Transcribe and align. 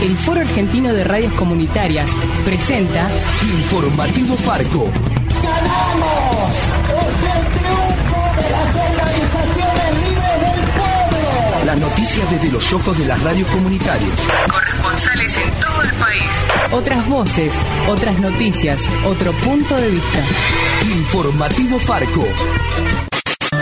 El 0.00 0.16
Foro 0.18 0.40
Argentino 0.40 0.92
de 0.92 1.02
Radios 1.02 1.32
Comunitarias 1.32 2.08
presenta 2.44 3.08
Informativo 3.42 4.36
Farco. 4.36 4.88
¡Ganamos! 5.42 6.52
¡Es 7.02 7.18
el 7.24 7.42
triunfo 7.58 8.22
de 8.36 8.50
las 8.50 8.76
organizaciones 8.76 10.08
libres 10.08 10.40
del 10.40 10.62
pueblo! 10.70 11.64
Las 11.64 11.78
noticias 11.78 12.30
desde 12.30 12.52
los 12.52 12.72
ojos 12.72 12.96
de 12.98 13.06
las 13.06 13.20
radios 13.24 13.48
comunitarias. 13.48 14.20
corresponsales 14.48 15.36
en 15.36 15.50
todo 15.60 15.82
el 15.82 15.90
país. 15.94 16.30
Otras 16.70 17.08
voces, 17.08 17.52
otras 17.88 18.18
noticias, 18.20 18.78
otro 19.04 19.32
punto 19.32 19.74
de 19.74 19.90
vista. 19.90 20.22
Informativo 20.84 21.80
Farco. 21.80 22.24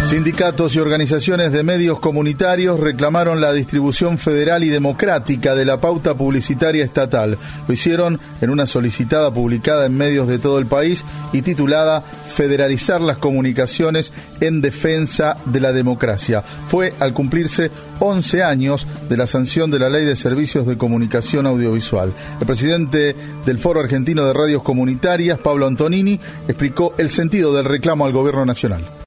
Sindicatos 0.04 0.76
y 0.76 0.80
organizaciones 0.80 1.50
de 1.50 1.62
medios 1.62 1.98
comunitarios 1.98 2.78
reclamaron 2.78 3.40
la 3.40 3.54
distribución 3.54 4.18
federal 4.18 4.62
y 4.62 4.68
democrática 4.68 5.54
de 5.54 5.64
la 5.64 5.80
pauta 5.80 6.14
publicitaria 6.14 6.84
estatal. 6.84 7.38
Lo 7.66 7.72
hicieron 7.72 8.20
en 8.42 8.50
una 8.50 8.66
solicitada 8.66 9.32
publicada 9.32 9.86
en 9.86 9.96
medios 9.96 10.28
de 10.28 10.38
todo 10.38 10.58
el 10.58 10.66
país 10.66 11.06
y 11.32 11.40
titulada 11.40 12.02
Federalizar 12.02 13.00
las 13.00 13.16
comunicaciones 13.16 14.12
en 14.40 14.60
defensa 14.60 15.38
de 15.46 15.60
la 15.60 15.72
democracia. 15.72 16.42
Fue 16.42 16.92
al 17.00 17.14
cumplirse 17.14 17.70
11 17.98 18.42
años 18.42 18.86
de 19.08 19.16
la 19.16 19.26
sanción 19.26 19.70
de 19.70 19.78
la 19.78 19.88
Ley 19.88 20.04
de 20.04 20.16
Servicios 20.16 20.66
de 20.66 20.76
Comunicación 20.76 21.46
Audiovisual. 21.46 22.12
El 22.40 22.46
presidente 22.46 23.16
del 23.46 23.58
Foro 23.58 23.80
Argentino 23.80 24.26
de 24.26 24.34
Radios 24.34 24.62
Comunitarias, 24.62 25.38
Pablo 25.38 25.66
Antonini, 25.66 26.20
explicó 26.46 26.92
el 26.98 27.08
sentido 27.08 27.54
del 27.54 27.64
reclamo 27.64 28.04
al 28.04 28.12
gobierno 28.12 28.44
nacional. 28.44 29.03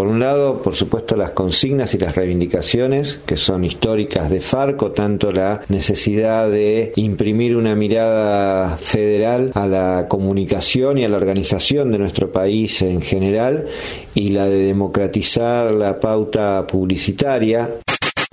Por 0.00 0.08
un 0.08 0.18
lado, 0.18 0.62
por 0.62 0.74
supuesto, 0.74 1.14
las 1.14 1.32
consignas 1.32 1.92
y 1.92 1.98
las 1.98 2.16
reivindicaciones 2.16 3.20
que 3.26 3.36
son 3.36 3.66
históricas 3.66 4.30
de 4.30 4.40
Farco, 4.40 4.92
tanto 4.92 5.30
la 5.30 5.60
necesidad 5.68 6.48
de 6.50 6.94
imprimir 6.96 7.54
una 7.54 7.74
mirada 7.74 8.78
federal 8.78 9.50
a 9.52 9.66
la 9.66 10.06
comunicación 10.08 10.96
y 10.96 11.04
a 11.04 11.08
la 11.10 11.18
organización 11.18 11.92
de 11.92 11.98
nuestro 11.98 12.32
país 12.32 12.80
en 12.80 13.02
general 13.02 13.66
y 14.14 14.30
la 14.30 14.46
de 14.46 14.64
democratizar 14.64 15.70
la 15.70 16.00
pauta 16.00 16.66
publicitaria. 16.66 17.68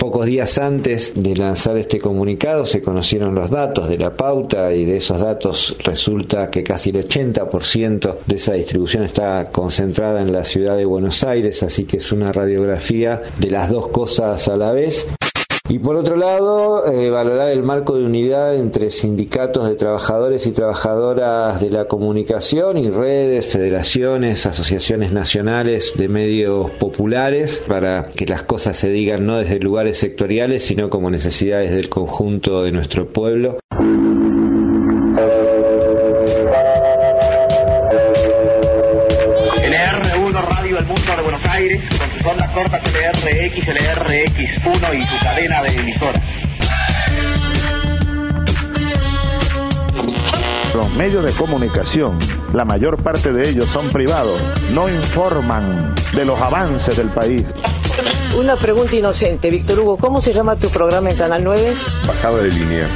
Pocos 0.08 0.26
días 0.26 0.58
antes 0.58 1.22
de 1.22 1.36
lanzar 1.36 1.76
este 1.76 2.00
comunicado 2.00 2.66
se 2.66 2.82
conocieron 2.82 3.36
los 3.36 3.50
datos 3.50 3.90
de 3.90 3.98
la 3.98 4.16
pauta 4.16 4.74
y 4.74 4.86
de 4.86 4.96
esos 4.96 5.20
datos 5.20 5.76
resulta 5.84 6.50
que 6.50 6.64
casi 6.64 6.92
el 6.92 7.06
80% 7.06 8.16
de 8.26 8.36
esa 8.38 8.54
distribución 8.54 9.04
está 9.04 9.52
concentrada 9.52 10.22
en 10.22 10.32
la 10.32 10.46
ciudad 10.46 10.78
de 10.78 10.86
Buenos 10.86 11.26
Aires, 11.26 11.62
así 11.62 11.84
que 11.84 11.98
es 11.98 12.10
una 12.14 12.32
radiografía 12.32 13.22
de 13.38 13.52
las 13.52 13.70
dos 13.70 13.90
cosas 13.90 14.48
a 14.48 14.56
la 14.56 14.72
vez. 14.72 15.08
Y 15.70 15.80
por 15.80 15.98
otro 15.98 16.16
lado, 16.16 16.90
eh, 16.90 17.10
valorar 17.10 17.50
el 17.50 17.62
marco 17.62 17.98
de 17.98 18.06
unidad 18.06 18.56
entre 18.56 18.90
sindicatos 18.90 19.68
de 19.68 19.76
trabajadores 19.76 20.48
y 20.48 20.52
trabajadoras 20.52 21.60
de 21.60 21.70
la 21.70 21.86
comunicación 21.86 22.78
y 22.78 22.90
redes, 22.90 23.48
federaciones, 23.48 24.45
asociaciones 24.45 25.12
nacionales 25.12 25.94
de 25.98 26.08
medios 26.08 26.72
populares 26.72 27.62
para 27.68 28.08
que 28.16 28.26
las 28.26 28.44
cosas 28.44 28.78
se 28.78 28.90
digan 28.90 29.26
no 29.26 29.40
desde 29.40 29.60
lugares 29.60 29.98
sectoriales, 29.98 30.64
sino 30.64 30.90
como 30.90 31.12
necesidades 31.12 31.76
del 31.76 31.90
conjunto 31.90 32.64
de 32.64 32.72
nuestro 32.72 33.08
pueblo. 33.08 33.58
Sus 42.28 42.33
ondas 42.33 42.52
cortas 42.52 42.81
LRX, 42.94 43.66
LRX1 43.67 44.97
y 45.00 45.06
su 45.06 45.23
cadena 45.23 45.61
de 45.64 45.73
emisoras. 45.80 46.22
Los 50.75 50.92
medios 50.95 51.23
de 51.23 51.31
comunicación, 51.31 52.20
la 52.54 52.66
mayor 52.66 53.02
parte 53.02 53.32
de 53.32 53.48
ellos 53.49 53.70
son 53.70 53.87
privados, 53.92 54.42
no 54.73 54.89
informan 54.89 55.95
de 56.14 56.26
los 56.26 56.37
avances 56.42 56.98
del 56.98 57.08
país. 57.08 57.43
Una 58.37 58.58
pregunta 58.58 58.93
inocente, 58.95 59.49
Víctor 59.49 59.80
Hugo, 59.80 59.98
¿cómo 59.98 60.21
se 60.21 60.33
llama 60.33 60.58
tu 60.58 60.70
programa 60.70 61.10
en 61.10 61.16
Canal 61.17 61.42
9? 61.45 61.73
Bajada 62.05 62.39
de 62.43 62.49
línea. 62.52 62.89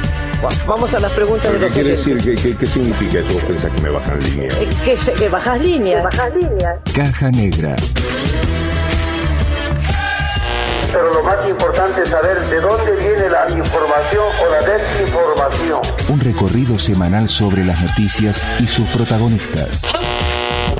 Vamos 0.66 0.92
a 0.94 0.98
las 1.00 1.12
preguntas 1.12 1.50
de 1.52 1.58
¿Qué 1.58 1.64
los 1.64 1.72
quiere 1.72 1.92
oyentes. 1.94 2.24
decir? 2.26 2.36
¿Qué, 2.36 2.50
qué, 2.50 2.56
qué 2.58 2.66
significa 2.66 3.18
eso? 3.20 3.32
¿Vos 3.32 3.42
pensás 3.44 3.70
que 3.74 3.82
me 3.82 3.88
bajan 3.90 4.18
línea? 4.18 4.48
Eh, 4.60 4.68
Que, 4.84 4.96
se- 4.96 5.12
que 5.14 5.28
bajas 5.28 5.58
línea. 5.60 6.02
bajas 6.02 6.34
línea. 6.34 6.78
Caja 6.94 7.30
Negra. 7.30 7.76
Pero 10.92 11.14
lo 11.14 11.22
más 11.22 11.48
importante 11.48 12.02
es 12.02 12.10
saber 12.10 12.38
de 12.50 12.60
dónde 12.60 12.92
viene 12.96 13.30
la 13.30 13.48
información 13.48 14.24
o 14.42 14.50
la 14.50 14.60
desinformación. 14.60 15.80
Un 16.10 16.20
recorrido 16.20 16.78
semanal 16.78 17.30
sobre 17.30 17.64
las 17.64 17.80
noticias 17.80 18.44
y 18.60 18.66
sus 18.66 18.86
protagonistas. 18.90 19.82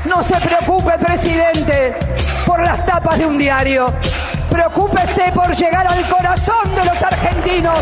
No 0.04 0.22
se 0.22 0.34
preocupe, 0.46 0.98
presidente, 0.98 1.96
por 2.44 2.60
las 2.62 2.84
tapas 2.84 3.18
de 3.18 3.24
un 3.24 3.38
diario. 3.38 3.90
Preocúpese 4.50 5.32
por 5.34 5.56
llegar 5.56 5.86
al 5.86 6.06
corazón 6.06 6.74
de 6.74 6.84
los 6.84 7.02
argentinos. 7.02 7.78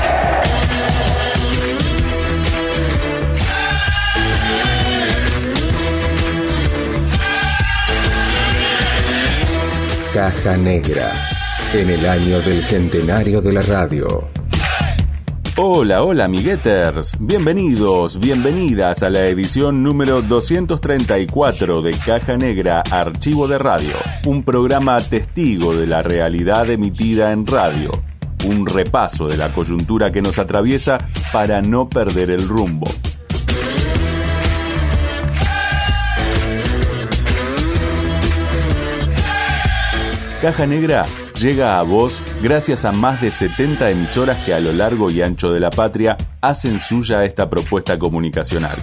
Caja 10.15 10.57
Negra. 10.57 11.40
En 11.73 11.89
el 11.89 12.05
año 12.05 12.41
del 12.41 12.65
centenario 12.65 13.41
de 13.41 13.53
la 13.53 13.63
radio. 13.63 14.29
Hola, 15.57 16.03
hola 16.03 16.25
amigueters, 16.25 17.17
bienvenidos, 17.21 18.19
bienvenidas 18.19 19.05
a 19.05 19.09
la 19.09 19.27
edición 19.27 19.81
número 19.85 20.21
234 20.21 21.81
de 21.81 21.93
Caja 21.93 22.37
Negra 22.37 22.83
Archivo 22.91 23.47
de 23.47 23.59
Radio, 23.59 23.95
un 24.27 24.43
programa 24.43 25.01
testigo 25.01 25.73
de 25.77 25.87
la 25.87 26.03
realidad 26.03 26.69
emitida 26.69 27.31
en 27.31 27.47
radio, 27.47 27.93
un 28.49 28.67
repaso 28.67 29.29
de 29.29 29.37
la 29.37 29.51
coyuntura 29.51 30.11
que 30.11 30.23
nos 30.23 30.41
atraviesa 30.41 30.99
para 31.33 31.63
no 31.63 31.89
perder 31.89 32.33
el 32.33 32.49
rumbo. 32.49 32.89
Caja 40.43 40.67
Negra 40.67 41.05
llega 41.41 41.79
a 41.79 41.83
vos 41.83 42.21
gracias 42.43 42.85
a 42.85 42.93
más 42.93 43.23
de 43.23 43.31
70 43.31 43.91
emisoras 43.91 44.45
que 44.45 44.53
a 44.53 44.61
lo 44.61 44.73
largo 44.73 45.11
y 45.11 45.23
ancho 45.23 45.51
de 45.51 45.61
la 45.61 45.71
patria 45.71 46.17
hacen 46.43 46.79
suya 46.79 47.25
esta 47.25 47.49
propuesta 47.49 47.99
comunicacional. 47.99 48.77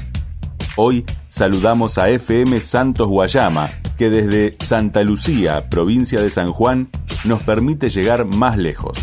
Hoy 0.75 1.06
saludamos 1.29 2.00
a 2.00 2.09
FM 2.09 2.59
Santos 2.62 3.07
Guayama, 3.07 3.69
que 3.97 4.09
desde 4.09 4.56
Santa 4.59 5.03
Lucía, 5.03 5.69
provincia 5.69 6.19
de 6.19 6.31
San 6.31 6.51
Juan, 6.51 6.90
nos 7.25 7.44
permite 7.44 7.90
llegar 7.91 8.25
más 8.25 8.57
lejos. 8.57 8.97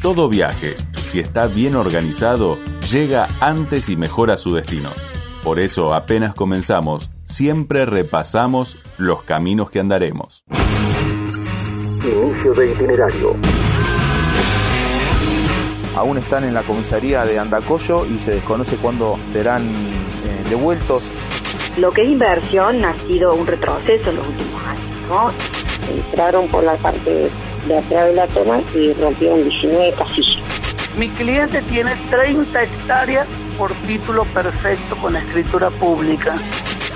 Todo 0.00 0.28
viaje, 0.28 0.76
si 1.08 1.18
está 1.18 1.46
bien 1.48 1.74
organizado, 1.74 2.58
llega 2.90 3.28
antes 3.40 3.88
y 3.88 3.96
mejor 3.96 4.30
a 4.30 4.36
su 4.36 4.54
destino. 4.54 4.90
Por 5.42 5.58
eso, 5.58 5.94
apenas 5.94 6.34
comenzamos, 6.34 7.10
siempre 7.24 7.86
repasamos 7.86 8.78
los 8.98 9.22
caminos 9.22 9.70
que 9.70 9.80
andaremos. 9.80 10.44
Inicio 12.04 12.52
de 12.52 12.72
itinerario. 12.72 13.36
Aún 15.96 16.18
están 16.18 16.44
en 16.44 16.52
la 16.52 16.62
comisaría 16.62 17.24
de 17.24 17.38
Andacoyo 17.38 18.04
y 18.04 18.18
se 18.18 18.32
desconoce 18.32 18.76
cuándo 18.76 19.18
serán 19.28 19.62
eh, 19.62 20.44
devueltos. 20.50 21.10
Lo 21.78 21.90
que 21.90 22.02
es 22.02 22.10
inversión 22.10 22.84
ha 22.84 22.98
sido 22.98 23.34
un 23.34 23.46
retroceso 23.46 24.10
en 24.10 24.16
los 24.16 24.28
últimos 24.28 24.62
años, 24.64 25.08
¿no? 25.08 25.30
Entraron 25.90 26.48
por 26.48 26.64
la 26.64 26.76
parte 26.76 27.30
de 27.66 27.78
atrás 27.78 28.08
de 28.08 28.12
la 28.12 28.28
toma 28.28 28.60
y 28.74 28.92
rompieron 28.92 29.42
19 29.42 29.92
casillas. 29.94 30.42
Mi 30.98 31.08
cliente 31.08 31.62
tiene 31.62 31.92
30 32.10 32.62
hectáreas 32.62 33.26
por 33.60 33.74
título 33.86 34.24
perfecto 34.24 34.96
con 34.96 35.14
escritura 35.16 35.68
pública. 35.68 36.34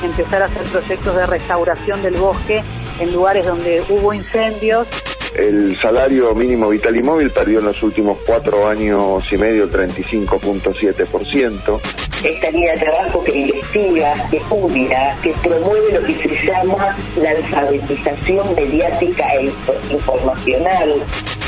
Empezar 0.03 0.41
a 0.41 0.47
hacer 0.47 0.63
proyectos 0.63 1.15
de 1.15 1.27
restauración 1.27 2.03
del 2.03 2.17
bosque 2.17 2.65
en 2.99 3.13
lugares 3.13 3.45
donde 3.45 3.85
hubo 3.91 4.15
incendios. 4.15 4.89
El 5.35 5.77
salario 5.77 6.35
mínimo 6.35 6.69
vital 6.69 6.97
y 6.97 7.03
móvil 7.03 7.31
perdió 7.31 7.59
en 7.59 7.65
los 7.65 7.83
últimos 7.83 8.19
cuatro 8.25 8.69
años 8.69 9.25
y 9.33 9.37
medio 9.37 9.65
el 9.65 9.71
35.7%. 9.71 11.81
esta 12.25 12.51
línea 12.51 12.73
de 12.73 12.79
trabajo 12.79 13.25
que 13.25 13.41
investiga, 13.41 14.15
que 14.31 14.37
estudia, 14.37 15.19
que 15.23 15.35
promueve 15.43 16.01
lo 16.01 16.07
que 16.07 16.15
se 16.15 16.47
llama 16.47 16.97
la 17.17 17.31
alfabetización 17.31 18.55
mediática 18.55 19.27
e 19.35 19.53
informacional. 19.91 21.03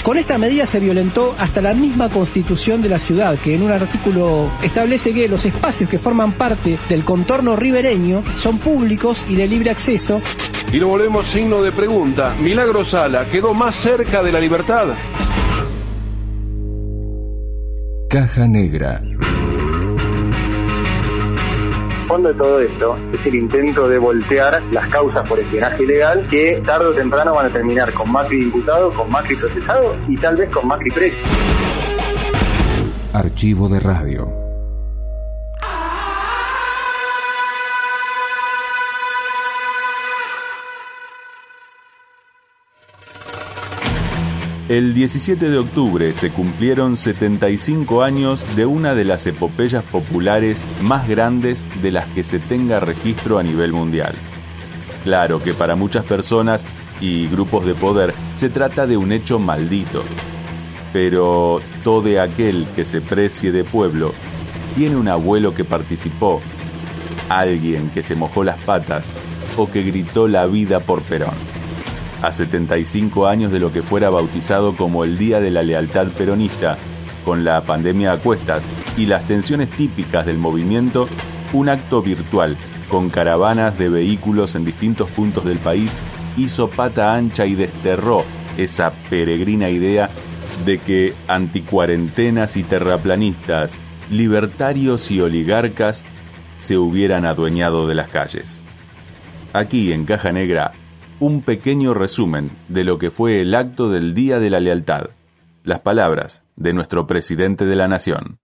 Con 0.07 0.19
esta 0.19 0.39
medida 0.39 0.67
se 0.67 0.79
violentó 0.79 1.35
hasta 1.37 1.61
la 1.61 1.75
misma 1.75 2.09
constitución 2.09 2.81
de 2.81 2.89
la 2.89 3.01
ciudad, 3.01 3.37
que 3.41 3.57
en 3.57 3.63
un 3.63 3.73
artículo 3.73 4.49
establece 4.63 5.13
que 5.13 5.27
los 5.27 5.45
espacios 5.45 5.91
que 5.91 5.99
forman 5.99 6.35
parte 6.35 6.79
del 6.89 7.03
contorno 7.03 7.57
ribereño 7.57 8.23
son 8.41 8.59
públicos 8.59 9.19
y 9.29 9.35
de 9.35 9.49
libre 9.49 9.71
acceso. 9.71 10.21
Y 10.73 10.79
lo 10.79 10.89
volvemos 10.89 11.27
signo 11.27 11.61
de 11.61 11.73
pregunta. 11.73 12.37
Milagro 12.41 12.85
Sala, 12.85 13.27
¿quedó 13.31 13.53
más 13.53 13.76
cerca 13.83 14.23
de 14.23 14.33
la 14.33 14.41
libertad? 14.41 14.95
Caja 18.09 18.47
Negra. 18.47 19.03
El 22.03 22.09
fondo 22.09 22.29
de 22.29 22.35
todo 22.35 22.61
esto 22.61 22.97
es 23.13 23.27
el 23.27 23.35
intento 23.35 23.89
de 23.89 23.99
voltear 23.99 24.63
las 24.71 24.89
causas 24.89 25.29
por 25.29 25.41
espionaje 25.41 25.83
ilegal 25.83 26.27
que 26.31 26.63
tarde 26.65 26.87
o 26.87 26.93
temprano 26.93 27.35
van 27.35 27.47
a 27.47 27.51
terminar 27.51 27.93
con 27.93 28.11
Macri 28.13 28.45
diputado, 28.45 28.91
con 28.93 29.11
Macri 29.11 29.35
procesado 29.37 29.97
y 30.09 30.17
tal 30.17 30.37
vez 30.37 30.51
con 30.51 30.69
Macri 30.69 30.91
preso. 30.91 31.17
Archivo 33.13 33.69
de 33.69 33.81
radio. 33.81 34.46
El 44.69 44.95
17 44.95 45.49
de 45.49 45.59
octubre 45.59 46.11
se 46.11 46.33
cumplieron 46.33 46.97
75 46.97 48.03
años 48.03 48.45
de 48.57 48.67
una 48.67 48.97
de 48.97 49.05
las 49.05 49.25
epopeyas 49.29 49.85
populares 49.85 50.67
más 50.83 51.07
grandes 51.07 51.65
de 51.81 51.93
las 51.93 52.09
que 52.09 52.25
se 52.25 52.41
tenga 52.41 52.81
registro 52.81 53.39
a 53.39 53.45
nivel 53.45 53.73
mundial. 53.73 54.17
Claro 55.05 55.41
que 55.41 55.55
para 55.55 55.77
muchas 55.77 56.05
personas 56.05 56.67
y 57.01 57.29
grupos 57.29 57.65
de 57.65 57.75
poder 57.75 58.13
se 58.35 58.49
trata 58.49 58.89
de 58.89 58.97
un 58.97 59.13
hecho 59.13 59.39
maldito, 59.39 60.03
pero 60.93 61.61
todo 61.85 62.21
aquel 62.21 62.67
que 62.75 62.85
se 62.85 63.01
precie 63.01 63.53
de 63.53 63.63
pueblo 63.63 64.15
tiene 64.75 64.97
un 64.97 65.07
abuelo 65.07 65.55
que 65.55 65.65
participó, 65.65 66.41
alguien 67.29 67.91
que 67.91 68.03
se 68.03 68.17
mojó 68.17 68.43
las 68.43 68.59
patas 68.65 69.13
o 69.57 69.71
que 69.71 69.85
gritó 69.85 70.27
la 70.27 70.47
vida 70.47 70.81
por 70.81 71.03
Perón 71.03 71.56
a 72.27 72.33
75 72.33 73.29
años 73.29 73.53
de 73.53 73.61
lo 73.61 73.71
que 73.71 73.83
fuera 73.83 74.11
bautizado 74.11 74.75
como 74.75 75.05
el 75.05 75.17
Día 75.17 75.41
de 75.41 75.53
la 75.53 75.63
Lealtad 75.63 76.09
Peronista, 76.09 76.77
con 77.25 77.45
la 77.45 77.63
pandemia 77.63 78.13
a 78.13 78.19
cuestas 78.19 78.67
y 78.97 79.07
las 79.07 79.27
tensiones 79.29 79.71
típicas 79.71 80.27
del 80.27 80.37
movimiento, 80.37 81.09
un 81.53 81.69
acto 81.69 82.03
virtual 82.03 82.57
con 82.89 83.11
caravanas 83.11 83.79
de 83.79 83.89
vehículos 83.89 84.57
en 84.57 84.65
distintos 84.65 85.09
puntos 85.11 85.45
del 85.45 85.59
país 85.59 85.97
hizo 86.37 86.69
pata 86.69 87.15
ancha 87.15 87.47
y 87.47 87.55
desterró 87.55 88.25
esa 88.57 88.93
peregrina 89.09 89.71
idea 89.71 90.11
de 90.65 90.79
que 90.79 91.15
anticuarentenas 91.29 92.57
y 92.57 92.65
terraplanistas, 92.65 93.79
libertarios 94.11 95.13
y 95.13 95.21
oligarcas 95.21 96.05
se 96.59 96.77
hubieran 96.77 97.25
adueñado 97.25 97.87
de 97.87 97.95
las 97.95 98.09
calles. 98.09 98.65
Aquí 99.53 99.93
en 99.93 100.05
Caja 100.05 100.33
Negra 100.33 100.73
un 101.19 101.41
pequeño 101.41 101.95
resumen 101.95 102.51
de 102.69 102.85
lo 102.85 102.99
que 102.99 103.11
fue 103.11 103.41
el 103.41 103.55
acto 103.55 103.89
del 103.89 104.13
Día 104.13 104.39
de 104.39 104.51
la 104.51 104.61
Lealtad. 104.61 105.07
Las 105.65 105.81
palabras 105.81 106.43
de 106.57 106.75
nuestro 106.75 107.07
presidente 107.07 107.65
de 107.65 107.75
la 107.75 107.89
Nación. 107.89 108.39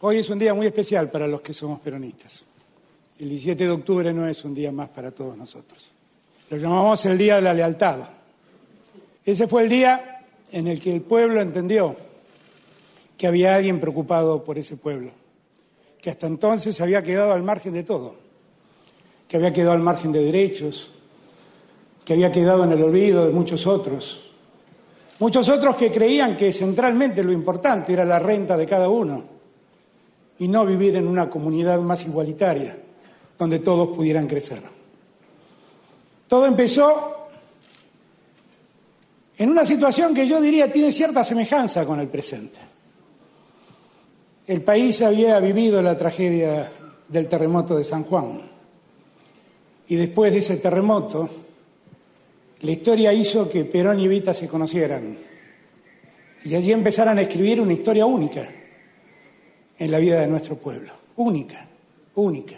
Hoy 0.00 0.18
es 0.18 0.30
un 0.30 0.38
día 0.38 0.54
muy 0.54 0.66
especial 0.66 1.10
para 1.10 1.28
los 1.28 1.42
que 1.42 1.52
somos 1.52 1.80
peronistas. 1.80 2.46
El 3.18 3.28
17 3.28 3.64
de 3.64 3.70
octubre 3.70 4.12
no 4.12 4.26
es 4.26 4.42
un 4.44 4.54
día 4.54 4.72
más 4.72 4.88
para 4.88 5.10
todos 5.10 5.36
nosotros. 5.36 5.92
Lo 6.50 6.56
llamamos 6.56 7.04
el 7.04 7.18
Día 7.18 7.36
de 7.36 7.42
la 7.42 7.52
Lealtad. 7.52 8.00
Ese 9.24 9.46
fue 9.46 9.64
el 9.64 9.68
día 9.68 10.24
en 10.50 10.68
el 10.68 10.80
que 10.80 10.94
el 10.94 11.02
pueblo 11.02 11.42
entendió 11.42 11.94
que 13.18 13.26
había 13.26 13.54
alguien 13.54 13.80
preocupado 13.80 14.42
por 14.42 14.58
ese 14.58 14.76
pueblo, 14.76 15.10
que 16.00 16.10
hasta 16.10 16.26
entonces 16.26 16.80
había 16.80 17.02
quedado 17.02 17.32
al 17.32 17.42
margen 17.42 17.74
de 17.74 17.84
todo, 17.84 18.16
que 19.28 19.36
había 19.36 19.52
quedado 19.52 19.72
al 19.72 19.80
margen 19.80 20.10
de 20.10 20.24
derechos, 20.24 20.90
que 22.04 22.14
había 22.14 22.32
quedado 22.32 22.64
en 22.64 22.72
el 22.72 22.82
olvido 22.82 23.26
de 23.26 23.32
muchos 23.32 23.66
otros. 23.66 24.30
Muchos 25.18 25.48
otros 25.48 25.76
que 25.76 25.92
creían 25.92 26.36
que 26.36 26.52
centralmente 26.52 27.22
lo 27.22 27.32
importante 27.32 27.92
era 27.92 28.04
la 28.04 28.18
renta 28.18 28.56
de 28.56 28.66
cada 28.66 28.88
uno 28.88 29.22
y 30.38 30.48
no 30.48 30.66
vivir 30.66 30.96
en 30.96 31.06
una 31.06 31.30
comunidad 31.30 31.80
más 31.80 32.04
igualitaria, 32.04 32.76
donde 33.38 33.60
todos 33.60 33.94
pudieran 33.96 34.26
crecer. 34.26 34.62
Todo 36.26 36.46
empezó 36.46 37.28
en 39.38 39.50
una 39.50 39.64
situación 39.64 40.14
que 40.14 40.26
yo 40.26 40.40
diría 40.40 40.72
tiene 40.72 40.90
cierta 40.90 41.22
semejanza 41.22 41.86
con 41.86 42.00
el 42.00 42.08
presente. 42.08 42.58
El 44.46 44.62
país 44.62 45.00
había 45.02 45.38
vivido 45.38 45.80
la 45.82 45.96
tragedia 45.96 46.70
del 47.06 47.28
terremoto 47.28 47.76
de 47.76 47.84
San 47.84 48.04
Juan 48.04 48.42
y 49.86 49.94
después 49.94 50.32
de 50.32 50.38
ese 50.38 50.56
terremoto 50.56 51.28
la 52.62 52.70
historia 52.70 53.12
hizo 53.12 53.48
que 53.48 53.64
Perón 53.64 53.98
y 53.98 54.04
Evita 54.04 54.32
se 54.32 54.46
conocieran 54.46 55.18
y 56.44 56.54
allí 56.54 56.72
empezaran 56.72 57.18
a 57.18 57.22
escribir 57.22 57.60
una 57.60 57.72
historia 57.72 58.06
única 58.06 58.48
en 59.78 59.90
la 59.90 59.98
vida 59.98 60.20
de 60.20 60.28
nuestro 60.28 60.56
pueblo. 60.56 60.92
Única, 61.16 61.66
única. 62.14 62.56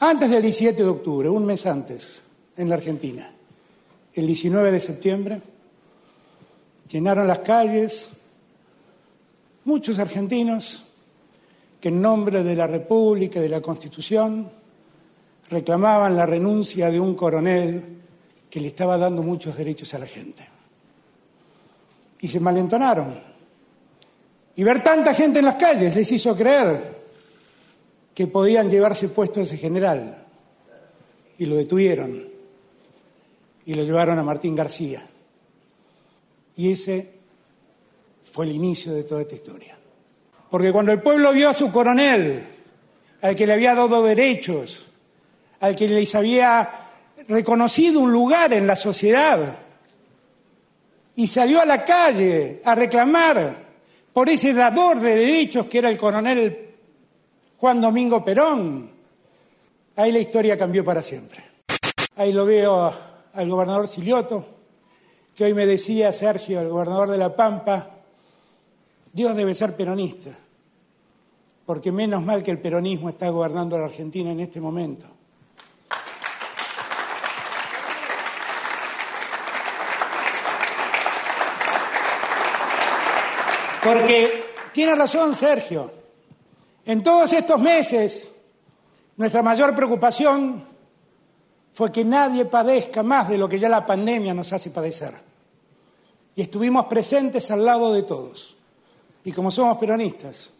Antes 0.00 0.30
del 0.30 0.42
17 0.42 0.82
de 0.82 0.88
octubre, 0.88 1.28
un 1.28 1.46
mes 1.46 1.64
antes, 1.64 2.22
en 2.56 2.68
la 2.68 2.74
Argentina, 2.74 3.30
el 4.14 4.26
19 4.26 4.72
de 4.72 4.80
septiembre, 4.80 5.40
llenaron 6.88 7.26
las 7.26 7.40
calles 7.40 8.08
muchos 9.64 9.98
argentinos 9.98 10.84
que 11.80 11.88
en 11.88 12.00
nombre 12.00 12.42
de 12.42 12.56
la 12.56 12.66
República 12.66 13.38
y 13.38 13.42
de 13.42 13.48
la 13.48 13.60
Constitución 13.60 14.50
reclamaban 15.50 16.16
la 16.16 16.26
renuncia 16.26 16.90
de 16.90 16.98
un 16.98 17.14
coronel 17.14 17.96
que 18.50 18.60
le 18.60 18.68
estaba 18.68 18.96
dando 18.96 19.22
muchos 19.22 19.56
derechos 19.56 19.92
a 19.94 19.98
la 19.98 20.06
gente. 20.06 20.46
Y 22.20 22.28
se 22.28 22.40
malentonaron. 22.40 23.20
Y 24.54 24.62
ver 24.62 24.82
tanta 24.82 25.14
gente 25.14 25.40
en 25.40 25.44
las 25.44 25.56
calles 25.56 25.94
les 25.94 26.10
hizo 26.12 26.34
creer 26.34 26.96
que 28.14 28.26
podían 28.26 28.70
llevarse 28.70 29.10
puesto 29.10 29.40
ese 29.40 29.56
general. 29.56 30.24
Y 31.38 31.44
lo 31.44 31.56
detuvieron. 31.56 32.26
Y 33.66 33.74
lo 33.74 33.82
llevaron 33.82 34.18
a 34.18 34.22
Martín 34.22 34.54
García. 34.54 35.06
Y 36.56 36.72
ese 36.72 37.12
fue 38.32 38.46
el 38.46 38.52
inicio 38.52 38.94
de 38.94 39.04
toda 39.04 39.22
esta 39.22 39.34
historia. 39.34 39.76
Porque 40.50 40.72
cuando 40.72 40.92
el 40.92 41.02
pueblo 41.02 41.32
vio 41.32 41.50
a 41.50 41.54
su 41.54 41.70
coronel, 41.70 42.42
al 43.20 43.36
que 43.36 43.46
le 43.46 43.52
había 43.52 43.74
dado 43.74 44.02
derechos, 44.02 44.86
al 45.60 45.74
que 45.74 45.88
les 45.88 46.14
había 46.14 46.85
reconocido 47.28 48.00
un 48.00 48.12
lugar 48.12 48.52
en 48.52 48.66
la 48.66 48.76
sociedad 48.76 49.56
y 51.14 51.26
salió 51.26 51.60
a 51.60 51.66
la 51.66 51.84
calle 51.84 52.60
a 52.64 52.74
reclamar 52.74 53.66
por 54.12 54.28
ese 54.28 54.52
dador 54.52 55.00
de 55.00 55.14
derechos 55.14 55.66
que 55.66 55.78
era 55.78 55.88
el 55.88 55.96
coronel 55.96 56.66
Juan 57.58 57.80
Domingo 57.80 58.24
Perón, 58.24 58.90
ahí 59.96 60.12
la 60.12 60.18
historia 60.18 60.58
cambió 60.58 60.84
para 60.84 61.02
siempre. 61.02 61.42
Ahí 62.16 62.32
lo 62.32 62.44
veo 62.44 62.92
al 63.32 63.48
gobernador 63.48 63.88
Silioto, 63.88 64.46
que 65.34 65.44
hoy 65.44 65.54
me 65.54 65.66
decía 65.66 66.12
Sergio, 66.12 66.60
el 66.60 66.68
gobernador 66.68 67.10
de 67.10 67.18
La 67.18 67.34
Pampa, 67.34 67.90
Dios 69.12 69.34
debe 69.34 69.54
ser 69.54 69.74
peronista, 69.74 70.30
porque 71.64 71.90
menos 71.92 72.22
mal 72.22 72.42
que 72.42 72.50
el 72.50 72.58
peronismo 72.58 73.08
está 73.08 73.30
gobernando 73.30 73.76
a 73.76 73.80
la 73.80 73.86
Argentina 73.86 74.30
en 74.30 74.40
este 74.40 74.60
momento. 74.60 75.06
Porque 83.86 84.42
tiene 84.72 84.96
razón 84.96 85.32
Sergio. 85.32 85.92
En 86.84 87.04
todos 87.04 87.32
estos 87.32 87.60
meses, 87.60 88.28
nuestra 89.16 89.42
mayor 89.42 89.76
preocupación 89.76 90.64
fue 91.72 91.92
que 91.92 92.04
nadie 92.04 92.46
padezca 92.46 93.04
más 93.04 93.28
de 93.28 93.38
lo 93.38 93.48
que 93.48 93.60
ya 93.60 93.68
la 93.68 93.86
pandemia 93.86 94.34
nos 94.34 94.52
hace 94.52 94.70
padecer. 94.70 95.14
Y 96.34 96.42
estuvimos 96.42 96.86
presentes 96.86 97.48
al 97.52 97.64
lado 97.64 97.92
de 97.92 98.02
todos. 98.02 98.56
Y 99.22 99.30
como 99.30 99.52
somos 99.52 99.78
peronistas, 99.78 100.50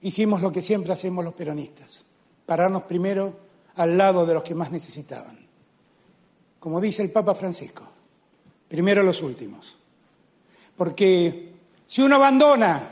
hicimos 0.00 0.42
lo 0.42 0.50
que 0.50 0.62
siempre 0.62 0.92
hacemos 0.92 1.24
los 1.24 1.34
peronistas, 1.34 2.04
pararnos 2.44 2.82
primero 2.82 3.36
al 3.76 3.96
lado 3.96 4.26
de 4.26 4.34
los 4.34 4.42
que 4.42 4.54
más 4.54 4.72
necesitaban. 4.72 5.38
Como 6.58 6.80
dice 6.80 7.02
el 7.02 7.12
Papa 7.12 7.36
Francisco, 7.36 7.84
primero 8.68 9.02
los 9.02 9.22
últimos. 9.22 9.76
Porque 10.76 11.53
si 11.94 12.02
uno 12.02 12.16
abandona 12.16 12.90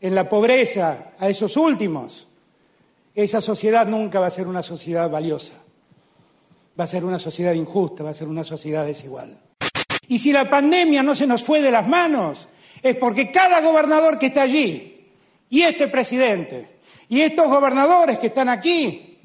en 0.00 0.14
la 0.14 0.28
pobreza 0.28 1.14
a 1.18 1.28
esos 1.28 1.56
últimos, 1.56 2.28
esa 3.12 3.40
sociedad 3.40 3.88
nunca 3.88 4.20
va 4.20 4.28
a 4.28 4.30
ser 4.30 4.46
una 4.46 4.62
sociedad 4.62 5.10
valiosa. 5.10 5.54
Va 6.78 6.84
a 6.84 6.86
ser 6.86 7.04
una 7.04 7.18
sociedad 7.18 7.54
injusta, 7.54 8.04
va 8.04 8.10
a 8.10 8.14
ser 8.14 8.28
una 8.28 8.44
sociedad 8.44 8.86
desigual. 8.86 9.36
Y 10.06 10.20
si 10.20 10.30
la 10.30 10.48
pandemia 10.48 11.02
no 11.02 11.16
se 11.16 11.26
nos 11.26 11.42
fue 11.42 11.60
de 11.60 11.72
las 11.72 11.88
manos, 11.88 12.46
es 12.80 12.94
porque 12.94 13.32
cada 13.32 13.60
gobernador 13.62 14.16
que 14.16 14.26
está 14.26 14.42
allí, 14.42 15.10
y 15.50 15.62
este 15.62 15.88
presidente, 15.88 16.78
y 17.08 17.20
estos 17.20 17.48
gobernadores 17.48 18.20
que 18.20 18.28
están 18.28 18.48
aquí, 18.48 19.18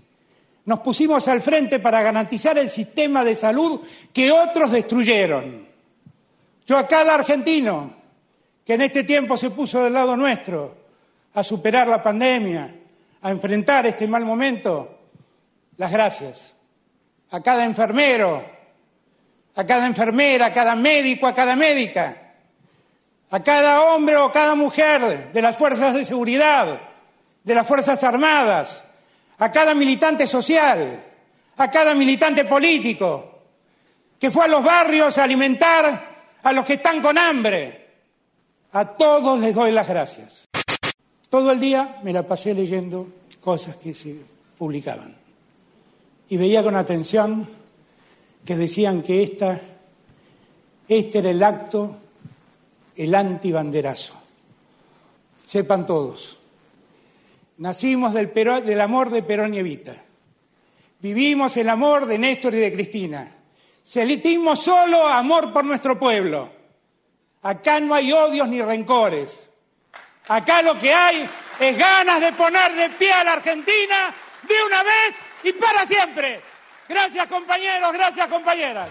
nos 0.66 0.80
pusimos 0.80 1.28
al 1.28 1.44
frente 1.44 1.78
para 1.78 2.02
garantizar 2.02 2.58
el 2.58 2.72
sistema 2.72 3.24
de 3.24 3.36
salud 3.36 3.82
que 4.12 4.32
otros 4.32 4.72
destruyeron. 4.72 5.68
Yo 6.66 6.76
a 6.76 6.88
cada 6.88 7.14
argentino 7.14 8.02
que 8.66 8.74
en 8.74 8.82
este 8.82 9.04
tiempo 9.04 9.38
se 9.38 9.50
puso 9.50 9.84
del 9.84 9.94
lado 9.94 10.16
nuestro 10.16 10.76
a 11.34 11.44
superar 11.44 11.88
la 11.88 12.02
pandemia, 12.02 12.74
a 13.22 13.32
enfrentar 13.32 13.86
este 13.88 14.08
mal 14.08 14.24
momento, 14.26 15.00
las 15.78 15.92
gracias. 15.92 16.54
A 17.32 17.42
cada 17.42 17.66
enfermero, 17.66 18.44
a 19.56 19.66
cada 19.66 19.86
enfermera, 19.88 20.48
a 20.48 20.54
cada 20.54 20.76
médico, 20.76 21.28
a 21.28 21.34
cada 21.34 21.56
médica, 21.56 22.34
a 23.32 23.44
cada 23.44 23.82
hombre 23.82 24.16
o 24.18 24.32
cada 24.32 24.56
mujer 24.56 25.32
de 25.34 25.42
las 25.42 25.58
fuerzas 25.58 25.94
de 25.96 26.06
seguridad, 26.06 26.80
de 27.44 27.56
las 27.56 27.68
Fuerzas 27.68 28.04
Armadas, 28.04 28.84
a 29.40 29.52
cada 29.52 29.74
militante 29.74 30.28
social, 30.28 31.04
a 31.58 31.72
cada 31.72 31.94
militante 31.94 32.46
político, 32.46 33.42
que 34.20 34.32
fue 34.32 34.46
a 34.46 34.48
los 34.48 34.64
barrios 34.64 35.18
a 35.18 35.24
alimentar 35.24 36.14
a 36.42 36.54
los 36.54 36.64
que 36.66 36.74
están 36.74 37.02
con 37.02 37.18
hambre. 37.18 37.83
A 38.74 38.86
todos 38.86 39.40
les 39.40 39.54
doy 39.54 39.72
las 39.72 39.88
gracias. 39.88 40.48
Todo 41.30 41.52
el 41.52 41.60
día 41.60 42.00
me 42.04 42.12
la 42.12 42.24
pasé 42.24 42.56
leyendo 42.56 43.08
cosas 43.40 43.76
que 43.76 43.94
se 43.94 44.16
publicaban. 44.58 45.16
Y 46.30 46.38
veía 46.38 46.64
con 46.64 46.76
atención 46.76 47.48
que 48.44 48.58
decían 48.58 49.04
que 49.04 49.22
esta, 49.22 49.62
este 50.88 51.20
era 51.20 51.30
el 51.30 51.44
acto, 51.44 51.98
el 52.96 53.14
antibanderazo. 53.14 54.16
Sepan 55.46 55.86
todos, 55.86 56.40
nacimos 57.58 58.12
del, 58.12 58.34
del 58.34 58.82
amor 58.82 59.12
de 59.12 59.22
Perón 59.22 59.54
y 59.54 59.60
Evita. 59.60 59.96
Vivimos 61.00 61.56
el 61.58 61.70
amor 61.70 62.08
de 62.08 62.18
Néstor 62.18 62.56
y 62.56 62.60
de 62.60 62.74
Cristina. 62.74 63.36
Sentimos 63.84 64.64
solo 64.64 65.06
amor 65.06 65.54
por 65.54 65.64
nuestro 65.64 66.00
pueblo. 66.00 66.63
Acá 67.44 67.82
no 67.82 67.94
hay 67.94 68.12
odios 68.14 68.48
ni 68.48 68.62
rencores. 68.62 69.46
Acá 70.30 70.62
lo 70.62 70.80
que 70.80 70.94
hay 70.94 71.28
es 71.60 71.78
ganas 71.78 72.22
de 72.22 72.32
poner 72.32 72.72
de 72.74 72.90
pie 72.92 73.12
a 73.12 73.24
la 73.26 73.34
Argentina 73.34 74.14
de 74.48 74.56
una 74.66 74.82
vez 74.82 75.16
y 75.44 75.52
para 75.52 75.86
siempre. 75.86 76.42
Gracias 76.88 77.28
compañeros, 77.28 77.92
gracias 77.92 78.28
compañeras. 78.30 78.90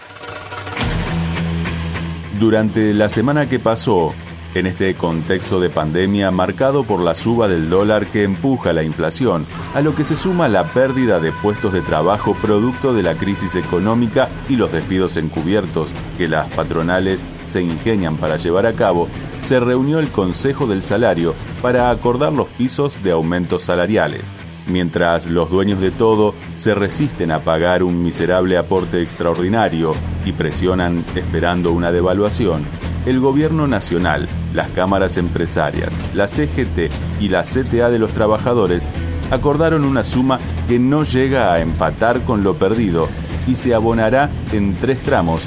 Durante 2.39 2.93
la 2.93 3.09
semana 3.09 3.49
que 3.49 3.59
pasó, 3.59 4.13
en 4.55 4.67
este 4.67 4.93
contexto 4.95 5.59
de 5.59 5.69
pandemia 5.69 6.31
marcado 6.31 6.83
por 6.83 7.01
la 7.01 7.15
suba 7.15 7.47
del 7.47 7.69
dólar 7.69 8.07
que 8.07 8.23
empuja 8.23 8.73
la 8.73 8.83
inflación, 8.83 9.45
a 9.73 9.81
lo 9.81 9.95
que 9.95 10.03
se 10.03 10.15
suma 10.15 10.47
la 10.47 10.65
pérdida 10.65 11.19
de 11.19 11.31
puestos 11.31 11.73
de 11.73 11.81
trabajo 11.81 12.35
producto 12.35 12.93
de 12.93 13.03
la 13.03 13.15
crisis 13.15 13.55
económica 13.55 14.29
y 14.49 14.55
los 14.55 14.71
despidos 14.71 15.17
encubiertos 15.17 15.91
que 16.17 16.27
las 16.27 16.47
patronales 16.53 17.25
se 17.45 17.61
ingenian 17.61 18.17
para 18.17 18.37
llevar 18.37 18.65
a 18.65 18.73
cabo, 18.73 19.07
se 19.41 19.59
reunió 19.59 19.99
el 19.99 20.09
Consejo 20.09 20.67
del 20.67 20.83
Salario 20.83 21.35
para 21.61 21.89
acordar 21.89 22.33
los 22.33 22.47
pisos 22.49 23.01
de 23.03 23.11
aumentos 23.11 23.63
salariales. 23.63 24.33
Mientras 24.67 25.27
los 25.27 25.49
dueños 25.49 25.81
de 25.81 25.91
todo 25.91 26.33
se 26.55 26.73
resisten 26.73 27.31
a 27.31 27.43
pagar 27.43 27.83
un 27.83 28.01
miserable 28.01 28.57
aporte 28.57 29.01
extraordinario 29.01 29.93
y 30.25 30.31
presionan 30.31 31.05
esperando 31.15 31.71
una 31.71 31.91
devaluación, 31.91 32.63
el 33.05 33.19
gobierno 33.19 33.67
nacional, 33.67 34.29
las 34.53 34.69
cámaras 34.69 35.17
empresarias, 35.17 35.93
la 36.13 36.27
CGT 36.27 36.89
y 37.19 37.27
la 37.27 37.43
CTA 37.43 37.89
de 37.89 37.99
los 37.99 38.13
trabajadores 38.13 38.87
acordaron 39.31 39.83
una 39.83 40.03
suma 40.03 40.39
que 40.67 40.79
no 40.79 41.03
llega 41.03 41.53
a 41.53 41.59
empatar 41.59 42.23
con 42.23 42.43
lo 42.43 42.57
perdido 42.57 43.09
y 43.47 43.55
se 43.55 43.73
abonará 43.73 44.29
en 44.53 44.75
tres 44.75 45.01
tramos 45.01 45.41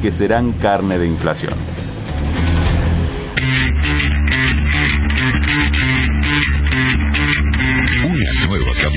que 0.00 0.10
serán 0.10 0.52
carne 0.52 0.98
de 0.98 1.06
inflación. 1.06 1.52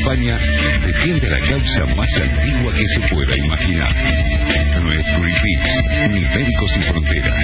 Campaña 0.06 0.38
defiende 0.86 1.28
la 1.28 1.40
causa 1.40 1.84
más 1.96 2.08
antigua 2.22 2.72
que 2.74 2.86
se 2.86 3.00
pueda 3.10 3.36
imaginar. 3.38 3.90
Greenpeace 5.18 5.82
ni 6.10 6.22
Médicos 6.22 6.70
Sin 6.74 6.84
Fronteras. 6.84 7.44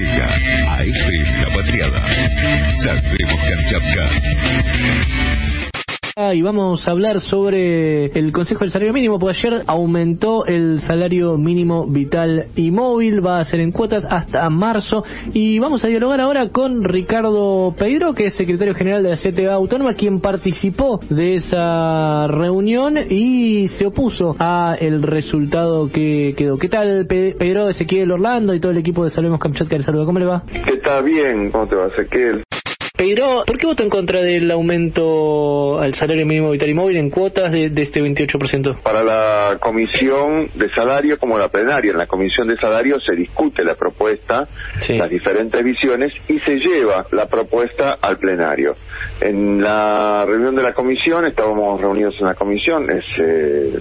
Llega 0.00 0.32
a 0.68 0.82
FM 0.82 1.42
La 1.42 1.50
Patriada. 1.54 2.04
Saldremos 2.82 3.40
Kamchatka. 3.44 4.10
Y 6.18 6.40
vamos 6.40 6.88
a 6.88 6.92
hablar 6.92 7.20
sobre 7.20 8.06
el 8.06 8.32
Consejo 8.32 8.60
del 8.60 8.70
Salario 8.70 8.94
Mínimo, 8.94 9.18
porque 9.18 9.36
ayer 9.36 9.62
aumentó 9.66 10.46
el 10.46 10.80
salario 10.80 11.36
mínimo 11.36 11.86
vital 11.86 12.46
y 12.56 12.70
móvil, 12.70 13.24
va 13.24 13.38
a 13.38 13.44
ser 13.44 13.60
en 13.60 13.70
cuotas 13.70 14.06
hasta 14.08 14.48
marzo. 14.48 15.04
Y 15.34 15.58
vamos 15.58 15.84
a 15.84 15.88
dialogar 15.88 16.22
ahora 16.22 16.48
con 16.48 16.82
Ricardo 16.84 17.74
Pedro, 17.78 18.14
que 18.14 18.24
es 18.24 18.34
secretario 18.34 18.74
general 18.74 19.02
de 19.02 19.10
la 19.10 19.16
CTA 19.18 19.52
Autónoma, 19.52 19.92
quien 19.92 20.22
participó 20.22 21.00
de 21.10 21.34
esa 21.34 22.26
reunión 22.28 22.96
y 23.10 23.68
se 23.68 23.84
opuso 23.84 24.36
a 24.38 24.74
el 24.80 25.02
resultado 25.02 25.90
que 25.92 26.32
quedó. 26.34 26.56
¿Qué 26.56 26.70
tal, 26.70 27.06
Pedro, 27.06 27.68
Ezequiel 27.68 28.10
Orlando 28.10 28.54
y 28.54 28.60
todo 28.60 28.72
el 28.72 28.78
equipo 28.78 29.04
de 29.04 29.10
Salvemos 29.10 29.38
Kamchatka? 29.38 29.76
Le 29.76 29.82
saluda, 29.82 30.06
¿cómo 30.06 30.18
le 30.18 30.24
va? 30.24 30.44
¿Qué 30.46 30.78
tal? 30.78 31.04
Bien, 31.04 31.50
¿cómo 31.50 31.66
te 31.66 31.74
va, 31.74 31.88
Ezequiel? 31.88 32.42
Pedro, 32.96 33.44
¿por 33.46 33.58
qué 33.58 33.66
votó 33.66 33.82
en 33.82 33.90
contra 33.90 34.22
del 34.22 34.50
aumento 34.50 35.78
al 35.78 35.94
salario 35.94 36.24
mínimo 36.24 36.50
vital 36.50 36.70
y 36.70 36.74
móvil 36.74 36.96
en 36.96 37.10
cuotas 37.10 37.52
de, 37.52 37.68
de, 37.68 37.82
este 37.82 38.00
28%? 38.00 38.80
Para 38.82 39.04
la 39.04 39.58
comisión 39.60 40.48
de 40.54 40.70
salario 40.70 41.18
como 41.18 41.36
la 41.38 41.48
plenaria. 41.48 41.90
En 41.90 41.98
la 41.98 42.06
comisión 42.06 42.48
de 42.48 42.56
salario 42.56 42.98
se 43.00 43.14
discute 43.14 43.64
la 43.64 43.74
propuesta, 43.74 44.48
sí. 44.86 44.94
las 44.96 45.10
diferentes 45.10 45.62
visiones 45.62 46.12
y 46.26 46.38
se 46.40 46.56
lleva 46.56 47.06
la 47.12 47.28
propuesta 47.28 47.98
al 48.00 48.18
plenario. 48.18 48.76
En 49.20 49.62
la 49.62 50.24
reunión 50.26 50.56
de 50.56 50.62
la 50.62 50.72
comisión, 50.72 51.26
estábamos 51.26 51.80
reunidos 51.80 52.16
en 52.18 52.26
la 52.26 52.34
comisión, 52.34 52.90
es... 52.90 53.04
Eh, 53.18 53.72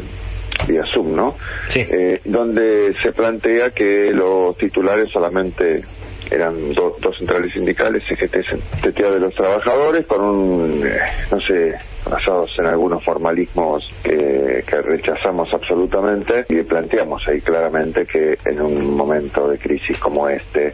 vía 0.68 0.84
Zoom, 0.94 1.16
¿no? 1.16 1.36
Sí. 1.70 1.80
Eh, 1.82 2.22
donde 2.24 2.96
se 3.04 3.12
plantea 3.12 3.72
que 3.72 4.12
los 4.12 4.58
titulares 4.58 5.12
solamente 5.12 5.84
eran 6.32 6.74
do, 6.74 6.98
dos 7.00 7.18
centrales 7.18 7.54
sindicales, 7.54 8.04
CGT, 8.08 8.36
CTA 8.82 9.12
de 9.12 9.20
los 9.20 9.34
trabajadores, 9.34 10.06
con 10.06 10.22
un, 10.22 10.86
eh, 10.86 11.00
no 11.32 11.40
sé, 11.42 11.76
basados 12.10 12.52
en 12.60 12.66
algunos 12.66 13.04
formalismos 13.04 13.88
que, 14.04 14.64
rechazamos 14.68 15.52
absolutamente 15.54 16.46
y 16.50 16.62
planteamos 16.64 17.26
ahí 17.28 17.40
claramente 17.42 18.06
que 18.06 18.38
en 18.46 18.62
un 18.62 18.96
momento 18.96 19.48
de 19.48 19.58
crisis 19.58 19.98
como 20.00 20.28
este, 20.28 20.74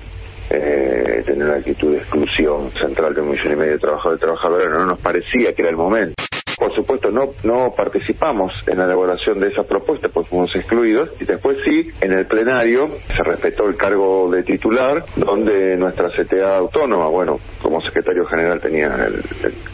eh, 0.49 1.23
tener 1.25 1.45
una 1.45 1.57
actitud 1.57 1.91
de 1.91 1.97
exclusión 1.99 2.71
central 2.71 3.13
de 3.13 3.21
un 3.21 3.29
millón 3.29 3.53
y 3.53 3.55
medio 3.55 3.73
de 3.73 3.79
trabajadores 3.79 4.19
y 4.19 4.21
trabajadoras 4.21 4.69
no 4.69 4.85
nos 4.85 4.99
parecía 4.99 5.53
que 5.53 5.61
era 5.61 5.69
el 5.69 5.77
momento 5.77 6.15
por 6.57 6.73
supuesto 6.75 7.11
no 7.11 7.31
no 7.43 7.73
participamos 7.75 8.51
en 8.67 8.77
la 8.77 8.85
elaboración 8.85 9.39
de 9.39 9.49
esa 9.49 9.63
propuesta 9.63 10.09
pues 10.09 10.27
fuimos 10.27 10.55
excluidos 10.55 11.09
y 11.19 11.25
después 11.25 11.57
sí 11.65 11.89
en 12.01 12.13
el 12.13 12.25
plenario 12.25 12.89
se 13.07 13.23
respetó 13.23 13.67
el 13.67 13.75
cargo 13.75 14.29
de 14.31 14.43
titular 14.43 15.03
donde 15.15 15.75
nuestra 15.77 16.09
CTA 16.09 16.57
autónoma 16.57 17.07
bueno 17.07 17.39
como 17.61 17.81
secretario 17.81 18.25
general 18.25 18.59
tenía 18.61 18.87
el, 18.87 19.23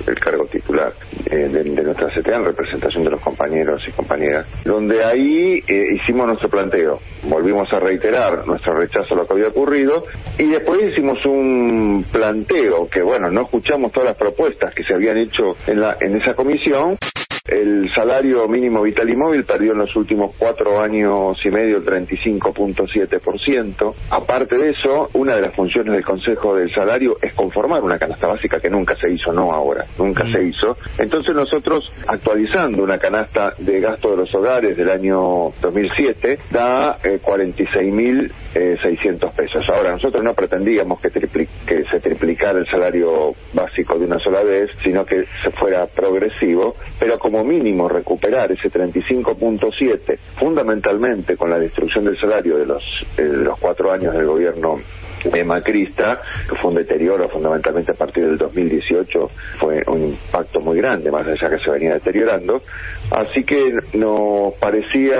el, 0.07 0.19
cargo 0.19 0.45
titular 0.45 0.93
eh, 1.29 1.35
de, 1.35 1.63
de, 1.63 1.83
nuestra 1.83 2.09
CTA 2.09 2.37
en 2.37 2.45
representación 2.45 3.03
de 3.03 3.11
los 3.11 3.21
compañeros 3.21 3.81
y 3.87 3.91
compañeras 3.91 4.45
donde 4.65 5.03
ahí 5.03 5.63
eh, 5.67 5.85
hicimos 5.95 6.27
nuestro 6.27 6.49
planteo. 6.49 6.99
Volvimos 7.23 7.71
a 7.71 7.79
reiterar 7.79 8.45
nuestro 8.47 8.73
rechazo 8.73 9.13
a 9.13 9.17
lo 9.17 9.27
que 9.27 9.33
había 9.33 9.47
ocurrido 9.47 10.03
y 10.37 10.49
después 10.49 10.81
hicimos 10.83 11.23
un 11.25 12.05
planteo 12.11 12.87
que 12.89 13.01
bueno 13.01 13.29
no 13.29 13.41
escuchamos 13.41 13.91
todas 13.91 14.09
las 14.09 14.17
propuestas 14.17 14.73
que 14.73 14.83
se 14.83 14.93
habían 14.93 15.17
hecho 15.17 15.55
en 15.65 15.81
la 15.81 15.97
en 15.99 16.15
esa 16.17 16.33
comisión 16.33 16.76
don't. 16.77 17.16
El 17.47 17.89
salario 17.93 18.47
mínimo 18.47 18.81
vital 18.81 19.07
y 19.09 19.15
móvil 19.15 19.45
perdió 19.45 19.71
en 19.71 19.77
los 19.79 19.95
últimos 19.95 20.35
cuatro 20.37 20.81
años 20.81 21.37
y 21.45 21.49
medio 21.49 21.77
el 21.77 21.85
35.7%. 21.85 23.93
Aparte 24.11 24.57
de 24.57 24.71
eso, 24.71 25.09
una 25.13 25.35
de 25.35 25.43
las 25.43 25.55
funciones 25.55 25.93
del 25.93 26.03
Consejo 26.03 26.55
del 26.55 26.69
Salario 26.73 27.17
es 27.21 27.33
conformar 27.33 27.81
una 27.83 27.97
canasta 27.97 28.27
básica 28.27 28.59
que 28.59 28.69
nunca 28.69 28.97
se 28.97 29.09
hizo, 29.09 29.31
no 29.31 29.53
ahora, 29.53 29.85
nunca 29.97 30.29
se 30.29 30.43
hizo. 30.43 30.75
Entonces 30.97 31.33
nosotros, 31.33 31.89
actualizando 32.07 32.83
una 32.83 32.97
canasta 32.97 33.53
de 33.57 33.79
gasto 33.79 34.11
de 34.11 34.17
los 34.17 34.35
hogares 34.35 34.75
del 34.75 34.89
año 34.89 35.53
2007, 35.61 36.39
da 36.51 36.97
eh, 37.03 37.21
46.600 37.23 39.31
pesos. 39.33 39.69
Ahora, 39.69 39.91
nosotros 39.91 40.21
no 40.23 40.33
pretendíamos 40.33 40.99
que, 40.99 41.11
que 41.11 41.85
se 41.85 41.99
triplicara 42.01 42.59
el 42.59 42.67
salario 42.67 43.33
básico 43.53 43.97
de 43.97 44.05
una 44.05 44.19
sola 44.19 44.43
vez, 44.43 44.69
sino 44.83 45.05
que 45.05 45.23
se 45.41 45.51
fuera 45.51 45.85
progresivo, 45.87 46.75
pero 46.99 47.17
como 47.17 47.36
mínimo 47.43 47.87
recuperar 47.87 48.51
ese 48.51 48.69
35.7, 48.69 50.17
fundamentalmente 50.39 51.35
con 51.35 51.49
la 51.49 51.59
destrucción 51.59 52.05
del 52.05 52.19
salario 52.19 52.57
de 52.57 52.65
los, 52.65 52.83
eh, 53.17 53.23
de 53.23 53.43
los 53.43 53.59
cuatro 53.59 53.91
años 53.91 54.13
del 54.13 54.25
gobierno 54.25 54.79
eh, 55.33 55.43
macrista, 55.43 56.21
que 56.47 56.55
fue 56.55 56.69
un 56.69 56.77
deterioro 56.77 57.27
fundamentalmente 57.29 57.91
a 57.91 57.95
partir 57.95 58.25
del 58.25 58.37
2018, 58.37 59.29
fue 59.59 59.81
un 59.87 60.03
impacto 60.09 60.59
muy 60.59 60.77
grande, 60.77 61.11
más 61.11 61.27
allá 61.27 61.49
que 61.49 61.59
se 61.59 61.71
venía 61.71 61.93
deteriorando. 61.95 62.61
Así 63.11 63.43
que 63.43 63.73
nos 63.93 64.53
parecía 64.55 65.15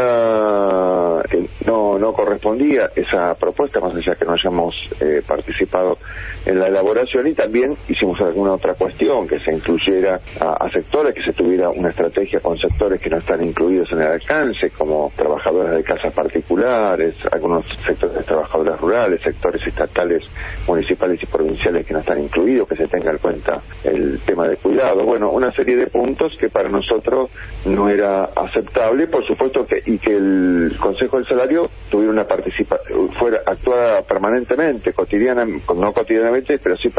que 1.30 1.48
no, 1.66 1.98
no 1.98 2.14
correspondía 2.14 2.92
esa 2.96 3.34
propuesta, 3.36 3.80
más 3.80 3.96
allá 3.96 4.16
que 4.16 4.26
no 4.26 4.34
hayamos 4.34 4.76
eh, 5.02 5.22
participado 5.28 5.98
en 6.46 6.60
la 6.60 6.68
elaboración 6.68 7.28
y 7.28 7.34
también 7.34 7.76
hicimos 7.88 8.20
alguna 8.22 8.54
otra 8.54 8.76
cuestión, 8.76 9.28
que 9.28 9.40
se 9.40 9.52
incluyera 9.52 10.20
a, 10.40 10.66
a, 10.66 10.72
sectores, 10.72 11.14
que 11.14 11.24
se 11.24 11.34
tuviera 11.34 11.70
una 11.70 11.90
estrategia 11.90 12.07
con 12.42 12.58
sectores 12.58 13.00
que 13.00 13.10
no 13.10 13.18
están 13.18 13.44
incluidos 13.44 13.92
en 13.92 14.02
el 14.02 14.08
alcance, 14.08 14.70
como 14.72 15.12
trabajadores 15.16 15.76
de 15.78 15.84
casas 15.84 16.14
particulares, 16.14 17.16
algunos 17.32 17.66
sectores 17.86 18.16
de 18.16 18.24
trabajadores 18.24 18.80
rurales, 18.80 19.22
sectores 19.22 19.66
estatales, 19.66 20.24
municipales 20.68 21.22
y 21.22 21.26
provinciales 21.26 21.86
que 21.86 21.94
no 21.94 22.00
están 22.00 22.22
incluidos, 22.22 22.68
que 22.68 22.76
se 22.76 22.88
tenga 22.88 23.12
en 23.12 23.18
cuenta 23.18 23.62
el 23.84 24.20
tema 24.26 24.48
de 24.48 24.58
cuidado. 24.58 25.04
Bueno, 25.04 25.32
una 25.32 25.52
serie 25.52 25.76
de 25.76 25.88
puntos 25.88 26.36
que 26.40 26.50
para 26.50 26.70
nosotros 26.70 27.30
no 27.66 27.90
era 27.90 28.26
aceptable, 28.26 29.08
por 29.08 29.26
supuesto 29.26 29.66
que 29.66 29.82
y 29.86 29.98
que 30.00 30.16
el 30.16 30.76
Consejo 30.80 31.18
del 31.18 31.28
Salario 31.28 31.70
tuviera 31.90 32.12
una 32.12 32.26
participación, 32.26 33.10
fuera 33.14 33.42
actuada 33.46 34.02
permanentemente, 34.02 34.94
cotidiana, 34.94 35.46
no 35.46 35.94
cotidianamente, 35.94 36.60
pero 36.60 36.78
sí 36.78 36.90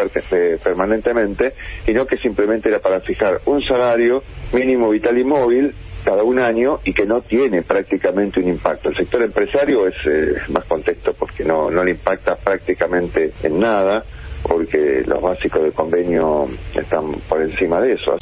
permanentemente, 0.63 1.55
y 1.87 1.93
no 1.93 2.07
que 2.07 2.17
simplemente 2.19 2.69
era 2.69 2.81
para 2.81 3.01
fijar 3.01 3.41
un 3.47 3.63
salario 3.63 4.23
mínimo 4.53 4.91
vital 4.99 5.19
y 5.19 5.25
móvil 5.25 5.75
cada 6.05 6.25
un 6.25 6.41
año 6.41 6.81
y 6.85 6.93
que 6.93 7.07
no 7.07 7.21
tiene 7.21 7.63
prácticamente 7.63 8.41
un 8.41 8.49
impacto. 8.49 8.89
El 8.89 8.97
sector 8.97 9.23
empresario 9.23 9.87
es 9.87 9.95
eh, 10.07 10.35
más 10.49 10.65
contexto 10.65 11.13
porque 11.13 11.45
no, 11.45 11.71
no 11.71 11.85
le 11.85 11.93
impacta 11.93 12.35
prácticamente 12.37 13.33
en 13.43 13.61
nada 13.61 14.03
porque 14.43 15.05
los 15.07 15.21
básicos 15.21 15.63
del 15.63 15.73
convenio 15.73 16.49
están 16.75 17.13
por 17.29 17.43
encima 17.43 17.81
de 17.81 17.93
eso 17.93 18.17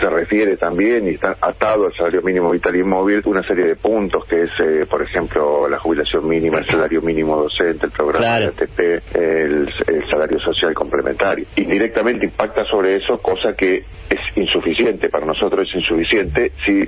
se 0.00 0.08
refiere 0.08 0.56
también 0.56 1.06
y 1.06 1.10
está 1.10 1.36
atado 1.40 1.86
al 1.86 1.94
salario 1.94 2.22
mínimo 2.22 2.50
vital 2.50 2.74
y 2.76 2.82
móvil 2.82 3.22
una 3.24 3.42
serie 3.42 3.66
de 3.66 3.76
puntos 3.76 4.24
que 4.26 4.42
es, 4.42 4.50
eh, 4.60 4.86
por 4.88 5.02
ejemplo, 5.02 5.68
la 5.68 5.78
jubilación 5.78 6.28
mínima, 6.28 6.58
el 6.58 6.66
salario 6.66 7.00
mínimo 7.02 7.36
docente, 7.36 7.86
el 7.86 7.92
programa 7.92 8.24
claro. 8.24 8.52
de 8.52 8.64
ATP, 8.64 9.16
el, 9.16 9.72
el, 9.86 10.10
salario 10.10 10.40
social 10.40 10.74
complementario. 10.74 11.46
Indirectamente 11.56 12.26
impacta 12.26 12.64
sobre 12.64 12.96
eso, 12.96 13.18
cosa 13.18 13.54
que 13.54 13.84
es 14.08 14.20
insuficiente, 14.36 15.08
para 15.08 15.26
nosotros 15.26 15.68
es 15.68 15.74
insuficiente 15.74 16.52
si 16.64 16.82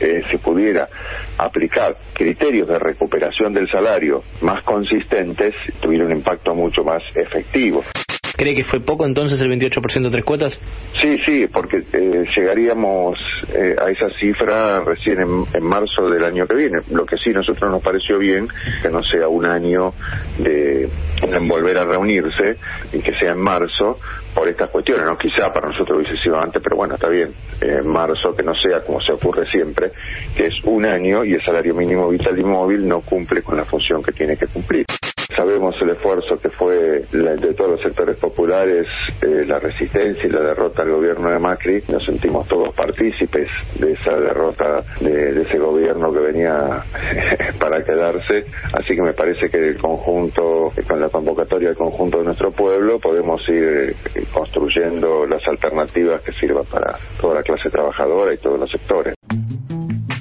eh, 0.00 0.22
se 0.30 0.38
pudiera 0.38 0.88
aplicar 1.36 1.96
criterios 2.14 2.68
de 2.68 2.78
recuperación 2.78 3.52
del 3.52 3.68
salario 3.70 4.22
más 4.40 4.62
consistentes, 4.64 5.54
tuviera 5.80 6.06
un 6.06 6.12
impacto 6.12 6.54
mucho 6.54 6.82
más 6.82 7.02
efectivo. 7.14 7.84
¿Cree 8.40 8.54
que 8.54 8.64
fue 8.64 8.80
poco 8.80 9.04
entonces 9.04 9.38
el 9.42 9.50
28% 9.50 10.04
de 10.04 10.10
tres 10.10 10.24
cuotas? 10.24 10.58
Sí, 10.98 11.18
sí, 11.26 11.46
porque 11.52 11.84
eh, 11.92 12.24
llegaríamos 12.34 13.18
eh, 13.52 13.76
a 13.78 13.90
esa 13.90 14.08
cifra 14.18 14.80
recién 14.80 15.20
en, 15.20 15.44
en, 15.52 15.62
marzo 15.62 16.08
del 16.08 16.24
año 16.24 16.46
que 16.46 16.54
viene. 16.54 16.78
Lo 16.90 17.04
que 17.04 17.18
sí 17.18 17.28
nosotros 17.34 17.70
nos 17.70 17.82
pareció 17.82 18.16
bien, 18.16 18.48
que 18.80 18.88
no 18.88 19.02
sea 19.02 19.28
un 19.28 19.44
año 19.44 19.92
de, 20.38 20.88
de 21.20 21.38
volver 21.46 21.76
a 21.76 21.84
reunirse 21.84 22.56
y 22.94 23.02
que 23.02 23.12
sea 23.18 23.32
en 23.32 23.42
marzo 23.42 23.98
por 24.34 24.48
estas 24.48 24.70
cuestiones, 24.70 25.04
¿no? 25.04 25.18
Quizá 25.18 25.52
para 25.52 25.68
nosotros 25.68 25.98
hubiese 25.98 26.16
sido 26.16 26.40
antes, 26.40 26.62
pero 26.62 26.76
bueno, 26.76 26.94
está 26.94 27.10
bien. 27.10 27.34
En 27.60 27.86
marzo, 27.86 28.34
que 28.34 28.42
no 28.42 28.54
sea 28.54 28.80
como 28.86 29.02
se 29.02 29.12
ocurre 29.12 29.44
siempre, 29.50 29.92
que 30.34 30.44
es 30.44 30.54
un 30.64 30.86
año 30.86 31.26
y 31.26 31.34
el 31.34 31.44
salario 31.44 31.74
mínimo 31.74 32.08
vital 32.08 32.38
y 32.38 32.42
móvil 32.42 32.88
no 32.88 33.02
cumple 33.02 33.42
con 33.42 33.58
la 33.58 33.66
función 33.66 34.02
que 34.02 34.12
tiene 34.12 34.38
que 34.38 34.46
cumplir. 34.46 34.86
Sabemos 35.36 35.74
el 35.80 35.90
esfuerzo 35.90 36.36
que 36.38 36.50
fue 36.50 37.04
la, 37.12 37.36
de 37.36 37.54
todos 37.54 37.72
los 37.72 37.82
sectores 37.82 38.16
populares, 38.18 38.86
eh, 39.22 39.44
la 39.46 39.58
resistencia 39.58 40.24
y 40.24 40.28
la 40.28 40.40
derrota 40.40 40.82
al 40.82 40.90
gobierno 40.90 41.30
de 41.30 41.38
Macri. 41.38 41.82
Nos 41.88 42.04
sentimos 42.04 42.46
todos 42.48 42.74
partícipes 42.74 43.48
de 43.78 43.92
esa 43.92 44.12
derrota 44.12 44.82
de, 45.00 45.32
de 45.32 45.42
ese 45.42 45.58
gobierno 45.58 46.12
que 46.12 46.18
venía 46.18 46.82
para 47.60 47.84
quedarse. 47.84 48.44
Así 48.72 48.94
que 48.94 49.02
me 49.02 49.12
parece 49.12 49.48
que 49.48 49.58
el 49.58 49.78
conjunto, 49.78 50.72
con 50.86 51.00
la 51.00 51.08
convocatoria 51.08 51.68
del 51.68 51.76
conjunto 51.78 52.18
de 52.18 52.24
nuestro 52.24 52.50
pueblo, 52.50 52.98
podemos 52.98 53.40
ir 53.48 53.94
eh, 54.14 54.24
construyendo 54.32 55.26
las 55.26 55.46
alternativas 55.46 56.22
que 56.22 56.32
sirvan 56.32 56.64
para 56.66 56.98
toda 57.20 57.36
la 57.36 57.42
clase 57.42 57.70
trabajadora 57.70 58.34
y 58.34 58.38
todos 58.38 58.58
los 58.58 58.70
sectores. 58.70 59.14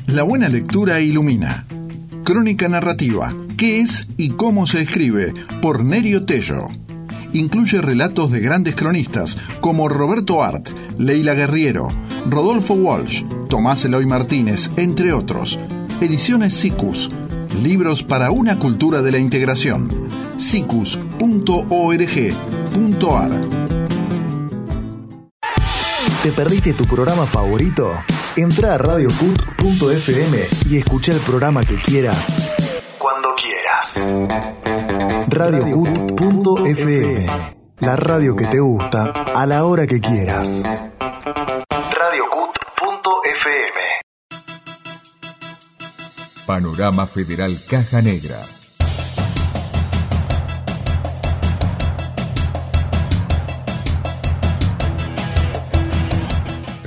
La 0.07 0.23
buena 0.23 0.49
lectura 0.49 0.99
ilumina. 0.99 1.65
Crónica 2.23 2.67
narrativa. 2.67 3.33
¿Qué 3.57 3.81
es 3.81 4.07
y 4.17 4.29
cómo 4.29 4.65
se 4.65 4.81
escribe? 4.81 5.33
Por 5.61 5.83
Nerio 5.83 6.25
Tello. 6.25 6.67
Incluye 7.33 7.81
relatos 7.81 8.31
de 8.31 8.39
grandes 8.39 8.75
cronistas 8.75 9.37
como 9.61 9.89
Roberto 9.89 10.43
Art, 10.43 10.69
Leila 10.97 11.33
Guerriero, 11.33 11.89
Rodolfo 12.29 12.73
Walsh, 12.73 13.23
Tomás 13.47 13.85
Eloy 13.85 14.05
Martínez, 14.05 14.69
entre 14.77 15.13
otros. 15.13 15.59
Ediciones 16.01 16.53
SICUS. 16.55 17.11
Libros 17.63 18.03
para 18.03 18.31
una 18.31 18.57
cultura 18.57 19.01
de 19.01 19.11
la 19.11 19.17
integración. 19.17 19.89
sicus.org.ar 20.37 21.09
¿Te 26.23 26.33
perdiste 26.33 26.73
tu 26.73 26.83
programa 26.83 27.25
favorito? 27.25 27.93
Entra 28.35 28.75
a 28.75 28.77
radiocut.fm 28.77 30.47
y 30.69 30.77
escucha 30.77 31.11
el 31.11 31.19
programa 31.19 31.63
que 31.63 31.75
quieras 31.75 32.33
cuando 32.97 33.29
quieras. 33.35 34.05
Radiocut.fm 35.27 37.25
La 37.79 37.95
radio 37.95 38.35
que 38.35 38.45
te 38.47 38.59
gusta 38.59 39.13
a 39.33 39.45
la 39.45 39.65
hora 39.65 39.87
que 39.87 39.99
quieras. 39.99 40.63
Radiocut.fm 41.99 42.59
Panorama 46.45 47.07
Federal 47.07 47.57
Caja 47.69 48.01
Negra. 48.01 48.58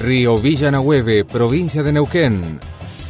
Río 0.02 0.36
Villanahueve, 0.40 1.24
provincia 1.24 1.84
de 1.84 1.92
Neuquén. 1.92 2.58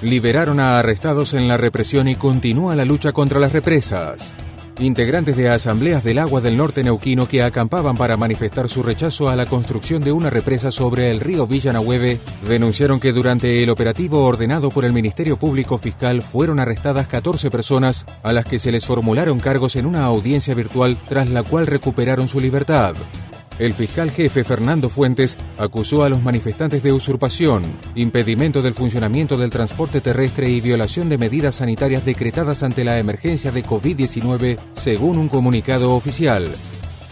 Liberaron 0.02 0.60
a 0.60 0.78
arrestados 0.78 1.32
en 1.32 1.48
la 1.48 1.56
represión 1.56 2.06
y 2.06 2.16
continúa 2.16 2.76
la 2.76 2.84
lucha 2.84 3.12
contra 3.12 3.40
las 3.40 3.54
represas. 3.54 4.34
Integrantes 4.78 5.34
de 5.38 5.48
asambleas 5.48 6.04
del 6.04 6.18
agua 6.18 6.42
del 6.42 6.58
norte 6.58 6.84
neuquino 6.84 7.26
que 7.26 7.42
acampaban 7.42 7.96
para 7.96 8.18
manifestar 8.18 8.68
su 8.68 8.82
rechazo 8.82 9.30
a 9.30 9.36
la 9.36 9.46
construcción 9.46 10.02
de 10.02 10.12
una 10.12 10.28
represa 10.28 10.70
sobre 10.70 11.10
el 11.10 11.20
río 11.20 11.46
Villanahueve 11.46 12.20
denunciaron 12.46 13.00
que 13.00 13.12
durante 13.12 13.62
el 13.62 13.70
operativo 13.70 14.26
ordenado 14.26 14.70
por 14.70 14.84
el 14.84 14.92
Ministerio 14.92 15.38
Público 15.38 15.78
Fiscal 15.78 16.20
fueron 16.20 16.60
arrestadas 16.60 17.06
14 17.06 17.50
personas 17.50 18.04
a 18.22 18.34
las 18.34 18.44
que 18.44 18.58
se 18.58 18.70
les 18.70 18.84
formularon 18.84 19.40
cargos 19.40 19.76
en 19.76 19.86
una 19.86 20.04
audiencia 20.04 20.54
virtual 20.54 20.98
tras 21.08 21.30
la 21.30 21.42
cual 21.42 21.66
recuperaron 21.66 22.28
su 22.28 22.38
libertad. 22.38 22.94
El 23.58 23.74
fiscal 23.74 24.10
jefe 24.10 24.44
Fernando 24.44 24.88
Fuentes 24.88 25.36
acusó 25.58 26.04
a 26.04 26.08
los 26.08 26.22
manifestantes 26.22 26.82
de 26.82 26.92
usurpación, 26.92 27.62
impedimento 27.94 28.62
del 28.62 28.74
funcionamiento 28.74 29.36
del 29.36 29.50
transporte 29.50 30.00
terrestre 30.00 30.48
y 30.48 30.60
violación 30.60 31.08
de 31.08 31.18
medidas 31.18 31.56
sanitarias 31.56 32.04
decretadas 32.04 32.62
ante 32.62 32.84
la 32.84 32.98
emergencia 32.98 33.52
de 33.52 33.64
COVID-19, 33.64 34.58
según 34.72 35.18
un 35.18 35.28
comunicado 35.28 35.94
oficial. 35.94 36.48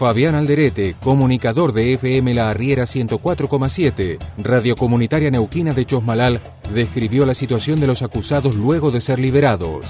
Fabián 0.00 0.34
Alderete, 0.34 0.96
comunicador 0.98 1.74
de 1.74 1.92
FM 1.92 2.32
La 2.32 2.48
Arriera 2.48 2.84
104,7, 2.84 4.16
Radio 4.38 4.74
Comunitaria 4.74 5.30
Neuquina 5.30 5.74
de 5.74 5.84
Chosmalal, 5.84 6.40
describió 6.72 7.26
la 7.26 7.34
situación 7.34 7.80
de 7.80 7.86
los 7.86 8.00
acusados 8.00 8.54
luego 8.54 8.90
de 8.90 9.02
ser 9.02 9.18
liberados. 9.18 9.86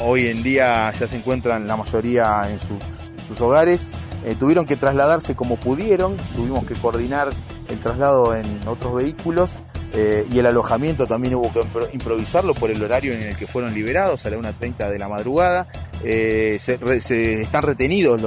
Hoy 0.00 0.28
en 0.28 0.42
día 0.42 0.90
ya 0.98 1.06
se 1.06 1.18
encuentran 1.18 1.66
la 1.66 1.76
mayoría 1.76 2.44
en 2.50 2.58
sus, 2.58 3.38
hogares 3.38 3.90
eh, 4.24 4.36
tuvieron 4.38 4.66
que 4.66 4.76
trasladarse 4.76 5.34
como 5.34 5.56
pudieron, 5.56 6.16
tuvimos 6.36 6.66
que 6.66 6.74
coordinar 6.74 7.30
el 7.68 7.78
traslado 7.78 8.34
en 8.34 8.44
otros 8.68 8.94
vehículos 8.94 9.52
eh, 9.94 10.26
y 10.30 10.38
el 10.38 10.46
alojamiento 10.46 11.06
también 11.06 11.34
hubo 11.34 11.52
que 11.52 11.62
improvisarlo 11.94 12.54
por 12.54 12.70
el 12.70 12.82
horario 12.82 13.14
en 13.14 13.22
el 13.22 13.36
que 13.36 13.46
fueron 13.46 13.72
liberados, 13.72 14.26
a 14.26 14.30
la 14.30 14.36
1.30 14.36 14.90
de 14.90 14.98
la 14.98 15.08
madrugada. 15.08 15.66
Eh, 16.04 16.58
se, 16.60 17.40
están 17.40 17.62
retenidos 17.62 18.20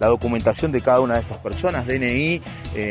la 0.00 0.06
documentación 0.06 0.70
de 0.70 0.80
cada 0.80 1.00
una 1.00 1.14
de 1.14 1.20
estas 1.20 1.38
personas, 1.38 1.86
DNI, 1.86 2.40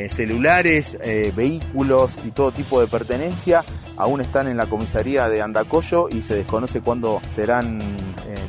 celulares, 0.10 0.98
vehículos 1.36 2.20
y 2.26 2.32
todo 2.32 2.52
tipo 2.52 2.82
de 2.82 2.88
pertenencia. 2.88 3.64
Aún 3.96 4.20
están 4.20 4.48
en 4.48 4.58
la 4.58 4.66
comisaría 4.66 5.30
de 5.30 5.42
Andacoyo 5.42 6.10
y 6.10 6.22
se 6.22 6.36
desconoce 6.36 6.82
cuándo 6.82 7.22
serán 7.32 7.80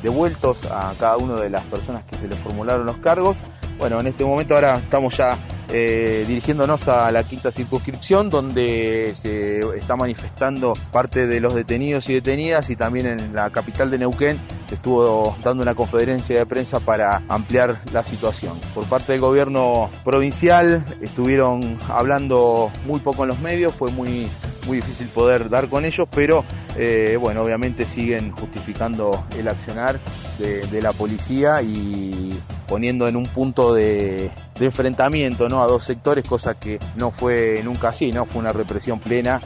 devueltos 0.03 0.65
a 0.65 0.93
cada 0.99 1.19
una 1.19 1.37
de 1.37 1.51
las 1.51 1.63
personas 1.65 2.05
que 2.05 2.17
se 2.17 2.27
les 2.27 2.39
formularon 2.39 2.85
los 2.85 2.97
cargos. 2.99 3.37
Bueno, 3.79 4.01
en 4.01 4.09
este 4.09 4.25
momento 4.25 4.55
ahora 4.55 4.79
estamos 4.79 5.17
ya 5.17 5.39
eh, 5.71 6.25
dirigiéndonos 6.27 6.89
a 6.89 7.13
la 7.13 7.23
quinta 7.23 7.53
circunscripción 7.53 8.29
donde 8.29 9.15
se 9.15 9.61
está 9.77 9.95
manifestando 9.95 10.75
parte 10.91 11.29
de 11.29 11.41
los 11.41 11.55
detenidos 11.55 12.09
y 12.09 12.15
detenidas 12.15 12.71
y 12.71 12.77
también 12.77 13.07
en 13.07 13.35
la 13.35 13.51
capital 13.51 13.89
de 13.91 13.99
Neuquén 13.99 14.37
se 14.69 14.75
estuvo 14.75 15.37
dando 15.45 15.63
una 15.63 15.77
conferencia 15.77 16.37
de 16.37 16.45
prensa 16.45 16.81
para 16.81 17.23
ampliar 17.29 17.81
la 17.93 18.03
situación. 18.03 18.59
Por 18.75 18.85
parte 18.87 19.13
del 19.13 19.21
gobierno 19.21 19.91
provincial 20.05 20.85
estuvieron 21.01 21.79
hablando 21.89 22.73
muy 22.85 22.99
poco 22.99 23.23
en 23.23 23.29
los 23.29 23.39
medios, 23.39 23.73
fue 23.75 23.93
muy, 23.93 24.29
muy 24.67 24.79
difícil 24.79 25.07
poder 25.07 25.49
dar 25.49 25.69
con 25.69 25.85
ellos, 25.85 26.09
pero 26.11 26.45
eh, 26.77 27.17
bueno, 27.21 27.43
obviamente 27.43 27.87
siguen 27.87 28.33
justificando 28.33 29.25
el 29.39 29.47
accionar 29.47 30.01
de 30.39 30.83
la 30.83 30.93
policía 30.93 31.63
y 31.63 32.39
poniendo 32.69 33.09
en 33.09 33.17
un 33.17 33.27
punto 33.27 33.75
de, 33.75 34.31
enfrentamiento 34.61 35.49
¿no? 35.49 35.63
a 35.63 35.67
dos 35.67 35.83
sectores, 35.83 36.25
cosa 36.25 36.59
que 36.59 36.79
no 36.97 37.11
fue 37.11 37.61
nunca 37.65 37.89
así, 37.89 38.13
¿no? 38.13 38.27
fue 38.27 38.41
una 38.41 38.53
represión 38.53 39.01
plena. 39.01 39.41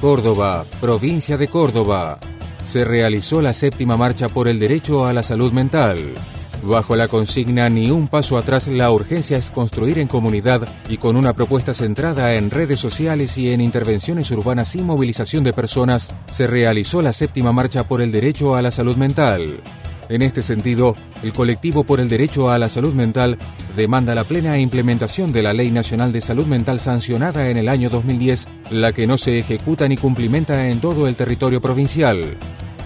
Córdoba, 0.00 0.64
provincia 0.80 1.36
de 1.36 1.48
Córdoba. 1.48 2.18
Se 2.64 2.84
realizó 2.84 3.42
la 3.42 3.52
séptima 3.52 3.96
marcha 3.96 4.28
por 4.28 4.46
el 4.46 4.60
derecho 4.60 5.06
a 5.06 5.12
la 5.12 5.22
salud 5.22 5.52
mental. 5.52 6.14
Bajo 6.62 6.96
la 6.96 7.08
consigna 7.08 7.68
Ni 7.68 7.90
un 7.90 8.08
paso 8.08 8.36
atrás, 8.36 8.66
la 8.66 8.90
urgencia 8.90 9.38
es 9.38 9.50
construir 9.50 9.98
en 9.98 10.08
comunidad 10.08 10.68
y 10.88 10.98
con 10.98 11.16
una 11.16 11.32
propuesta 11.32 11.72
centrada 11.72 12.34
en 12.34 12.50
redes 12.50 12.80
sociales 12.80 13.38
y 13.38 13.52
en 13.52 13.60
intervenciones 13.60 14.30
urbanas 14.30 14.68
sin 14.68 14.84
movilización 14.84 15.44
de 15.44 15.52
personas, 15.52 16.10
se 16.32 16.46
realizó 16.46 17.00
la 17.00 17.12
séptima 17.12 17.52
marcha 17.52 17.84
por 17.84 18.02
el 18.02 18.12
derecho 18.12 18.56
a 18.56 18.62
la 18.62 18.70
salud 18.70 18.96
mental. 18.96 19.60
En 20.08 20.22
este 20.22 20.42
sentido, 20.42 20.96
el 21.22 21.32
colectivo 21.32 21.84
por 21.84 22.00
el 22.00 22.08
derecho 22.08 22.50
a 22.50 22.58
la 22.58 22.68
salud 22.68 22.94
mental 22.94 23.36
demanda 23.76 24.14
la 24.14 24.24
plena 24.24 24.58
implementación 24.58 25.32
de 25.32 25.42
la 25.42 25.52
Ley 25.52 25.70
Nacional 25.70 26.12
de 26.12 26.20
Salud 26.20 26.46
Mental 26.46 26.80
sancionada 26.80 27.50
en 27.50 27.58
el 27.58 27.68
año 27.68 27.90
2010, 27.90 28.46
la 28.70 28.92
que 28.92 29.06
no 29.06 29.18
se 29.18 29.38
ejecuta 29.38 29.86
ni 29.86 29.96
cumplimenta 29.96 30.68
en 30.68 30.80
todo 30.80 31.08
el 31.08 31.14
territorio 31.14 31.60
provincial. 31.60 32.22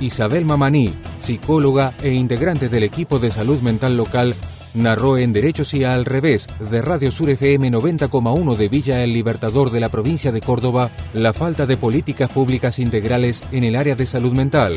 Isabel 0.01 0.45
Mamaní, 0.45 0.93
psicóloga 1.21 1.95
e 2.03 2.13
integrante 2.13 2.69
del 2.69 2.83
equipo 2.83 3.21
de 3.21 3.31
salud 3.31 3.61
mental 3.61 3.97
local, 3.97 4.35
narró 4.75 5.19
en 5.19 5.33
Derechos 5.33 5.75
y 5.75 5.85
al 5.85 6.05
revés 6.05 6.47
de 6.59 6.83
Radio 6.83 7.11
Sur 7.11 7.31
FM 7.31 7.71
90,1 7.71 8.57
de 8.57 8.69
Villa 8.69 9.03
El 9.03 9.13
Libertador 9.13 9.71
de 9.71 9.81
la 9.81 9.89
provincia 9.89 10.33
de 10.33 10.41
Córdoba 10.41 10.91
la 11.13 11.33
falta 11.33 11.67
de 11.67 11.77
políticas 11.77 12.31
públicas 12.31 12.79
integrales 12.79 13.43
en 13.53 13.65
el 13.65 13.77
área 13.77 13.95
de 13.95 14.07
salud 14.07 14.33
mental. 14.33 14.75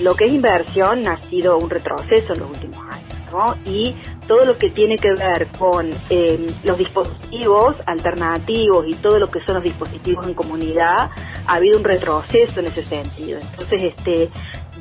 Lo 0.00 0.14
que 0.14 0.26
es 0.26 0.32
inversión 0.32 1.06
ha 1.06 1.16
sido 1.16 1.58
un 1.58 1.70
retroceso 1.70 2.32
en 2.32 2.40
los 2.40 2.50
últimos 2.50 2.84
años, 2.92 3.14
¿no? 3.32 3.56
Y 3.70 3.94
todo 4.26 4.44
lo 4.44 4.58
que 4.58 4.70
tiene 4.70 4.96
que 4.96 5.12
ver 5.12 5.46
con 5.58 5.90
eh, 6.10 6.46
los 6.64 6.78
dispositivos 6.78 7.76
alternativos 7.86 8.86
y 8.88 8.94
todo 8.94 9.18
lo 9.18 9.30
que 9.30 9.40
son 9.44 9.56
los 9.56 9.64
dispositivos 9.64 10.26
en 10.26 10.34
comunidad, 10.34 11.10
ha 11.46 11.54
habido 11.54 11.78
un 11.78 11.84
retroceso 11.84 12.60
en 12.60 12.66
ese 12.66 12.84
sentido. 12.84 13.38
Entonces, 13.38 13.82
este, 13.82 14.30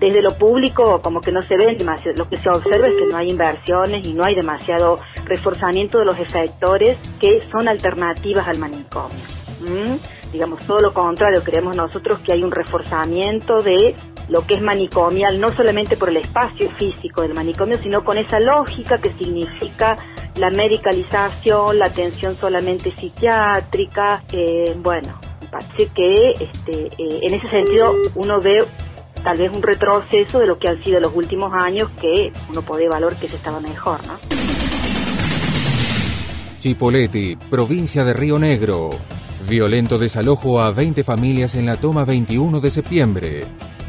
desde 0.03 0.21
lo 0.21 0.37
público 0.37 1.01
como 1.01 1.21
que 1.21 1.31
no 1.31 1.41
se 1.41 1.55
ven 1.55 1.77
demasiado, 1.77 2.17
lo 2.17 2.27
que 2.27 2.35
se 2.35 2.49
observa 2.49 2.87
es 2.87 2.95
que 2.95 3.05
no 3.05 3.15
hay 3.15 3.29
inversiones 3.29 4.05
y 4.05 4.13
no 4.13 4.25
hay 4.25 4.35
demasiado 4.35 4.99
reforzamiento 5.23 5.99
de 5.99 6.05
los 6.05 6.19
efectores 6.19 6.97
que 7.21 7.41
son 7.49 7.69
alternativas 7.69 8.45
al 8.49 8.57
manicomio. 8.57 9.17
Digamos, 10.33 10.59
todo 10.65 10.81
lo 10.81 10.93
contrario, 10.93 11.41
creemos 11.41 11.77
nosotros 11.77 12.19
que 12.19 12.33
hay 12.33 12.43
un 12.43 12.51
reforzamiento 12.51 13.59
de 13.59 13.95
lo 14.27 14.45
que 14.45 14.55
es 14.55 14.61
manicomial, 14.61 15.39
no 15.39 15.53
solamente 15.53 15.95
por 15.95 16.09
el 16.09 16.17
espacio 16.17 16.69
físico 16.71 17.21
del 17.21 17.33
manicomio, 17.33 17.77
sino 17.77 18.03
con 18.03 18.17
esa 18.17 18.41
lógica 18.41 18.97
que 18.97 19.11
significa 19.13 19.95
la 20.35 20.49
medicalización, 20.49 21.79
la 21.79 21.85
atención 21.85 22.35
solamente 22.35 22.91
psiquiátrica, 22.91 24.21
eh, 24.33 24.75
bueno, 24.79 25.17
parece 25.49 25.87
que 25.93 26.31
este, 26.31 26.87
eh, 26.97 27.19
en 27.21 27.33
ese 27.35 27.47
sentido 27.47 27.93
uno 28.15 28.41
ve 28.41 28.65
tal 29.23 29.37
vez 29.37 29.51
un 29.53 29.61
retroceso 29.61 30.39
de 30.39 30.47
lo 30.47 30.59
que 30.59 30.67
han 30.67 30.83
sido 30.83 30.99
los 30.99 31.15
últimos 31.15 31.53
años 31.53 31.89
que 31.99 32.31
uno 32.49 32.61
puede 32.61 32.87
valorar 32.89 33.17
que 33.17 33.27
se 33.27 33.37
estaba 33.37 33.59
mejor, 33.59 33.99
¿no? 34.05 34.13
Chipoleti, 36.59 37.35
provincia 37.35 38.03
de 38.05 38.13
Río 38.13 38.39
Negro. 38.39 38.91
Violento 39.49 39.97
desalojo 39.97 40.61
a 40.61 40.71
20 40.71 41.03
familias 41.03 41.55
en 41.55 41.65
la 41.65 41.75
toma 41.75 42.05
21 42.05 42.61
de 42.61 42.71
septiembre. 42.71 43.41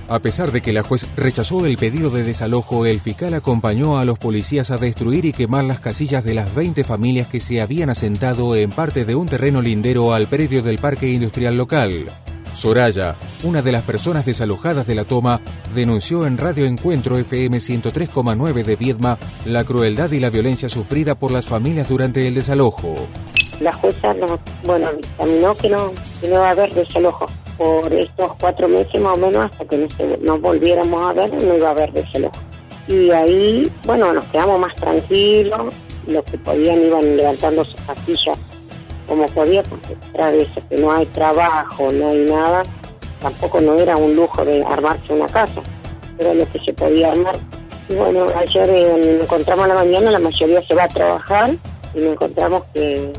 A 0.08 0.18
pesar 0.18 0.52
de 0.52 0.60
que 0.60 0.72
la 0.72 0.82
juez 0.82 1.06
rechazó 1.16 1.64
el 1.64 1.78
pedido 1.78 2.10
de 2.10 2.24
desalojo, 2.24 2.84
el 2.84 3.00
fiscal 3.00 3.32
acompañó 3.32 3.98
a 3.98 4.04
los 4.04 4.18
policías 4.18 4.70
a 4.70 4.76
destruir 4.76 5.24
y 5.24 5.32
quemar 5.32 5.64
las 5.64 5.80
casillas 5.80 6.24
de 6.24 6.34
las 6.34 6.54
20 6.54 6.84
familias 6.84 7.28
que 7.28 7.40
se 7.40 7.62
habían 7.62 7.88
asentado 7.88 8.54
en 8.54 8.70
parte 8.70 9.04
de 9.04 9.14
un 9.14 9.28
terreno 9.28 9.62
lindero 9.62 10.12
al 10.12 10.26
predio 10.26 10.62
del 10.62 10.78
parque 10.78 11.08
industrial 11.08 11.56
local. 11.56 12.08
Soraya, 12.54 13.16
una 13.42 13.62
de 13.62 13.72
las 13.72 13.82
personas 13.82 14.24
desalojadas 14.24 14.86
de 14.86 14.94
la 14.94 15.04
toma, 15.04 15.40
denunció 15.74 16.26
en 16.26 16.38
Radio 16.38 16.64
Encuentro 16.66 17.18
FM 17.18 17.58
103,9 17.58 18.62
de 18.62 18.76
Viedma 18.76 19.18
la 19.44 19.64
crueldad 19.64 20.10
y 20.12 20.20
la 20.20 20.30
violencia 20.30 20.68
sufrida 20.68 21.16
por 21.16 21.30
las 21.32 21.46
familias 21.46 21.88
durante 21.88 22.26
el 22.26 22.34
desalojo. 22.34 22.94
La 23.60 23.72
jueza, 23.72 24.14
no, 24.14 24.38
bueno, 24.64 24.88
dictaminó 24.92 25.54
que 25.56 25.68
no, 25.68 25.92
que 26.20 26.28
no 26.28 26.38
va 26.38 26.48
a 26.48 26.50
haber 26.52 26.72
desalojo 26.72 27.26
por 27.58 27.92
estos 27.92 28.32
cuatro 28.40 28.68
meses 28.68 29.00
más 29.00 29.16
o 29.16 29.20
menos 29.20 29.50
hasta 29.50 29.64
que 29.64 29.88
nos, 30.20 30.40
volviéramos 30.40 31.04
a 31.04 31.12
ver, 31.12 31.32
no 31.42 31.56
iba 31.56 31.68
a 31.68 31.72
haber 31.72 31.92
desalojo. 31.92 32.36
Y 32.86 33.10
ahí, 33.10 33.70
bueno, 33.84 34.12
nos 34.12 34.24
quedamos 34.26 34.60
más 34.60 34.74
tranquilos, 34.76 35.74
los 36.06 36.24
que 36.24 36.38
podían 36.38 36.84
iban 36.84 37.16
levantando 37.16 37.64
sus 37.64 37.80
pastillas 37.80 38.38
como 39.06 39.26
podía, 39.26 39.62
porque 39.62 39.96
tras 40.12 40.34
eso 40.34 40.60
que 40.68 40.76
no 40.76 40.92
hay 40.92 41.06
trabajo, 41.06 41.92
no 41.92 42.08
hay 42.08 42.24
nada, 42.24 42.62
tampoco 43.20 43.60
no 43.60 43.74
era 43.74 43.96
un 43.96 44.16
lujo 44.16 44.44
de 44.44 44.64
armarse 44.64 45.12
una 45.12 45.26
casa, 45.26 45.62
era 46.18 46.34
lo 46.34 46.50
que 46.50 46.58
se 46.58 46.72
podía 46.72 47.12
armar. 47.12 47.36
Y 47.88 47.94
bueno, 47.94 48.26
ayer 48.36 48.70
eh, 48.70 49.20
encontramos 49.22 49.64
a 49.66 49.68
la 49.68 49.74
mañana, 49.74 50.10
la 50.10 50.18
mayoría 50.18 50.62
se 50.62 50.74
va 50.74 50.84
a 50.84 50.88
trabajar 50.88 51.50
y 51.94 51.98
nos 51.98 52.12
encontramos 52.12 52.62
que, 52.72 53.12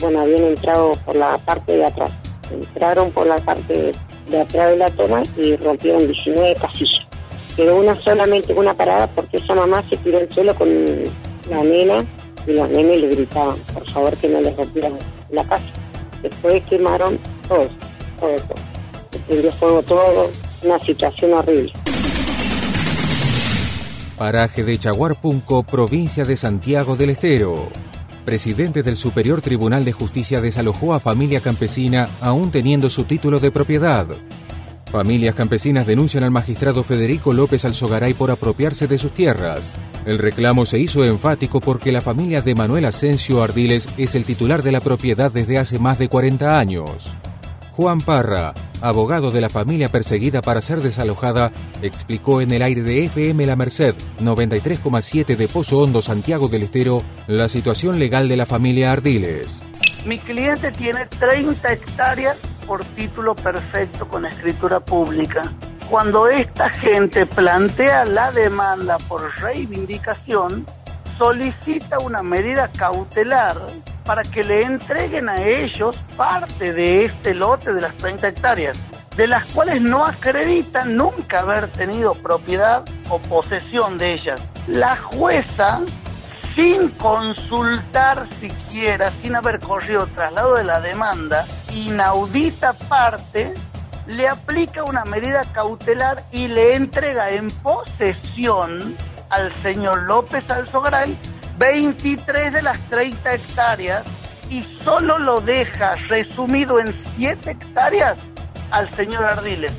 bueno, 0.00 0.20
habían 0.20 0.42
entrado 0.42 0.92
por 1.04 1.14
la 1.14 1.38
parte 1.38 1.76
de 1.76 1.84
atrás 1.84 2.10
entraron 2.54 3.10
por 3.10 3.26
la 3.26 3.36
parte 3.36 3.92
de 4.30 4.40
atrás 4.40 4.70
de 4.70 4.76
la 4.76 4.90
toma 4.90 5.22
y 5.36 5.56
rompieron 5.56 6.06
19 6.06 6.54
casillas. 6.54 7.06
Quedó 7.56 7.76
una 7.76 7.94
solamente 8.00 8.52
una 8.52 8.74
parada 8.74 9.06
porque 9.08 9.36
esa 9.36 9.54
mamá 9.54 9.84
se 9.88 9.96
tiró 9.98 10.18
al 10.18 10.30
suelo 10.30 10.54
con 10.54 10.68
la 11.48 11.62
nena 11.62 12.04
y 12.46 12.52
los 12.52 12.68
nenes 12.68 13.00
le 13.00 13.08
gritaban, 13.08 13.56
por 13.72 13.88
favor 13.90 14.16
que 14.16 14.28
no 14.28 14.40
les 14.40 14.56
rompieran 14.56 14.92
la 15.30 15.44
casa. 15.44 15.64
Después 16.22 16.62
quemaron 16.64 17.18
todo, 17.48 17.68
todo, 18.20 18.36
todo. 18.36 19.20
Prendió 19.26 19.52
fuego 19.52 19.82
todo, 19.82 20.30
una 20.62 20.78
situación 20.78 21.32
horrible. 21.34 21.72
Paraje 24.18 24.62
de 24.62 24.78
Chaguarpunco, 24.78 25.62
provincia 25.64 26.24
de 26.24 26.36
Santiago 26.36 26.96
del 26.96 27.10
Estero 27.10 27.68
presidente 28.24 28.82
del 28.82 28.96
Superior 28.96 29.40
Tribunal 29.40 29.84
de 29.84 29.92
Justicia 29.92 30.40
desalojó 30.40 30.94
a 30.94 31.00
familia 31.00 31.40
campesina 31.40 32.08
aún 32.20 32.50
teniendo 32.50 32.90
su 32.90 33.04
título 33.04 33.38
de 33.38 33.50
propiedad. 33.50 34.06
Familias 34.94 35.34
campesinas 35.34 35.88
denuncian 35.88 36.22
al 36.22 36.30
magistrado 36.30 36.84
Federico 36.84 37.32
López 37.32 37.64
Alzogaray 37.64 38.14
por 38.14 38.30
apropiarse 38.30 38.86
de 38.86 38.96
sus 38.96 39.10
tierras. 39.10 39.74
El 40.06 40.18
reclamo 40.18 40.66
se 40.66 40.78
hizo 40.78 41.04
enfático 41.04 41.60
porque 41.60 41.90
la 41.90 42.00
familia 42.00 42.42
de 42.42 42.54
Manuel 42.54 42.84
Asensio 42.84 43.42
Ardiles 43.42 43.88
es 43.98 44.14
el 44.14 44.22
titular 44.22 44.62
de 44.62 44.70
la 44.70 44.78
propiedad 44.78 45.32
desde 45.32 45.58
hace 45.58 45.80
más 45.80 45.98
de 45.98 46.08
40 46.08 46.60
años. 46.60 47.10
Juan 47.72 48.02
Parra, 48.02 48.54
abogado 48.80 49.30
de 49.30 49.40
la 49.40 49.48
familia 49.48 49.88
perseguida 49.88 50.42
para 50.42 50.60
ser 50.60 50.80
desalojada, 50.80 51.52
explicó 51.82 52.40
en 52.40 52.52
el 52.52 52.62
aire 52.62 52.82
de 52.82 53.04
FM 53.04 53.46
La 53.46 53.56
Merced 53.56 53.94
93,7 54.20 55.36
de 55.36 55.48
Pozo 55.48 55.78
Hondo, 55.78 56.02
Santiago 56.02 56.48
del 56.48 56.64
Estero, 56.64 57.02
la 57.26 57.48
situación 57.48 57.98
legal 57.98 58.28
de 58.28 58.36
la 58.36 58.46
familia 58.46 58.92
Ardiles. 58.92 59.62
Mi 60.06 60.18
cliente 60.18 60.70
tiene 60.72 61.06
30 61.06 61.72
hectáreas 61.72 62.36
por 62.66 62.84
título 62.84 63.34
perfecto 63.34 64.06
con 64.08 64.26
escritura 64.26 64.80
pública. 64.80 65.52
Cuando 65.88 66.28
esta 66.28 66.68
gente 66.70 67.26
plantea 67.26 68.04
la 68.04 68.32
demanda 68.32 68.98
por 69.08 69.22
reivindicación, 69.40 70.66
solicita 71.18 71.98
una 72.00 72.22
medida 72.22 72.68
cautelar 72.68 73.60
para 74.04 74.22
que 74.22 74.44
le 74.44 74.62
entreguen 74.62 75.28
a 75.28 75.42
ellos 75.42 75.96
parte 76.16 76.72
de 76.72 77.04
este 77.04 77.34
lote 77.34 77.72
de 77.72 77.80
las 77.80 77.94
30 77.96 78.28
hectáreas, 78.28 78.76
de 79.16 79.26
las 79.26 79.44
cuales 79.46 79.80
no 79.80 80.04
acreditan 80.04 80.96
nunca 80.96 81.40
haber 81.40 81.68
tenido 81.68 82.14
propiedad 82.14 82.84
o 83.08 83.18
posesión 83.18 83.96
de 83.98 84.12
ellas. 84.12 84.40
La 84.66 84.96
jueza, 84.96 85.80
sin 86.54 86.90
consultar 86.90 88.26
siquiera, 88.40 89.10
sin 89.22 89.36
haber 89.36 89.60
corrido 89.60 90.06
traslado 90.06 90.54
de 90.56 90.64
la 90.64 90.80
demanda, 90.80 91.46
inaudita 91.72 92.74
parte, 92.74 93.54
le 94.06 94.28
aplica 94.28 94.84
una 94.84 95.04
medida 95.04 95.44
cautelar 95.52 96.22
y 96.30 96.48
le 96.48 96.74
entrega 96.74 97.30
en 97.30 97.50
posesión 97.50 98.96
al 99.30 99.52
señor 99.56 100.02
López 100.02 100.50
Alzogaray 100.50 101.16
23 101.58 102.52
de 102.52 102.62
las 102.62 102.78
30 102.90 103.34
hectáreas 103.34 104.04
y 104.50 104.62
solo 104.82 105.18
lo 105.18 105.40
deja 105.40 105.94
resumido 106.08 106.80
en 106.80 106.92
7 107.16 107.50
hectáreas 107.50 108.18
al 108.70 108.90
señor 108.90 109.24
Ardiles, 109.24 109.72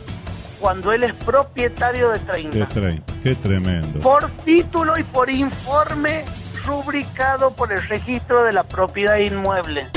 cuando 0.60 0.92
él 0.92 1.04
es 1.04 1.14
propietario 1.14 2.10
de 2.10 2.20
30. 2.20 2.68
Qué, 2.68 3.02
qué 3.24 3.36
tremendo. 3.36 4.00
Por 4.00 4.30
título 4.46 4.98
y 4.98 5.04
por 5.04 5.30
informe 5.30 6.24
rubricado 6.66 7.52
por 7.52 7.72
el 7.72 7.82
registro 7.88 8.44
de 8.44 8.54
la 8.54 8.64
propiedad 8.64 9.18
inmueble. 9.18 9.88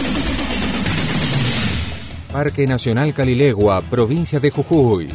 Parque 2.32 2.66
Nacional 2.66 3.14
Calilegua, 3.14 3.80
provincia 3.80 4.38
de 4.38 4.50
Jujuy. 4.50 5.08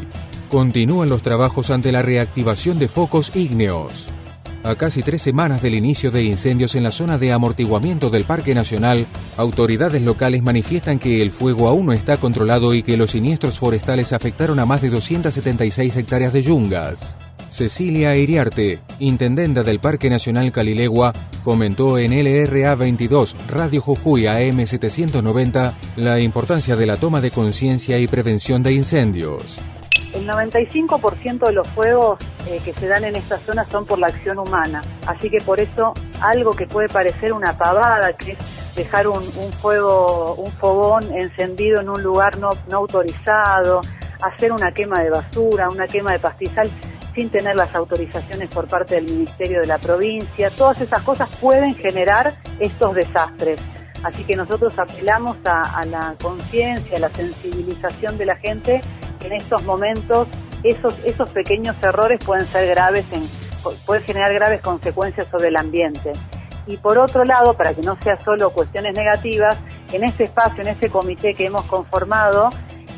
Continúan 0.49 1.09
los 1.09 1.21
trabajos 1.21 1.69
ante 1.69 1.91
la 1.91 2.01
reactivación 2.01 2.79
de 2.79 2.87
focos 2.87 3.35
ígneos. 3.35 4.12
A 4.65 4.75
casi 4.75 5.03
tres 5.03 5.21
semanas 5.21 5.61
del 5.61 5.75
inicio 5.75 6.09
de 6.09 6.23
incendios 6.23 6.75
en 6.75 6.83
la 6.83 6.91
zona 6.91 7.17
de 7.17 7.33
amortiguamiento 7.33 8.09
del 8.09 8.23
Parque 8.23 8.55
Nacional, 8.55 9.05
autoridades 9.35 10.01
locales 10.01 10.41
manifiestan 10.41 10.99
que 10.99 11.21
el 11.21 11.31
fuego 11.31 11.67
aún 11.67 11.87
no 11.87 11.91
está 11.91 12.15
controlado 12.15 12.73
y 12.73 12.81
que 12.81 12.95
los 12.95 13.11
siniestros 13.11 13.59
forestales 13.59 14.13
afectaron 14.13 14.59
a 14.59 14.65
más 14.65 14.81
de 14.81 14.89
276 14.89 15.97
hectáreas 15.97 16.31
de 16.31 16.43
yungas. 16.43 17.15
Cecilia 17.49 18.15
Iriarte, 18.15 18.79
intendenta 18.99 19.63
del 19.63 19.79
Parque 19.79 20.09
Nacional 20.09 20.51
Calilegua, 20.53 21.11
comentó 21.43 21.99
en 21.99 22.11
LRA 22.11 22.75
22 22.75 23.35
Radio 23.49 23.81
Jujuy 23.81 24.27
AM 24.27 24.65
790 24.65 25.73
la 25.97 26.21
importancia 26.21 26.77
de 26.77 26.85
la 26.85 26.95
toma 26.95 27.19
de 27.19 27.31
conciencia 27.31 27.99
y 27.99 28.07
prevención 28.07 28.63
de 28.63 28.71
incendios. 28.71 29.59
El 30.13 30.27
95% 30.27 31.47
de 31.47 31.53
los 31.53 31.67
fuegos 31.69 32.19
eh, 32.47 32.59
que 32.63 32.73
se 32.73 32.87
dan 32.87 33.03
en 33.03 33.15
esta 33.15 33.37
zona 33.37 33.65
son 33.65 33.85
por 33.85 33.99
la 33.99 34.07
acción 34.07 34.39
humana. 34.39 34.81
Así 35.07 35.29
que 35.29 35.37
por 35.37 35.59
eso 35.59 35.93
algo 36.21 36.51
que 36.51 36.67
puede 36.67 36.89
parecer 36.89 37.33
una 37.33 37.57
pavada, 37.57 38.13
que 38.13 38.33
es 38.33 38.37
dejar 38.75 39.07
un, 39.07 39.23
fuego, 39.53 40.35
un 40.35 40.51
fogón 40.51 41.13
encendido 41.13 41.81
en 41.81 41.89
un 41.89 42.01
lugar 42.01 42.37
no, 42.37 42.51
no 42.69 42.77
autorizado, 42.77 43.81
hacer 44.21 44.51
una 44.51 44.71
quema 44.71 45.01
de 45.01 45.09
basura, 45.09 45.69
una 45.69 45.87
quema 45.87 46.11
de 46.11 46.19
pastizal 46.19 46.69
sin 47.13 47.29
tener 47.29 47.55
las 47.55 47.75
autorizaciones 47.75 48.49
por 48.49 48.67
parte 48.67 48.95
del 48.95 49.05
Ministerio 49.05 49.61
de 49.61 49.67
la 49.67 49.77
provincia, 49.77 50.49
todas 50.49 50.81
esas 50.81 51.03
cosas 51.03 51.29
pueden 51.39 51.75
generar 51.75 52.33
estos 52.59 52.95
desastres. 52.95 53.59
Así 54.03 54.23
que 54.23 54.35
nosotros 54.35 54.77
apelamos 54.79 55.37
a 55.45 55.85
la 55.85 56.15
conciencia, 56.21 56.97
a 56.97 56.99
la 56.99 57.09
sensibilización 57.09 58.17
de 58.17 58.25
la 58.25 58.35
gente 58.35 58.81
en 59.23 59.33
estos 59.33 59.63
momentos 59.63 60.27
esos, 60.63 60.97
esos 61.05 61.29
pequeños 61.29 61.75
errores 61.81 62.19
pueden 62.23 62.45
ser 62.45 62.67
graves, 62.67 63.05
en, 63.11 63.23
pueden 63.85 64.03
generar 64.03 64.33
graves 64.33 64.61
consecuencias 64.61 65.27
sobre 65.29 65.49
el 65.49 65.57
ambiente. 65.57 66.11
Y 66.65 66.77
por 66.77 66.97
otro 66.97 67.25
lado, 67.25 67.53
para 67.55 67.73
que 67.73 67.81
no 67.81 67.97
sea 68.01 68.17
solo 68.19 68.51
cuestiones 68.51 68.95
negativas, 68.95 69.57
en 69.91 70.03
ese 70.03 70.23
espacio, 70.23 70.63
en 70.63 70.69
ese 70.69 70.89
comité 70.89 71.33
que 71.33 71.45
hemos 71.45 71.65
conformado, 71.65 72.49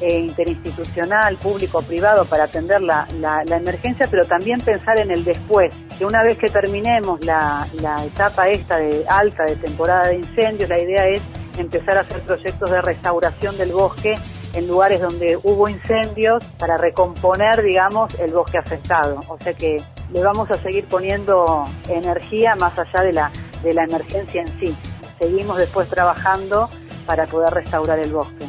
eh, 0.02 0.20
interinstitucional, 0.20 1.38
público, 1.38 1.82
privado, 1.82 2.26
para 2.26 2.44
atender 2.44 2.82
la, 2.82 3.08
la, 3.20 3.44
la, 3.46 3.58
emergencia, 3.58 4.08
pero 4.12 4.26
también 4.26 4.60
pensar 4.60 5.00
en 5.00 5.10
el 5.10 5.24
después, 5.24 5.74
que 5.98 6.06
una 6.06 6.22
vez 6.22 6.38
que 6.38 6.48
terminemos 6.48 7.24
la, 7.26 7.66
la 7.82 8.04
etapa 8.06 8.50
esta 8.50 8.78
de 8.78 9.06
alta 9.08 9.46
de 9.46 9.56
temporada 9.56 10.10
de 10.10 10.18
incendios, 10.18 10.70
la 10.70 10.80
idea 10.80 11.08
es 11.08 11.22
empezar 11.58 11.98
a 11.98 12.02
hacer 12.02 12.20
proyectos 12.22 12.70
de 12.70 12.82
restauración 12.82 13.58
del 13.58 13.72
bosque 13.72 14.16
en 14.56 14.68
lugares 14.68 15.02
donde 15.02 15.38
hubo 15.44 15.68
incendios 15.68 16.44
para 16.58 16.78
recomponer, 16.78 17.62
digamos, 17.62 18.14
el 18.20 18.32
bosque 18.32 18.58
afectado. 18.58 19.20
O 19.28 19.38
sea 19.40 19.54
que 19.54 19.82
le 20.12 20.24
vamos 20.24 20.50
a 20.50 20.58
seguir 20.58 20.86
poniendo 20.86 21.66
energía 21.90 22.56
más 22.56 22.78
allá 22.80 23.02
de 23.02 23.14
la, 23.14 23.32
de 23.64 23.74
la 23.74 23.84
emergencia 23.84 24.42
en 24.42 24.60
sí. 24.60 24.76
Seguimos 25.20 25.58
después 25.58 25.90
trabajando 25.90 26.70
para 27.06 27.26
poder 27.28 27.54
restaurar 27.54 28.00
el 28.00 28.12
bosque. 28.12 28.46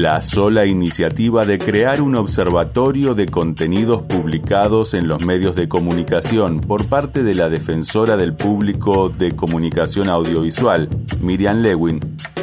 La 0.00 0.22
sola 0.22 0.64
iniciativa 0.64 1.44
de 1.44 1.58
crear 1.58 2.00
un 2.00 2.16
observatorio 2.16 3.14
de 3.14 3.26
contenidos 3.26 4.00
publicados 4.00 4.94
en 4.94 5.06
los 5.06 5.26
medios 5.26 5.54
de 5.54 5.68
comunicación 5.68 6.62
por 6.62 6.86
parte 6.86 7.22
de 7.22 7.34
la 7.34 7.50
defensora 7.50 8.16
del 8.16 8.32
público 8.32 9.10
de 9.10 9.36
comunicación 9.36 10.08
audiovisual, 10.08 10.88
Miriam 11.20 11.60
Lewin, 11.60 12.00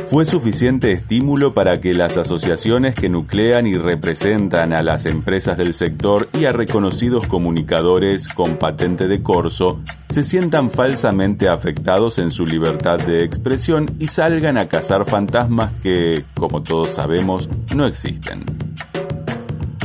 fue 0.10 0.24
suficiente 0.26 0.94
estímulo 0.94 1.54
para 1.54 1.82
que 1.82 1.92
las 1.92 2.16
asociaciones 2.16 2.96
que 2.96 3.10
nuclean 3.10 3.68
y 3.68 3.74
representan 3.74 4.72
a 4.72 4.82
las 4.82 5.06
empresas 5.06 5.58
del 5.58 5.74
sector 5.74 6.30
y 6.40 6.46
a 6.46 6.54
reconocidos 6.54 7.28
comunicadores 7.28 8.30
con 8.30 8.56
patente 8.56 9.08
de 9.10 9.22
corso 9.22 9.82
se 10.10 10.24
sientan 10.24 10.72
falsamente 10.72 11.50
afectados 11.50 12.20
en 12.20 12.32
su 12.32 12.46
libertad 12.46 12.98
de 13.06 13.26
expresión 13.26 13.98
y 14.00 14.08
salgan 14.08 14.58
a 14.58 14.68
cazar 14.68 15.04
fantasmas 15.04 15.74
que, 15.84 16.24
como 16.36 16.64
todos 16.64 16.92
sabemos, 16.92 17.47
no 17.76 17.86
existen. 17.86 18.44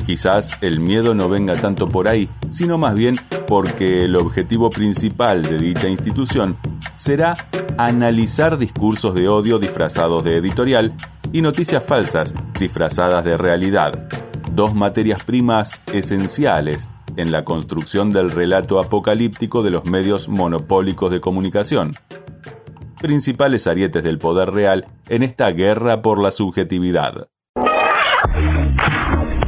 Quizás 0.06 0.58
el 0.62 0.80
miedo 0.80 1.14
no 1.14 1.28
venga 1.28 1.54
tanto 1.54 1.88
por 1.88 2.08
ahí, 2.08 2.28
sino 2.50 2.76
más 2.76 2.94
bien 2.94 3.14
porque 3.46 4.04
el 4.04 4.16
objetivo 4.16 4.68
principal 4.68 5.42
de 5.42 5.58
dicha 5.58 5.88
institución 5.88 6.56
será 6.96 7.34
analizar 7.78 8.58
discursos 8.58 9.14
de 9.14 9.28
odio 9.28 9.58
disfrazados 9.58 10.24
de 10.24 10.36
editorial 10.36 10.92
y 11.32 11.40
noticias 11.40 11.84
falsas 11.84 12.34
disfrazadas 12.58 13.24
de 13.24 13.36
realidad, 13.36 14.08
dos 14.52 14.74
materias 14.74 15.24
primas 15.24 15.80
esenciales 15.92 16.88
en 17.16 17.30
la 17.30 17.44
construcción 17.44 18.10
del 18.12 18.30
relato 18.30 18.80
apocalíptico 18.80 19.62
de 19.62 19.70
los 19.70 19.86
medios 19.86 20.28
monopólicos 20.28 21.12
de 21.12 21.20
comunicación, 21.20 21.92
principales 23.00 23.66
arietes 23.66 24.04
del 24.04 24.18
poder 24.18 24.50
real 24.50 24.86
en 25.08 25.22
esta 25.22 25.50
guerra 25.50 26.02
por 26.02 26.20
la 26.20 26.30
subjetividad. 26.30 27.28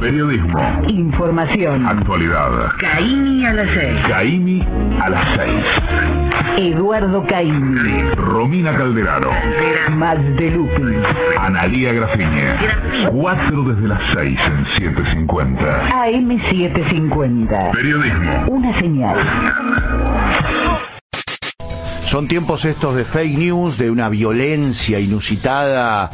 Periodismo. 0.05 0.59
Información. 0.87 1.83
Actualidad. 1.83 2.69
Caimi 2.79 3.43
a 3.43 3.53
las 3.53 3.67
6. 3.73 4.01
Caimi 4.07 4.61
a 5.01 5.09
las 5.09 5.27
6. 5.35 6.73
Eduardo 6.75 7.25
Caimi. 7.25 8.11
Romina 8.13 8.77
Calderaro. 8.77 9.31
Más 9.93 10.19
de 10.37 10.51
Lupi. 10.51 10.95
Analía 11.39 11.91
Grafiñe. 11.93 12.53
4 13.11 13.63
desde 13.63 13.87
las 13.87 14.01
6 14.13 14.39
en 14.45 14.65
750. 14.77 15.89
AM750. 15.89 17.71
Periodismo. 17.71 18.45
Una 18.49 18.79
señal. 18.79 19.17
Son 22.11 22.27
tiempos 22.27 22.63
estos 22.63 22.95
de 22.95 23.05
fake 23.05 23.39
news, 23.39 23.79
de 23.79 23.89
una 23.89 24.09
violencia 24.09 24.99
inusitada 24.99 26.11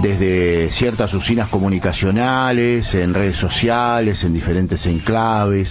desde 0.00 0.70
ciertas 0.70 1.12
usinas 1.12 1.48
comunicacionales, 1.48 2.94
en 2.94 3.12
redes 3.12 3.36
sociales, 3.36 4.22
en 4.24 4.32
diferentes 4.32 4.84
enclaves, 4.86 5.70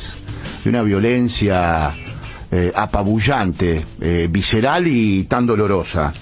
de 0.63 0.69
una 0.69 0.83
violencia 0.83 1.93
eh, 2.51 2.71
apabullante, 2.75 3.85
eh, 3.99 4.27
visceral 4.29 4.85
y 4.85 5.23
tan 5.23 5.45
dolorosa. 5.45 6.13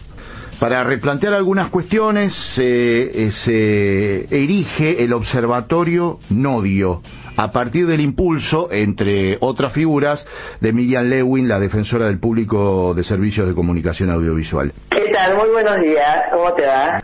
Para 0.59 0.83
replantear 0.83 1.33
algunas 1.33 1.69
cuestiones 1.69 2.33
eh, 2.57 3.31
se 3.45 4.25
erige 4.25 5.03
el 5.03 5.13
Observatorio 5.13 6.19
Nodio 6.29 7.01
a 7.37 7.51
partir 7.53 7.87
del 7.87 8.01
impulso, 8.01 8.69
entre 8.69 9.37
otras 9.39 9.71
figuras, 9.71 10.25
de 10.59 10.73
Miriam 10.73 11.05
Lewin, 11.05 11.47
la 11.47 11.57
defensora 11.57 12.07
del 12.07 12.19
público 12.19 12.93
de 12.93 13.05
servicios 13.05 13.47
de 13.47 13.53
comunicación 13.53 14.09
audiovisual. 14.09 14.73
¿Qué 14.91 15.09
tal? 15.13 15.37
Muy 15.37 15.49
buenos 15.49 15.77
días. 15.81 16.23
¿Cómo 16.33 16.53
te 16.53 16.65
va? 16.65 16.99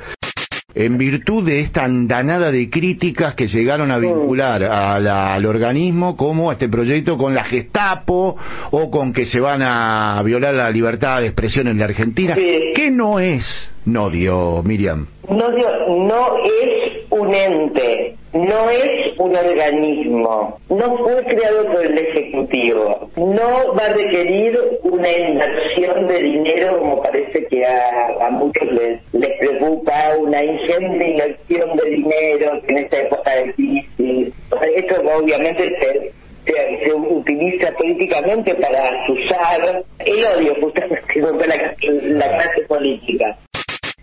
En 0.76 0.98
virtud 0.98 1.46
de 1.46 1.62
esta 1.62 1.86
andanada 1.86 2.52
de 2.52 2.70
críticas 2.70 3.34
que 3.34 3.48
llegaron 3.48 3.92
a 3.92 3.98
vincular 3.98 4.62
a 4.64 5.00
la- 5.00 5.34
al 5.34 5.46
organismo 5.46 6.18
como 6.18 6.50
a 6.50 6.54
este 6.54 6.68
proyecto 6.68 7.18
con 7.18 7.34
la 7.34 7.46
Gestapo 7.46 8.36
o 8.72 8.92
con 8.92 9.14
que 9.14 9.26
se 9.26 9.40
van 9.40 9.62
a 9.62 10.22
violar 10.24 10.54
la 10.54 10.70
libertad 10.70 11.22
de 11.22 11.28
expresión 11.28 11.68
en 11.68 11.80
la 11.80 11.86
Argentina. 11.86 12.36
¿Qué 12.36 12.92
no 12.92 13.20
es 13.20 13.72
Nodio, 13.86 14.62
Miriam? 14.64 15.08
No, 15.30 15.50
dio- 15.52 15.88
no 16.08 16.38
es 16.44 17.04
un 17.10 17.34
ente, 17.34 18.14
no 18.36 18.69
es 18.69 19.17
un 19.17 19.34
organismo, 19.34 20.60
no 20.67 20.98
fue 20.98 21.24
creado 21.24 21.71
por 21.71 21.86
el 21.86 21.98
Ejecutivo, 21.98 23.10
no 23.15 23.74
va 23.74 23.86
a 23.86 23.93
requerir 23.93 24.60
una 24.84 25.10
inversión 25.10 26.08
de 26.08 26.21
dinero 26.21 26.80
como 26.80 27.02
parece 27.02 27.45
que 27.48 27.65
a, 27.65 28.28
a 28.28 28.30
muchos 28.32 28.69
les, 28.74 29.02
les 29.13 29.39
preocupa, 29.39 30.17
una 30.19 30.43
ingente 30.43 31.12
inversión 31.12 31.78
de 31.78 31.89
dinero 31.89 32.62
en 32.67 32.78
esta 32.78 33.02
época 33.04 33.36
de 33.36 33.54
crisis. 33.54 34.34
Esto 34.76 34.95
obviamente 35.17 35.74
se, 35.80 36.84
se, 36.84 36.93
utiliza 36.93 37.71
políticamente 37.78 38.54
para 38.56 38.91
usar 39.08 39.84
el 40.00 40.26
odio 40.26 40.56
justamente 40.62 41.21
contra 41.21 41.48
la, 41.48 41.76
la 42.02 42.28
clase 42.28 42.62
política. 42.67 43.38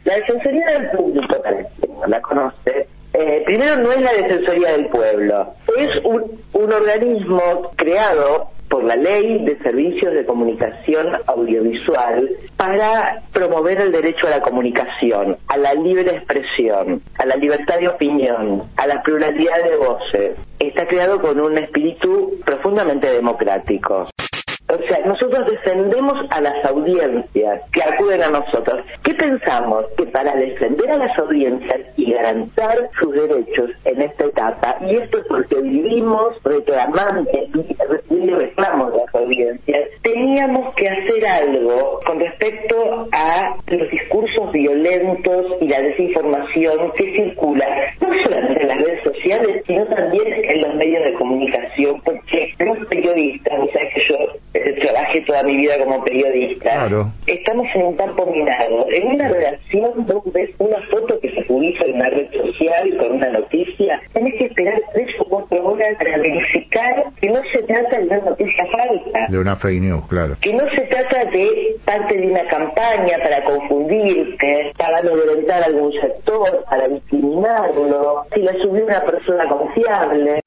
La 0.04 0.16
Defensoría 0.16 0.66
del 0.78 0.90
Público, 0.90 1.36
la 2.06 2.20
conoce, 2.22 2.86
eh, 3.14 3.42
primero 3.44 3.76
no 3.76 3.92
es 3.92 4.00
la 4.00 4.12
Defensoría 4.12 4.72
del 4.72 4.86
Pueblo, 4.88 5.54
es 5.76 6.04
un, 6.04 6.40
un 6.52 6.72
organismo 6.72 7.70
creado 7.76 8.50
por 8.72 8.84
la 8.84 8.96
Ley 8.96 9.44
de 9.44 9.58
Servicios 9.58 10.14
de 10.14 10.24
Comunicación 10.24 11.08
Audiovisual 11.26 12.26
para 12.56 13.20
promover 13.30 13.78
el 13.82 13.92
derecho 13.92 14.26
a 14.26 14.30
la 14.30 14.40
comunicación, 14.40 15.36
a 15.46 15.58
la 15.58 15.74
libre 15.74 16.10
expresión, 16.10 17.02
a 17.18 17.26
la 17.26 17.36
libertad 17.36 17.78
de 17.78 17.88
opinión, 17.88 18.62
a 18.78 18.86
la 18.86 19.02
pluralidad 19.02 19.62
de 19.62 19.76
voces. 19.76 20.38
Está 20.58 20.86
creado 20.86 21.20
con 21.20 21.38
un 21.38 21.58
espíritu 21.58 22.40
profundamente 22.46 23.10
democrático. 23.10 24.08
O 24.72 24.78
sea, 24.88 25.04
nosotros 25.04 25.46
defendemos 25.50 26.14
a 26.30 26.40
las 26.40 26.64
audiencias 26.64 27.60
que 27.72 27.82
acuden 27.82 28.22
a 28.22 28.30
nosotros. 28.30 28.80
¿Qué 29.04 29.12
pensamos? 29.12 29.84
Que 29.98 30.06
para 30.06 30.34
defender 30.34 30.90
a 30.90 30.96
las 30.96 31.18
audiencias 31.18 31.80
y 31.98 32.10
garantizar 32.10 32.88
sus 32.98 33.12
derechos 33.12 33.70
en 33.84 34.00
esta 34.00 34.24
etapa, 34.24 34.78
y 34.80 34.96
esto 34.96 35.18
es 35.18 35.26
porque 35.26 35.60
vivimos 35.60 36.42
reclamando 36.42 37.30
y 38.08 38.30
reclamos 38.30 38.92
de 38.92 38.98
las 38.98 39.14
audiencias, 39.14 39.88
teníamos 40.02 40.74
que 40.74 40.88
hacer 40.88 41.26
algo 41.26 42.00
con 42.06 42.18
respecto 42.18 43.08
a 43.12 43.54
los 43.66 43.90
discursos 43.90 44.52
violentos 44.52 45.46
y 45.60 45.68
la 45.68 45.82
desinformación 45.82 46.92
que 46.96 47.12
circula, 47.12 47.66
no 48.00 48.08
solamente 48.22 48.62
en 48.62 48.68
las 48.68 48.78
redes 48.78 49.02
sociales, 49.04 49.62
sino 49.66 49.84
también 49.86 50.32
en 50.32 50.62
los 50.62 50.74
medios 50.76 51.04
de 51.04 51.12
comunicación, 51.14 52.00
porque 52.02 52.54
los 52.58 52.86
periodistas, 52.86 53.60
o 53.60 53.66
sea 53.66 53.82
que 53.92 54.00
yo 54.08 54.16
eh, 54.64 54.80
trabajé 54.80 55.20
toda 55.22 55.42
mi 55.42 55.56
vida 55.56 55.78
como 55.78 56.04
periodista, 56.04 56.88
estamos 57.26 57.66
en 57.74 57.82
un 57.82 57.96
campo 57.96 58.26
minado. 58.26 58.86
En 58.90 59.08
una 59.08 59.28
redacción 59.28 59.92
vos 60.06 60.22
ves 60.32 60.50
una 60.58 60.80
foto 60.90 61.18
que 61.20 61.30
se 61.30 61.42
publica 61.42 61.84
en 61.84 61.96
una 61.96 62.10
red 62.10 62.30
social 62.32 62.96
con 62.98 63.12
una 63.12 63.30
noticia, 63.30 64.00
tenés 64.12 64.34
que 64.34 64.46
esperar 64.46 64.80
tres 64.92 65.08
o 65.20 65.24
cuatro 65.24 65.64
horas 65.64 65.96
para 65.98 66.18
verificar 66.18 67.04
que 67.20 67.28
no 67.28 67.40
se 67.52 67.62
trata 67.62 67.98
de 67.98 68.06
una 68.06 68.18
noticia 68.18 68.66
falsa 68.66 69.26
De 69.28 69.38
una 69.38 69.56
fake 69.56 69.80
news, 69.80 70.04
claro. 70.08 70.36
que 70.40 70.52
no 70.54 70.68
se 70.70 70.82
trata 70.82 71.24
de 71.26 71.76
parte 71.84 72.16
de 72.16 72.26
una 72.26 72.44
campaña 72.46 73.18
para 73.22 73.44
confundirte, 73.44 74.72
para 74.76 74.98
amedrentar 74.98 75.62
a 75.62 75.66
algún 75.66 75.92
sector, 75.92 76.64
para 76.68 76.88
discriminarlo, 76.88 78.24
si 78.34 78.42
la 78.42 78.52
subió 78.54 78.84
una 78.84 79.00
persona 79.02 79.48
confiable. 79.48 80.40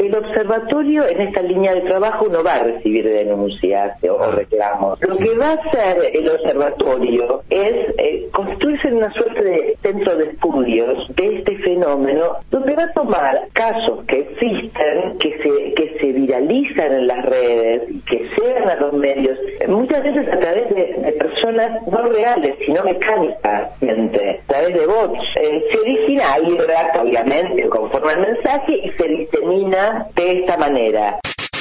El 0.00 0.16
observatorio 0.16 1.06
en 1.06 1.20
esta 1.20 1.42
línea 1.42 1.74
de 1.74 1.82
trabajo 1.82 2.26
no 2.28 2.42
va 2.42 2.54
a 2.54 2.62
recibir 2.62 3.04
denuncias 3.04 4.02
o 4.02 4.30
reclamos. 4.30 4.98
Lo 5.02 5.18
que 5.18 5.36
va 5.36 5.50
a 5.50 5.52
hacer 5.52 6.10
el 6.14 6.26
observatorio 6.26 7.42
es 7.50 7.74
eh, 7.98 8.26
construirse 8.32 8.88
en 8.88 8.96
una 8.96 9.12
suerte 9.12 9.44
de 9.44 9.76
centro 9.82 10.16
de 10.16 10.24
estudios 10.24 11.06
de 11.16 11.36
este 11.36 11.54
fenómeno, 11.58 12.36
donde 12.50 12.76
va 12.76 12.84
a 12.84 12.92
tomar 12.94 13.48
casos 13.52 14.02
que 14.06 14.20
existen, 14.20 15.18
que 15.20 15.36
se, 15.42 15.74
que 15.74 15.98
se 16.00 16.12
viralizan 16.12 16.94
en 16.94 17.06
las 17.06 17.22
redes, 17.26 17.82
que 18.08 18.26
llegan 18.38 18.70
a 18.70 18.76
los 18.76 18.94
medios, 18.94 19.38
muchas 19.68 20.02
veces 20.02 20.26
a 20.28 20.38
través 20.38 20.74
de, 20.74 20.94
de 20.94 21.12
personas 21.12 21.86
no 21.86 21.98
reales, 22.06 22.54
sino 22.64 22.82
mecánicamente, 22.84 24.40
a 24.44 24.46
través 24.46 24.80
de 24.80 24.86
bots. 24.86 25.20
Eh, 25.36 25.64
se 25.70 25.78
origina 25.78 26.32
ahí 26.32 26.58
obviamente, 27.02 27.68
conforme 27.68 28.12
al 28.12 28.20
mensaje 28.20 28.80
y 28.82 28.90
se 28.92 29.08
disemina 29.08 29.89
de 30.14 30.40
esta 30.40 30.56
manera. 30.56 31.20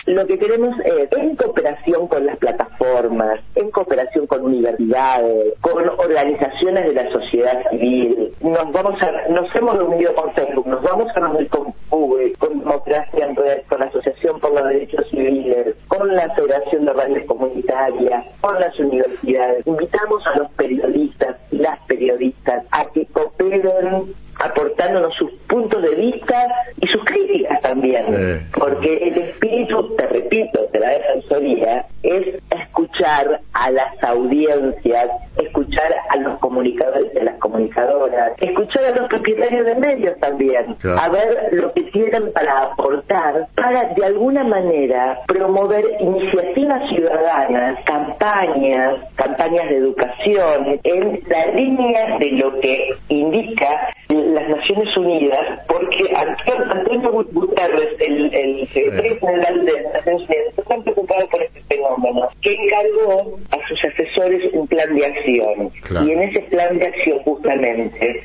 Lo 0.10 0.26
que 0.26 0.40
queremos 0.40 0.76
es, 0.80 1.12
en 1.12 1.36
cooperación 1.36 2.08
con 2.08 2.26
las 2.26 2.36
plataformas, 2.38 3.42
en 3.54 3.70
cooperación 3.70 4.26
con 4.26 4.44
universidades, 4.44 5.54
con 5.62 5.88
organizaciones 5.88 6.86
de 6.86 6.94
la 6.94 7.12
sociedad 7.12 7.70
civil, 7.70 8.34
nos 8.42 8.72
vamos 8.72 9.00
a, 9.04 9.30
nos 9.30 9.54
hemos 9.56 9.78
reunido 9.78 10.16
con 10.16 10.34
Facebook, 10.34 10.66
nos 10.66 10.82
vamos 10.82 11.08
a 11.16 11.20
reunir 11.20 11.48
con 11.50 11.72
PUBE, 11.90 12.34
con 12.40 12.58
Democracia 12.58 13.26
en 13.26 13.36
Red, 13.36 13.62
con 13.70 13.82
la 13.82 13.86
Asociación 13.86 14.40
por 14.40 14.52
los 14.54 14.64
Derechos 14.64 15.06
Civiles, 15.12 15.76
con 15.88 16.08
la 16.16 16.34
Federación 16.34 16.86
de 16.86 16.94
Radios 16.94 17.26
Comunitarias, 17.28 18.26
con 18.42 18.60
las 18.60 18.80
universidades. 18.80 19.68
Invitamos 19.68 20.26
a 20.26 20.40
los 20.40 20.52
periodistas 20.54 21.36
y 21.52 21.58
las 21.58 21.80
periodistas 21.86 22.66
a 22.72 22.86
que 22.86 23.06
cooperen 23.08 24.16
aportándonos 24.40 25.14
sus 25.16 25.32
puntos 25.48 25.82
de 25.82 25.96
vista 25.96 26.48
y 26.82 26.88
sus 26.88 27.04
críticas 27.06 27.62
también, 27.62 28.48
porque 28.58 28.96
el 28.96 29.18
espíritu, 29.18 29.96
te 29.96 30.08
repito, 30.08 30.68
de 30.72 30.80
la 30.80 30.90
defensoría 30.90 31.86
es 32.04 32.42
escuchar 32.50 33.42
a 33.54 33.72
las 33.72 34.04
audiencias, 34.04 35.10
escuchar 35.38 35.94
a 36.10 36.16
los 36.18 36.40
comunicadores 36.40 37.12
y 37.14 37.20
a 37.20 37.24
las 37.26 37.40
comunicadoras, 37.40 38.32
escuchar 38.40 38.86
a 38.86 38.96
los 38.96 39.08
propietarios 39.10 39.66
de 39.66 39.76
medios 39.76 40.18
también, 40.20 40.76
Claro. 40.80 41.00
a 41.00 41.10
ver 41.10 41.50
lo 41.52 41.74
que 41.74 41.84
tienen 41.84 42.32
para 42.32 42.64
aportar, 42.64 43.48
para 43.56 43.94
de 43.94 44.06
alguna 44.06 44.44
manera 44.44 45.20
promover 45.28 45.84
iniciativas 46.00 46.82
ciudadanas, 46.90 47.80
campañas, 47.86 48.96
campañas 49.16 49.70
de 49.70 49.78
educación, 49.78 50.80
en 50.84 51.22
la 51.28 51.46
línea 51.54 52.18
de 52.20 52.32
lo 52.34 52.60
que 52.60 52.90
indica 53.10 53.90
las 54.10 54.50
Naciones 54.50 54.98
Unidas, 54.98 55.40
porque 55.68 56.12
Antonio, 56.16 57.12
Guterres, 57.32 57.90
el, 58.00 58.34
el 58.34 58.68
secretario 58.70 59.20
general 59.20 59.66
de 59.66 59.72
las 59.74 59.94
Naciones 59.94 60.22
Unidas, 60.28 60.46
está 60.50 60.64
tan 60.64 60.84
preocupado 60.84 61.28
por 61.30 61.44
este 61.44 61.62
fenómeno 61.68 62.28
que 62.42 62.54
encargó 62.56 63.38
a 63.52 63.68
sus 63.68 63.80
asesores 63.86 64.52
un 64.54 64.68
plan 64.68 64.96
de 64.96 65.06
acción. 65.06 65.70
Claro. 65.84 66.08
Y 66.08 66.12
en 66.12 66.22
ese 66.24 66.42
plan 66.44 66.78
de 66.80 66.88
acción 66.88 67.20
justamente. 67.20 68.24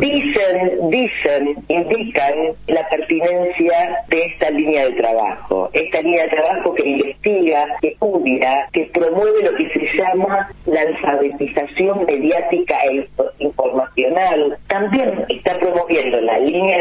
Dicen, 0.00 0.90
dicen, 0.90 1.56
indican 1.68 2.34
la 2.68 2.86
pertinencia 2.88 4.04
de 4.08 4.26
esta 4.26 4.50
línea 4.50 4.84
de 4.86 4.92
trabajo. 4.92 5.70
Esta 5.72 6.02
línea 6.02 6.24
de 6.24 6.30
trabajo 6.30 6.74
que 6.74 6.86
investiga, 6.86 7.66
que 7.80 7.88
estudia, 7.88 8.68
que 8.72 8.90
promueve 8.92 9.42
lo 9.42 9.56
que 9.56 9.68
se 9.70 9.96
llama 9.96 10.50
la 10.66 10.80
alfabetización 10.82 12.04
mediática 12.04 12.76
e 12.90 12.96
info- 12.96 13.30
informacional. 13.38 14.58
También 14.68 15.13
está 15.28 15.58
promoviendo 15.58 16.20
la 16.20 16.38
línea 16.38 16.78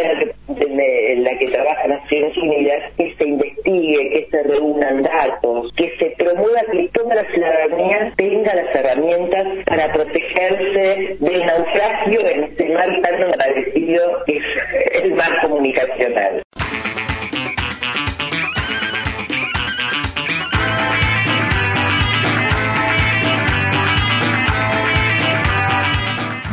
en 0.48 1.24
la 1.24 1.38
que, 1.38 1.46
trabaja 1.48 1.88
Naciones 1.88 2.38
Unidas, 2.38 2.91
que 2.98 3.13
se 3.17 3.28
investigue, 3.28 4.10
que 4.10 4.28
se 4.32 4.43
reúnan 4.43 5.04
datos, 5.04 5.72
que 5.76 5.91
se 6.00 6.13
promueva 6.17 6.62
que 6.72 6.89
toda 6.93 7.15
la 7.15 7.26
ciudadanía 7.26 8.13
tenga 8.17 8.56
las 8.56 8.76
herramientas 8.76 9.46
para 9.65 9.91
protegerse 9.91 11.17
del 11.19 11.46
naufragio 11.46 12.28
en 12.28 12.43
este 12.46 12.69
mar 12.69 12.89
tan 13.02 13.24
agradecido 13.24 14.24
que 14.26 14.38
es 14.38 15.04
el 15.04 15.13
mar 15.13 15.32
comunicacional. 15.41 16.43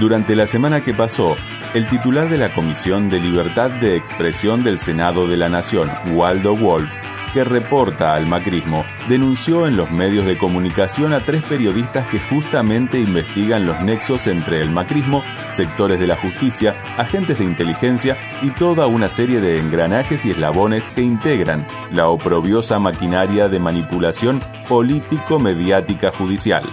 Durante 0.00 0.34
la 0.34 0.46
semana 0.46 0.82
que 0.82 0.94
pasó, 0.94 1.36
el 1.74 1.86
titular 1.86 2.28
de 2.28 2.36
la 2.36 2.52
Comisión 2.52 3.08
de 3.08 3.20
Libertad 3.20 3.70
de 3.70 3.96
Expresión 3.96 4.64
del 4.64 4.78
Senado 4.78 5.28
de 5.28 5.36
la 5.36 5.48
Nación, 5.48 5.88
Waldo 6.12 6.56
Wolf, 6.56 6.90
que 7.32 7.44
reporta 7.44 8.14
al 8.14 8.26
macrismo, 8.26 8.84
denunció 9.08 9.68
en 9.68 9.76
los 9.76 9.88
medios 9.92 10.26
de 10.26 10.36
comunicación 10.36 11.12
a 11.12 11.20
tres 11.20 11.44
periodistas 11.44 12.08
que 12.08 12.18
justamente 12.18 12.98
investigan 12.98 13.64
los 13.64 13.80
nexos 13.82 14.26
entre 14.26 14.60
el 14.60 14.70
macrismo, 14.72 15.22
sectores 15.50 16.00
de 16.00 16.08
la 16.08 16.16
justicia, 16.16 16.74
agentes 16.96 17.38
de 17.38 17.44
inteligencia 17.44 18.16
y 18.42 18.50
toda 18.50 18.88
una 18.88 19.08
serie 19.08 19.40
de 19.40 19.60
engranajes 19.60 20.26
y 20.26 20.32
eslabones 20.32 20.88
que 20.88 21.02
integran 21.02 21.64
la 21.92 22.08
oprobiosa 22.08 22.80
maquinaria 22.80 23.48
de 23.48 23.60
manipulación 23.60 24.40
político-mediática 24.68 26.10
judicial. 26.10 26.64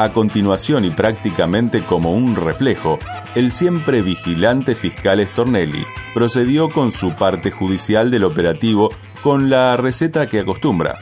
A 0.00 0.14
continuación 0.14 0.86
y 0.86 0.90
prácticamente 0.90 1.82
como 1.82 2.12
un 2.12 2.34
reflejo, 2.34 2.98
el 3.34 3.50
siempre 3.50 4.00
vigilante 4.00 4.74
fiscal 4.74 5.22
Stornelli 5.22 5.84
procedió 6.14 6.70
con 6.70 6.90
su 6.90 7.14
parte 7.16 7.50
judicial 7.50 8.10
del 8.10 8.24
operativo 8.24 8.88
con 9.22 9.50
la 9.50 9.76
receta 9.76 10.26
que 10.26 10.40
acostumbra, 10.40 10.96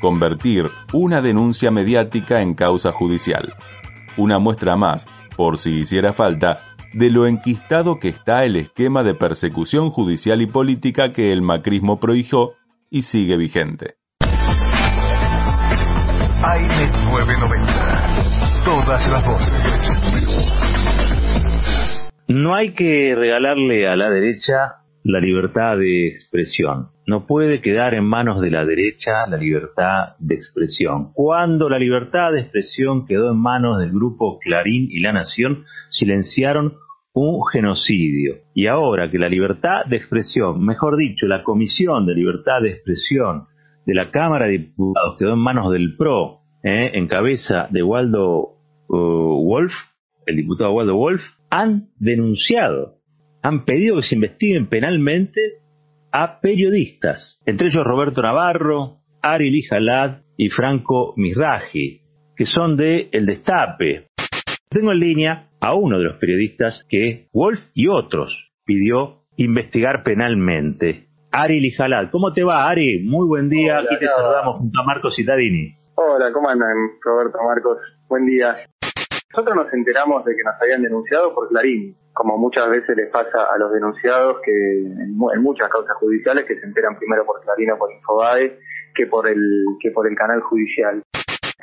convertir 0.00 0.70
una 0.92 1.20
denuncia 1.20 1.72
mediática 1.72 2.42
en 2.42 2.54
causa 2.54 2.92
judicial. 2.92 3.54
Una 4.16 4.38
muestra 4.38 4.76
más, 4.76 5.08
por 5.36 5.58
si 5.58 5.78
hiciera 5.78 6.12
falta, 6.12 6.62
de 6.92 7.10
lo 7.10 7.26
enquistado 7.26 7.98
que 7.98 8.10
está 8.10 8.44
el 8.44 8.54
esquema 8.54 9.02
de 9.02 9.14
persecución 9.14 9.90
judicial 9.90 10.40
y 10.40 10.46
política 10.46 11.10
que 11.10 11.32
el 11.32 11.42
macrismo 11.42 11.98
prohibió 11.98 12.52
y 12.88 13.02
sigue 13.02 13.36
vigente. 13.36 13.96
Aire 16.46 16.86
990. 16.86 17.53
No 22.28 22.54
hay 22.54 22.72
que 22.72 23.14
regalarle 23.14 23.88
a 23.88 23.96
la 23.96 24.10
derecha 24.10 24.74
la 25.02 25.20
libertad 25.20 25.78
de 25.78 26.08
expresión. 26.08 26.88
No 27.06 27.26
puede 27.26 27.62
quedar 27.62 27.94
en 27.94 28.04
manos 28.04 28.42
de 28.42 28.50
la 28.50 28.66
derecha 28.66 29.26
la 29.26 29.38
libertad 29.38 30.16
de 30.18 30.34
expresión. 30.34 31.12
Cuando 31.14 31.70
la 31.70 31.78
libertad 31.78 32.32
de 32.32 32.40
expresión 32.40 33.06
quedó 33.06 33.30
en 33.30 33.38
manos 33.38 33.80
del 33.80 33.90
grupo 33.90 34.38
Clarín 34.38 34.88
y 34.90 35.00
La 35.00 35.12
Nación, 35.12 35.64
silenciaron 35.88 36.74
un 37.14 37.42
genocidio. 37.46 38.34
Y 38.54 38.66
ahora 38.66 39.10
que 39.10 39.18
la 39.18 39.30
libertad 39.30 39.86
de 39.86 39.96
expresión, 39.96 40.62
mejor 40.62 40.98
dicho, 40.98 41.26
la 41.26 41.42
Comisión 41.42 42.04
de 42.04 42.14
Libertad 42.14 42.60
de 42.60 42.72
Expresión 42.72 43.46
de 43.86 43.94
la 43.94 44.10
Cámara 44.10 44.46
de 44.46 44.58
Diputados 44.58 45.16
quedó 45.18 45.32
en 45.32 45.38
manos 45.38 45.70
del 45.70 45.96
PRO, 45.96 46.40
eh, 46.62 46.90
en 46.94 47.08
cabeza 47.08 47.68
de 47.70 47.82
Waldo 47.82 48.53
uh, 48.88 49.44
Wolf, 49.44 49.72
el 50.26 50.36
diputado 50.36 50.72
Waldo 50.72 50.96
Wolf, 50.96 51.22
han 51.50 51.88
denunciado, 51.98 52.96
han 53.42 53.64
pedido 53.64 53.96
que 53.96 54.02
se 54.02 54.14
investiguen 54.14 54.68
penalmente 54.68 55.40
a 56.12 56.40
periodistas, 56.40 57.40
entre 57.44 57.68
ellos 57.68 57.84
Roberto 57.84 58.22
Navarro, 58.22 58.98
Ari 59.22 59.50
Lijalad 59.50 60.22
y 60.36 60.48
Franco 60.50 61.14
Miraji, 61.16 62.02
que 62.36 62.46
son 62.46 62.76
de 62.76 63.08
El 63.12 63.26
Destape. 63.26 64.06
Tengo 64.68 64.92
en 64.92 65.00
línea 65.00 65.48
a 65.60 65.74
uno 65.74 65.98
de 65.98 66.04
los 66.04 66.16
periodistas 66.18 66.84
que 66.88 67.28
Wolf 67.32 67.60
y 67.74 67.88
otros 67.88 68.52
pidió 68.64 69.22
investigar 69.36 70.02
penalmente. 70.02 71.08
Ari 71.32 71.60
Lijalad, 71.60 72.10
¿cómo 72.10 72.32
te 72.32 72.44
va, 72.44 72.68
Ari? 72.68 73.02
Muy 73.02 73.26
buen 73.26 73.48
día, 73.48 73.78
aquí 73.78 73.98
te 73.98 74.06
saludamos 74.06 74.58
junto 74.58 74.80
a 74.80 74.84
Marcos 74.84 75.16
Cittadini. 75.16 75.74
Hola, 75.96 76.32
¿cómo 76.32 76.48
andan, 76.48 76.74
Roberto 77.02 77.38
Marcos? 77.44 77.78
Buen 78.08 78.26
día. 78.26 78.56
Nosotros 79.34 79.56
nos 79.56 79.74
enteramos 79.74 80.24
de 80.24 80.36
que 80.36 80.44
nos 80.44 80.54
habían 80.62 80.80
denunciado 80.84 81.34
por 81.34 81.48
Clarín, 81.48 81.96
como 82.12 82.38
muchas 82.38 82.70
veces 82.70 82.96
les 82.96 83.10
pasa 83.10 83.52
a 83.52 83.58
los 83.58 83.72
denunciados 83.72 84.36
que 84.44 84.52
en, 84.52 85.16
muchas 85.16 85.68
causas 85.70 85.96
judiciales 85.96 86.44
que 86.44 86.54
se 86.54 86.64
enteran 86.64 86.96
primero 86.96 87.26
por 87.26 87.40
Clarín 87.40 87.72
o 87.72 87.76
por 87.76 87.92
Infobae 87.92 88.56
que 88.94 89.08
por 89.08 89.28
el 89.28 89.42
que 89.80 89.90
por 89.90 90.06
el 90.06 90.14
canal 90.14 90.40
judicial. 90.40 91.02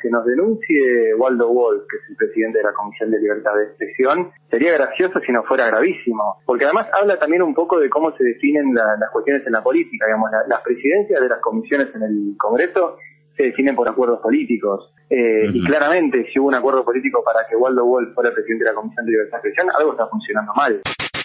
Que 0.02 0.10
nos 0.10 0.26
denuncie 0.26 1.14
Waldo 1.14 1.48
Wolf, 1.48 1.84
que 1.88 1.96
es 1.96 2.10
el 2.10 2.16
presidente 2.16 2.58
de 2.58 2.64
la 2.64 2.74
Comisión 2.74 3.10
de 3.10 3.20
Libertad 3.20 3.54
de 3.54 3.64
Expresión, 3.64 4.30
sería 4.50 4.72
gracioso 4.72 5.18
si 5.24 5.32
no 5.32 5.42
fuera 5.44 5.68
gravísimo, 5.68 6.42
porque 6.44 6.66
además 6.66 6.88
habla 6.92 7.18
también 7.18 7.40
un 7.40 7.54
poco 7.54 7.78
de 7.80 7.88
cómo 7.88 8.14
se 8.18 8.24
definen 8.24 8.74
las 8.74 9.10
cuestiones 9.12 9.46
en 9.46 9.52
la 9.52 9.62
política, 9.62 10.04
digamos, 10.04 10.28
las 10.46 10.60
presidencias 10.60 11.22
de 11.22 11.28
las 11.28 11.40
comisiones 11.40 11.88
en 11.94 12.02
el 12.02 12.34
Congreso 12.36 12.98
se 13.36 13.44
definen 13.44 13.74
por 13.74 13.88
acuerdos 13.88 14.20
políticos. 14.20 14.92
Eh, 15.08 15.50
y 15.52 15.64
claramente, 15.64 16.26
si 16.32 16.38
hubo 16.38 16.48
un 16.48 16.54
acuerdo 16.54 16.84
político 16.84 17.22
para 17.24 17.46
que 17.48 17.56
Waldo 17.56 17.84
Wolf 17.84 18.14
fuera 18.14 18.32
presidente 18.32 18.64
de 18.64 18.70
la 18.70 18.76
Comisión 18.76 19.04
de 19.04 19.12
Libertad 19.12 19.42
de 19.42 19.48
Expresión, 19.48 19.74
algo 19.78 19.92
está 19.92 20.06
funcionando 20.08 20.52
mal. 20.54 20.80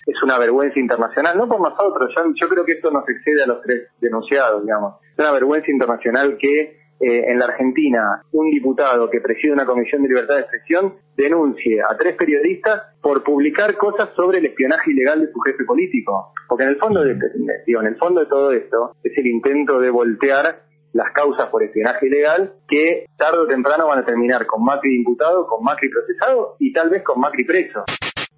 Es 0.06 0.24
una 0.24 0.38
vergüenza 0.40 0.80
internacional, 0.80 1.38
no 1.38 1.48
por 1.48 1.60
nosotros, 1.60 2.14
yo, 2.16 2.24
yo 2.36 2.50
creo 2.50 2.64
que 2.64 2.74
esto 2.74 2.92
nos 2.92 3.08
excede 3.10 3.44
a 3.44 3.48
los 3.48 3.62
tres 3.62 3.90
denunciados, 4.00 4.64
digamos. 4.64 4.96
Es 5.12 5.20
una 5.20 5.32
vergüenza 5.32 5.70
internacional 5.70 6.38
que 6.38 6.78
eh, 7.00 7.32
en 7.32 7.38
la 7.38 7.46
Argentina 7.46 8.24
un 8.32 8.50
diputado 8.50 9.08
que 9.12 9.22
preside 9.22 9.54
una 9.54 9.68
comisión 9.68 10.02
de 10.02 10.10
libertad 10.10 10.34
de 10.36 10.42
expresión 10.42 10.96
denuncie 11.16 11.80
a 11.80 11.96
tres 11.96 12.16
periodistas 12.16 12.82
por 13.02 13.24
publicar 13.24 13.78
cosas 13.78 14.10
sobre 14.16 14.40
el 14.40 14.48
espionaje 14.48 14.92
ilegal 14.92 15.22
de 15.22 15.32
su 15.32 15.40
jefe 15.42 15.64
político. 15.64 16.34
Porque 16.48 16.64
en 16.64 16.72
el 16.72 16.78
fondo 16.78 17.04
de, 17.04 17.16
digo, 17.68 17.82
en 17.82 17.88
el 17.88 17.98
fondo 17.98 18.22
de 18.22 18.26
todo 18.26 18.52
esto 18.52 18.96
es 19.04 19.16
el 19.16 19.28
intento 19.28 19.80
de 19.80 19.92
voltear 19.92 20.64
las 20.98 21.12
causas 21.14 21.48
por 21.50 21.62
espionaje 21.62 22.08
ilegal 22.08 22.54
que 22.68 23.06
tarde 23.18 23.38
o 23.38 23.48
temprano 23.48 23.88
van 23.88 24.00
a 24.00 24.06
terminar 24.06 24.48
con 24.48 24.64
Macri 24.64 24.96
imputado, 24.96 25.46
con 25.46 25.64
Macri 25.64 25.90
procesado 25.90 26.56
y 26.60 26.74
tal 26.74 26.90
vez 26.90 27.04
con 27.04 27.20
Macri 27.20 27.46
preso. 27.46 27.84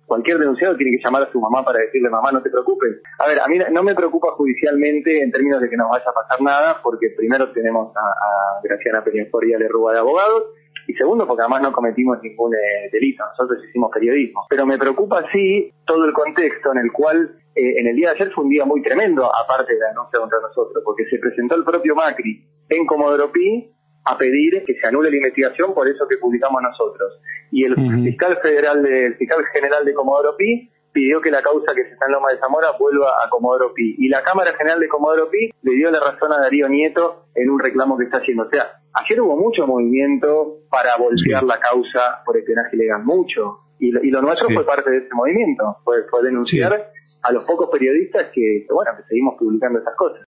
Cualquier 0.05 0.39
denunciado 0.39 0.75
tiene 0.75 0.97
que 0.97 1.03
llamar 1.03 1.23
a 1.23 1.31
su 1.31 1.39
mamá 1.39 1.63
para 1.63 1.79
decirle, 1.79 2.09
mamá, 2.09 2.31
no 2.31 2.41
te 2.41 2.49
preocupes. 2.49 2.97
A 3.19 3.27
ver, 3.27 3.39
a 3.39 3.47
mí 3.47 3.59
no 3.71 3.83
me 3.83 3.95
preocupa 3.95 4.31
judicialmente 4.31 5.21
en 5.21 5.31
términos 5.31 5.61
de 5.61 5.69
que 5.69 5.77
no 5.77 5.87
vaya 5.87 6.03
a 6.05 6.13
pasar 6.13 6.41
nada, 6.41 6.81
porque 6.83 7.13
primero 7.15 7.51
tenemos 7.51 7.95
a, 7.95 8.01
a 8.01 8.59
Graciana 8.61 9.03
Peñaforia 9.03 9.57
de 9.57 9.67
Rúa 9.67 9.93
de 9.93 9.99
Abogados, 9.99 10.45
y 10.89 10.93
segundo 10.95 11.27
porque 11.27 11.43
además 11.43 11.61
no 11.61 11.71
cometimos 11.71 12.17
ningún 12.23 12.51
eh, 12.55 12.89
delito, 12.91 13.23
nosotros 13.23 13.63
hicimos 13.69 13.91
periodismo. 13.93 14.47
Pero 14.49 14.65
me 14.65 14.79
preocupa 14.79 15.23
sí 15.31 15.71
todo 15.85 16.03
el 16.05 16.13
contexto 16.13 16.71
en 16.71 16.79
el 16.79 16.91
cual 16.91 17.29
eh, 17.53 17.79
en 17.79 17.87
el 17.87 17.95
día 17.95 18.09
de 18.09 18.15
ayer 18.15 18.31
fue 18.33 18.43
un 18.43 18.49
día 18.49 18.65
muy 18.65 18.81
tremendo, 18.81 19.29
aparte 19.35 19.71
de 19.71 19.79
la 19.79 19.89
denuncia 19.89 20.19
contra 20.19 20.39
nosotros, 20.41 20.81
porque 20.83 21.05
se 21.05 21.19
presentó 21.19 21.55
el 21.55 21.63
propio 21.63 21.93
Macri 21.93 22.43
en 22.69 22.87
Comodoro 22.87 23.31
Pi 23.31 23.69
a 24.05 24.17
pedir 24.17 24.63
que 24.65 24.73
se 24.79 24.87
anule 24.87 25.11
la 25.11 25.17
investigación 25.17 25.75
por 25.75 25.87
eso 25.87 26.07
que 26.09 26.17
publicamos 26.17 26.59
nosotros. 26.63 27.21
Y 27.51 27.65
el 27.65 27.75
fiscal 28.03 28.39
federal 28.41 28.81
del 28.81 29.15
fiscal 29.15 29.45
general 29.53 29.85
de 29.85 29.93
Comodoro 29.93 30.35
Pi 30.37 30.71
pidió 30.99 31.21
que 31.21 31.31
la 31.31 31.41
causa 31.41 31.73
que 31.73 31.83
se 31.83 31.93
está 31.93 32.07
en 32.07 32.11
Loma 32.11 32.29
de 32.31 32.39
Zamora 32.39 32.67
vuelva 32.77 33.07
a 33.23 33.29
Comodoro 33.29 33.73
Pi. 33.73 33.95
Y 33.97 34.09
la 34.09 34.21
Cámara 34.21 34.51
General 34.57 34.79
de 34.79 34.89
Comodoro 34.89 35.29
Pi 35.29 35.49
le 35.61 35.75
dio 35.75 35.89
la 35.89 35.99
razón 35.99 36.33
a 36.33 36.41
Darío 36.41 36.67
Nieto 36.67 37.27
en 37.35 37.49
un 37.49 37.59
reclamo 37.59 37.97
que 37.97 38.05
está 38.05 38.17
haciendo. 38.17 38.43
O 38.43 38.49
sea, 38.49 38.67
ayer 38.93 39.21
hubo 39.21 39.37
mucho 39.37 39.65
movimiento 39.65 40.57
para 40.69 40.97
voltear 40.97 41.43
la 41.43 41.57
causa 41.59 42.21
por 42.25 42.35
espionaje 42.37 42.75
ilegal, 42.75 43.03
mucho. 43.05 43.59
Y 43.79 43.91
lo, 43.91 44.03
y 44.03 44.11
lo 44.11 44.21
nuestro 44.21 44.49
fue 44.53 44.65
parte 44.65 44.91
de 44.91 44.97
ese 44.97 45.13
movimiento, 45.13 45.63
fue, 45.85 46.03
fue 46.11 46.21
denunciar 46.23 46.91
a 47.21 47.31
los 47.31 47.45
pocos 47.45 47.69
periodistas 47.71 48.27
que, 48.33 48.65
bueno, 48.69 48.91
que 48.97 49.03
seguimos 49.03 49.35
publicando 49.39 49.79
esas 49.79 49.95
cosas. 49.95 50.25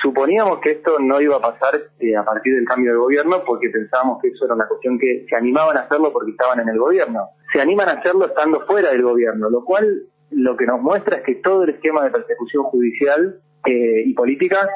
Suponíamos 0.00 0.60
que 0.60 0.70
esto 0.70 0.98
no 0.98 1.20
iba 1.20 1.36
a 1.36 1.40
pasar 1.40 1.78
eh, 1.98 2.16
a 2.16 2.24
partir 2.24 2.54
del 2.54 2.64
cambio 2.64 2.92
de 2.92 2.98
gobierno 2.98 3.42
porque 3.44 3.68
pensábamos 3.68 4.20
que 4.22 4.28
eso 4.28 4.46
era 4.46 4.54
una 4.54 4.66
cuestión 4.66 4.98
que 4.98 5.26
se 5.28 5.36
animaban 5.36 5.76
a 5.76 5.80
hacerlo 5.80 6.12
porque 6.12 6.30
estaban 6.30 6.60
en 6.60 6.68
el 6.70 6.78
gobierno. 6.78 7.28
Se 7.52 7.60
animan 7.60 7.88
a 7.88 7.92
hacerlo 7.92 8.26
estando 8.26 8.64
fuera 8.66 8.90
del 8.90 9.02
gobierno, 9.02 9.50
lo 9.50 9.62
cual 9.64 9.84
lo 10.30 10.56
que 10.56 10.64
nos 10.64 10.80
muestra 10.80 11.18
es 11.18 11.22
que 11.24 11.34
todo 11.36 11.64
el 11.64 11.70
esquema 11.70 12.04
de 12.04 12.10
persecución 12.10 12.64
judicial 12.64 13.40
eh, 13.66 14.02
y 14.06 14.14
política 14.14 14.68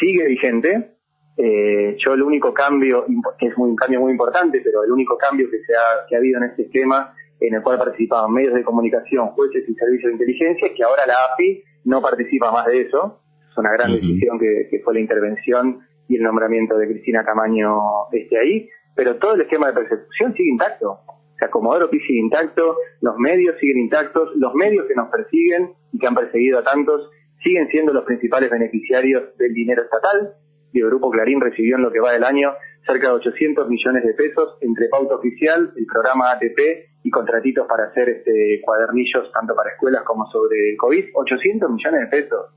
sigue 0.00 0.26
vigente. 0.26 0.96
Eh, 1.36 1.96
yo 2.04 2.14
el 2.14 2.22
único 2.22 2.52
cambio, 2.52 3.04
que 3.38 3.46
es 3.46 3.54
un 3.56 3.76
cambio 3.76 4.00
muy 4.00 4.10
importante, 4.10 4.60
pero 4.64 4.82
el 4.82 4.90
único 4.90 5.16
cambio 5.16 5.48
que, 5.50 5.60
se 5.60 5.74
ha, 5.76 6.06
que 6.08 6.16
ha 6.16 6.18
habido 6.18 6.38
en 6.38 6.50
este 6.50 6.62
esquema 6.62 7.14
en 7.38 7.54
el 7.54 7.62
cual 7.62 7.78
participaban 7.78 8.32
medios 8.32 8.54
de 8.54 8.64
comunicación, 8.64 9.28
jueces 9.28 9.68
y 9.68 9.74
servicios 9.74 10.08
de 10.08 10.12
inteligencia, 10.14 10.74
que 10.74 10.82
ahora 10.82 11.06
la 11.06 11.14
AFI 11.32 11.62
no 11.84 12.00
participa 12.00 12.50
más 12.50 12.66
de 12.66 12.80
eso. 12.80 13.20
Es 13.56 13.58
una 13.58 13.72
gran 13.72 13.90
decisión 13.90 14.38
que, 14.38 14.68
que, 14.70 14.80
fue 14.80 14.92
la 14.92 15.00
intervención 15.00 15.80
y 16.08 16.16
el 16.16 16.22
nombramiento 16.22 16.76
de 16.76 16.88
Cristina 16.88 17.24
Camaño 17.24 17.80
este 18.12 18.38
ahí, 18.38 18.68
pero 18.94 19.16
todo 19.16 19.34
el 19.34 19.40
esquema 19.40 19.68
de 19.68 19.72
persecución 19.72 20.34
sigue 20.34 20.50
intacto. 20.50 20.90
O 20.90 21.38
sea, 21.38 21.48
Comodoro 21.48 21.88
Pi 21.88 21.98
sigue 22.00 22.18
intacto, 22.18 22.76
los 23.00 23.16
medios 23.16 23.56
siguen 23.58 23.78
intactos, 23.78 24.28
los 24.36 24.52
medios 24.54 24.86
que 24.86 24.94
nos 24.94 25.08
persiguen 25.08 25.72
y 25.90 25.98
que 25.98 26.06
han 26.06 26.14
perseguido 26.14 26.58
a 26.58 26.64
tantos 26.64 27.10
siguen 27.42 27.66
siendo 27.68 27.94
los 27.94 28.04
principales 28.04 28.50
beneficiarios 28.50 29.34
del 29.38 29.54
dinero 29.54 29.84
estatal. 29.84 30.34
Y 30.74 30.80
el 30.80 30.88
Grupo 30.88 31.10
Clarín 31.10 31.40
recibió 31.40 31.76
en 31.76 31.82
lo 31.82 31.90
que 31.90 32.00
va 32.00 32.12
del 32.12 32.24
año 32.24 32.52
cerca 32.86 33.08
de 33.08 33.14
800 33.14 33.70
millones 33.70 34.04
de 34.04 34.12
pesos 34.12 34.58
entre 34.60 34.88
pauta 34.88 35.16
oficial, 35.16 35.72
el 35.74 35.86
programa 35.86 36.32
ATP 36.32 36.88
y 37.04 37.10
contratitos 37.10 37.66
para 37.66 37.84
hacer 37.84 38.08
este, 38.10 38.60
cuadernillos 38.62 39.32
tanto 39.32 39.56
para 39.56 39.70
escuelas 39.70 40.02
como 40.02 40.26
sobre 40.26 40.72
el 40.72 40.76
COVID. 40.76 41.06
800 41.14 41.70
millones 41.70 42.00
de 42.02 42.06
pesos 42.06 42.55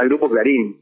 al 0.00 0.08
Grupo 0.08 0.30
Clarín. 0.30 0.80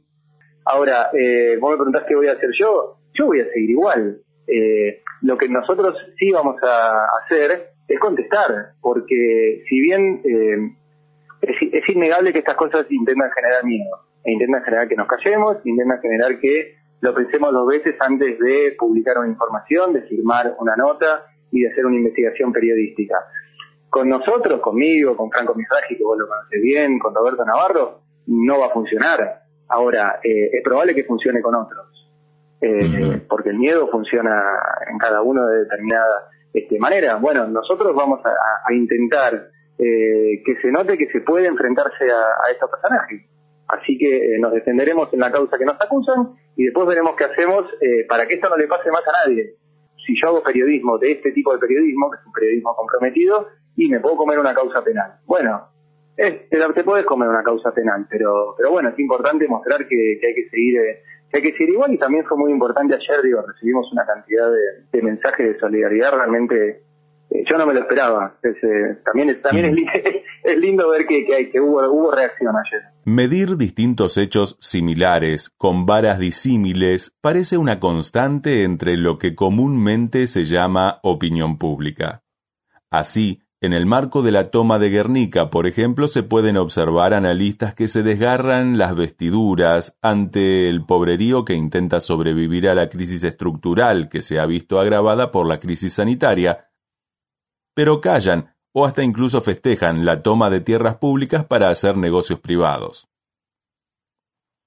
Ahora, 0.64 1.10
eh, 1.12 1.56
vos 1.60 1.72
me 1.72 1.76
preguntás 1.76 2.04
qué 2.06 2.14
voy 2.14 2.28
a 2.28 2.32
hacer 2.32 2.50
yo. 2.58 2.98
Yo 3.14 3.26
voy 3.26 3.40
a 3.40 3.50
seguir 3.52 3.70
igual. 3.70 4.20
Eh, 4.46 5.02
lo 5.22 5.36
que 5.36 5.48
nosotros 5.48 5.96
sí 6.18 6.30
vamos 6.30 6.56
a 6.62 7.04
hacer 7.22 7.70
es 7.88 7.98
contestar, 7.98 8.74
porque 8.80 9.64
si 9.68 9.80
bien 9.80 10.22
eh, 10.24 10.76
es, 11.42 11.88
innegable 11.88 12.32
que 12.32 12.38
estas 12.40 12.56
cosas 12.56 12.86
intentan 12.90 13.30
generar 13.32 13.64
miedo, 13.64 13.90
e 14.24 14.32
intentan 14.32 14.62
generar 14.62 14.88
que 14.88 14.94
nos 14.94 15.08
callemos, 15.08 15.56
intentan 15.64 16.00
generar 16.00 16.38
que 16.38 16.76
lo 17.00 17.14
pensemos 17.14 17.52
dos 17.52 17.66
veces 17.66 17.96
antes 18.00 18.38
de 18.38 18.76
publicar 18.78 19.18
una 19.18 19.28
información, 19.28 19.92
de 19.94 20.02
firmar 20.02 20.54
una 20.58 20.76
nota 20.76 21.24
y 21.50 21.62
de 21.62 21.70
hacer 21.70 21.86
una 21.86 21.96
investigación 21.96 22.52
periodística. 22.52 23.16
Con 23.90 24.08
nosotros, 24.08 24.60
conmigo, 24.60 25.16
con 25.16 25.30
Franco 25.30 25.54
Misraji, 25.54 25.96
que 25.96 26.04
vos 26.04 26.18
lo 26.18 26.28
conocés 26.28 26.62
bien, 26.62 26.98
con 26.98 27.14
Roberto 27.14 27.44
Navarro, 27.44 28.02
no 28.28 28.60
va 28.60 28.66
a 28.66 28.70
funcionar. 28.70 29.42
Ahora, 29.68 30.20
eh, 30.22 30.50
es 30.52 30.62
probable 30.62 30.94
que 30.94 31.04
funcione 31.04 31.42
con 31.42 31.54
otros, 31.54 31.86
eh, 32.60 33.22
porque 33.28 33.50
el 33.50 33.58
miedo 33.58 33.88
funciona 33.88 34.42
en 34.90 34.98
cada 34.98 35.22
uno 35.22 35.46
de 35.46 35.60
determinada 35.60 36.30
este, 36.52 36.78
manera. 36.78 37.16
Bueno, 37.16 37.46
nosotros 37.46 37.94
vamos 37.94 38.20
a, 38.24 38.72
intentar 38.72 39.48
eh, 39.78 40.42
que 40.44 40.56
se 40.62 40.70
note 40.70 40.98
que 40.98 41.08
se 41.08 41.20
puede 41.20 41.46
enfrentarse 41.46 42.04
a, 42.04 42.50
estos 42.50 42.70
personajes. 42.70 43.22
Así 43.68 43.98
que 43.98 44.38
nos 44.38 44.52
defenderemos 44.52 45.12
en 45.12 45.20
la 45.20 45.30
causa 45.30 45.58
que 45.58 45.66
nos 45.66 45.78
acusan 45.78 46.30
y 46.56 46.64
después 46.64 46.86
veremos 46.86 47.14
qué 47.16 47.24
hacemos 47.24 47.66
para 48.08 48.26
que 48.26 48.34
esto 48.34 48.48
no 48.48 48.56
le 48.56 48.66
pase 48.66 48.90
más 48.90 49.02
a 49.06 49.26
nadie. 49.26 49.56
Si 50.06 50.14
yo 50.22 50.28
hago 50.28 50.42
periodismo 50.42 50.96
de 50.96 51.12
este 51.12 51.32
tipo 51.32 51.52
de 51.52 51.58
periodismo, 51.58 52.10
que 52.10 52.16
es 52.16 52.26
un 52.26 52.32
periodismo 52.32 52.74
comprometido, 52.74 53.46
y 53.76 53.90
me 53.90 54.00
puedo 54.00 54.16
comer 54.16 54.38
una 54.38 54.54
causa 54.54 54.82
penal. 54.82 55.18
Bueno, 55.26 55.68
te, 56.18 56.72
te 56.74 56.84
puedes 56.84 57.06
comer 57.06 57.28
una 57.28 57.42
causa 57.42 57.72
penal, 57.72 58.06
pero 58.10 58.54
pero 58.56 58.72
bueno, 58.72 58.88
es 58.88 58.98
importante 58.98 59.46
mostrar 59.46 59.86
que, 59.86 60.20
hay 60.26 60.34
que 60.34 60.48
seguir 60.50 60.78
eh, 60.80 61.02
que 61.30 61.38
hay 61.38 61.42
que 61.42 61.52
seguir 61.52 61.74
igual 61.74 61.94
y 61.94 61.98
también 61.98 62.24
fue 62.24 62.36
muy 62.36 62.50
importante 62.50 62.94
ayer, 62.94 63.22
digo, 63.22 63.44
recibimos 63.46 63.90
una 63.92 64.04
cantidad 64.04 64.50
de, 64.92 65.02
mensajes 65.02 65.46
de 65.46 65.58
solidaridad 65.60 66.12
realmente 66.12 66.82
eh, 67.30 67.44
yo 67.48 67.58
no 67.58 67.66
me 67.66 67.74
lo 67.74 67.80
esperaba. 67.80 68.38
Eh, 68.42 68.96
también 69.04 69.30
es, 69.30 69.42
también 69.42 69.66
es, 69.66 70.56
lindo 70.58 70.88
ver 70.88 71.06
que, 71.06 71.26
hay, 71.36 71.50
que 71.50 71.60
hubo, 71.60 71.86
hubo 71.88 72.10
reacción 72.10 72.54
ayer. 72.56 72.82
Medir 73.04 73.56
distintos 73.56 74.16
hechos 74.18 74.56
similares 74.60 75.50
con 75.56 75.86
varas 75.86 76.18
disímiles 76.18 77.14
parece 77.20 77.58
una 77.58 77.78
constante 77.78 78.64
entre 78.64 78.96
lo 78.96 79.18
que 79.18 79.34
comúnmente 79.34 80.26
se 80.26 80.44
llama 80.44 80.98
opinión 81.02 81.58
pública. 81.58 82.22
Así, 82.90 83.42
en 83.60 83.72
el 83.72 83.86
marco 83.86 84.22
de 84.22 84.30
la 84.30 84.50
toma 84.50 84.78
de 84.78 84.88
Guernica, 84.88 85.50
por 85.50 85.66
ejemplo, 85.66 86.06
se 86.06 86.22
pueden 86.22 86.56
observar 86.56 87.12
analistas 87.12 87.74
que 87.74 87.88
se 87.88 88.04
desgarran 88.04 88.78
las 88.78 88.94
vestiduras 88.94 89.98
ante 90.00 90.68
el 90.68 90.84
pobrerío 90.86 91.44
que 91.44 91.54
intenta 91.54 91.98
sobrevivir 91.98 92.68
a 92.68 92.74
la 92.76 92.88
crisis 92.88 93.24
estructural 93.24 94.08
que 94.08 94.22
se 94.22 94.38
ha 94.38 94.46
visto 94.46 94.78
agravada 94.78 95.32
por 95.32 95.48
la 95.48 95.58
crisis 95.58 95.94
sanitaria, 95.94 96.68
pero 97.74 98.00
callan 98.00 98.54
o 98.72 98.86
hasta 98.86 99.02
incluso 99.02 99.40
festejan 99.40 100.04
la 100.04 100.22
toma 100.22 100.50
de 100.50 100.60
tierras 100.60 100.96
públicas 100.96 101.44
para 101.44 101.68
hacer 101.70 101.96
negocios 101.96 102.38
privados. 102.38 103.08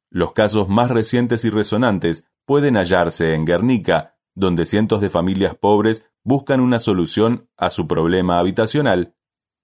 Los 0.09 0.33
casos 0.33 0.67
más 0.67 0.91
recientes 0.91 1.45
y 1.45 1.49
resonantes 1.49 2.25
pueden 2.45 2.75
hallarse 2.75 3.33
en 3.35 3.45
Guernica, 3.45 4.17
donde 4.35 4.65
cientos 4.65 5.01
de 5.01 5.09
familias 5.09 5.55
pobres 5.55 6.05
buscan 6.23 6.59
una 6.59 6.79
solución 6.79 7.47
a 7.57 7.69
su 7.69 7.87
problema 7.87 8.37
habitacional, 8.37 9.13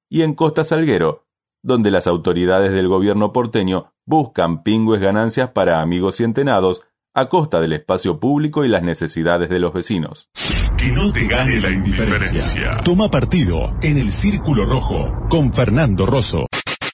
y 0.10 0.22
en 0.22 0.34
Costa 0.34 0.64
Salguero, 0.64 1.26
donde 1.62 1.92
las 1.92 2.08
autoridades 2.08 2.72
del 2.72 2.88
gobierno 2.88 3.34
porteño 3.34 3.92
buscan 4.06 4.64
pingües 4.64 5.02
ganancias 5.02 5.52
para 5.52 5.82
amigos 5.82 6.20
y 6.20 6.24
entenados 6.24 6.82
a 7.14 7.28
costa 7.28 7.60
del 7.60 7.74
espacio 7.74 8.20
público 8.20 8.64
y 8.64 8.70
las 8.70 8.84
necesidades 8.84 9.50
de 9.50 9.60
los 9.60 9.74
vecinos. 9.74 10.30
Que 10.78 10.92
no 10.92 11.12
te 11.12 11.26
gane 11.28 11.60
la 11.60 11.72
indiferencia. 11.72 12.80
Toma 12.86 13.10
partido 13.10 13.74
en 13.82 13.98
el 13.98 14.12
Círculo 14.12 14.66
Rojo 14.66 15.12
con 15.30 15.52
Fernando 15.52 16.06
Rosso. 16.06 16.46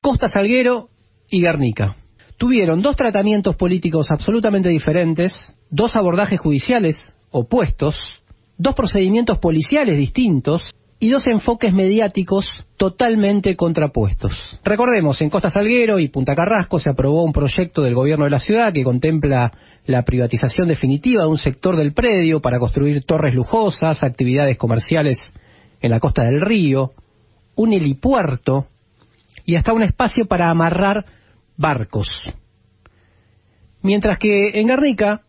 Costa 0.02 0.30
Salguero 0.30 0.90
y 1.30 1.42
Guernica. 1.42 1.96
Tuvieron 2.38 2.82
dos 2.82 2.96
tratamientos 2.96 3.58
políticos 3.58 4.12
absolutamente 4.12 4.70
diferentes, 4.70 5.34
dos 5.70 5.96
abordajes 5.96 6.40
judiciales 6.40 7.14
opuestos, 7.34 8.24
dos 8.58 8.76
procedimientos 8.76 9.40
policiales 9.40 9.98
distintos 9.98 10.70
y 11.00 11.10
dos 11.10 11.28
enfoques 11.28 11.74
mediáticos 11.74 12.66
totalmente 12.78 13.58
contrapuestos. 13.58 14.58
Recordemos, 14.64 15.20
en 15.22 15.30
Costa 15.30 15.50
Salguero 15.50 16.00
y 16.00 16.08
Punta 16.08 16.34
Carrasco 16.34 16.80
se 16.80 16.90
aprobó 16.90 17.24
un 17.24 17.34
proyecto 17.34 17.82
del 17.82 17.94
gobierno 17.94 18.24
de 18.24 18.32
la 18.32 18.40
ciudad 18.40 18.72
que 18.72 18.86
contempla 18.86 19.52
la 19.86 20.04
privatización 20.04 20.70
definitiva 20.70 21.24
de 21.24 21.30
un 21.30 21.38
sector 21.38 21.76
del 21.76 21.92
predio 21.92 22.40
para 22.40 22.60
construir 22.60 23.04
torres 23.04 23.36
lujosas, 23.36 24.02
actividades 24.02 24.58
comerciales 24.58 25.20
en 25.82 25.92
la 25.92 26.00
costa 26.00 26.24
del 26.24 26.40
río, 26.40 26.94
un 27.56 27.74
helipuerto 27.74 28.68
y 29.44 29.56
hasta 29.56 29.74
un 29.74 29.84
espacio 29.84 30.26
para 30.26 30.50
amarrar 30.50 31.06
barcos. 31.58 32.08
Mientras 33.82 34.18
que 34.20 34.58
en 34.62 34.68
Guernica 34.68 35.24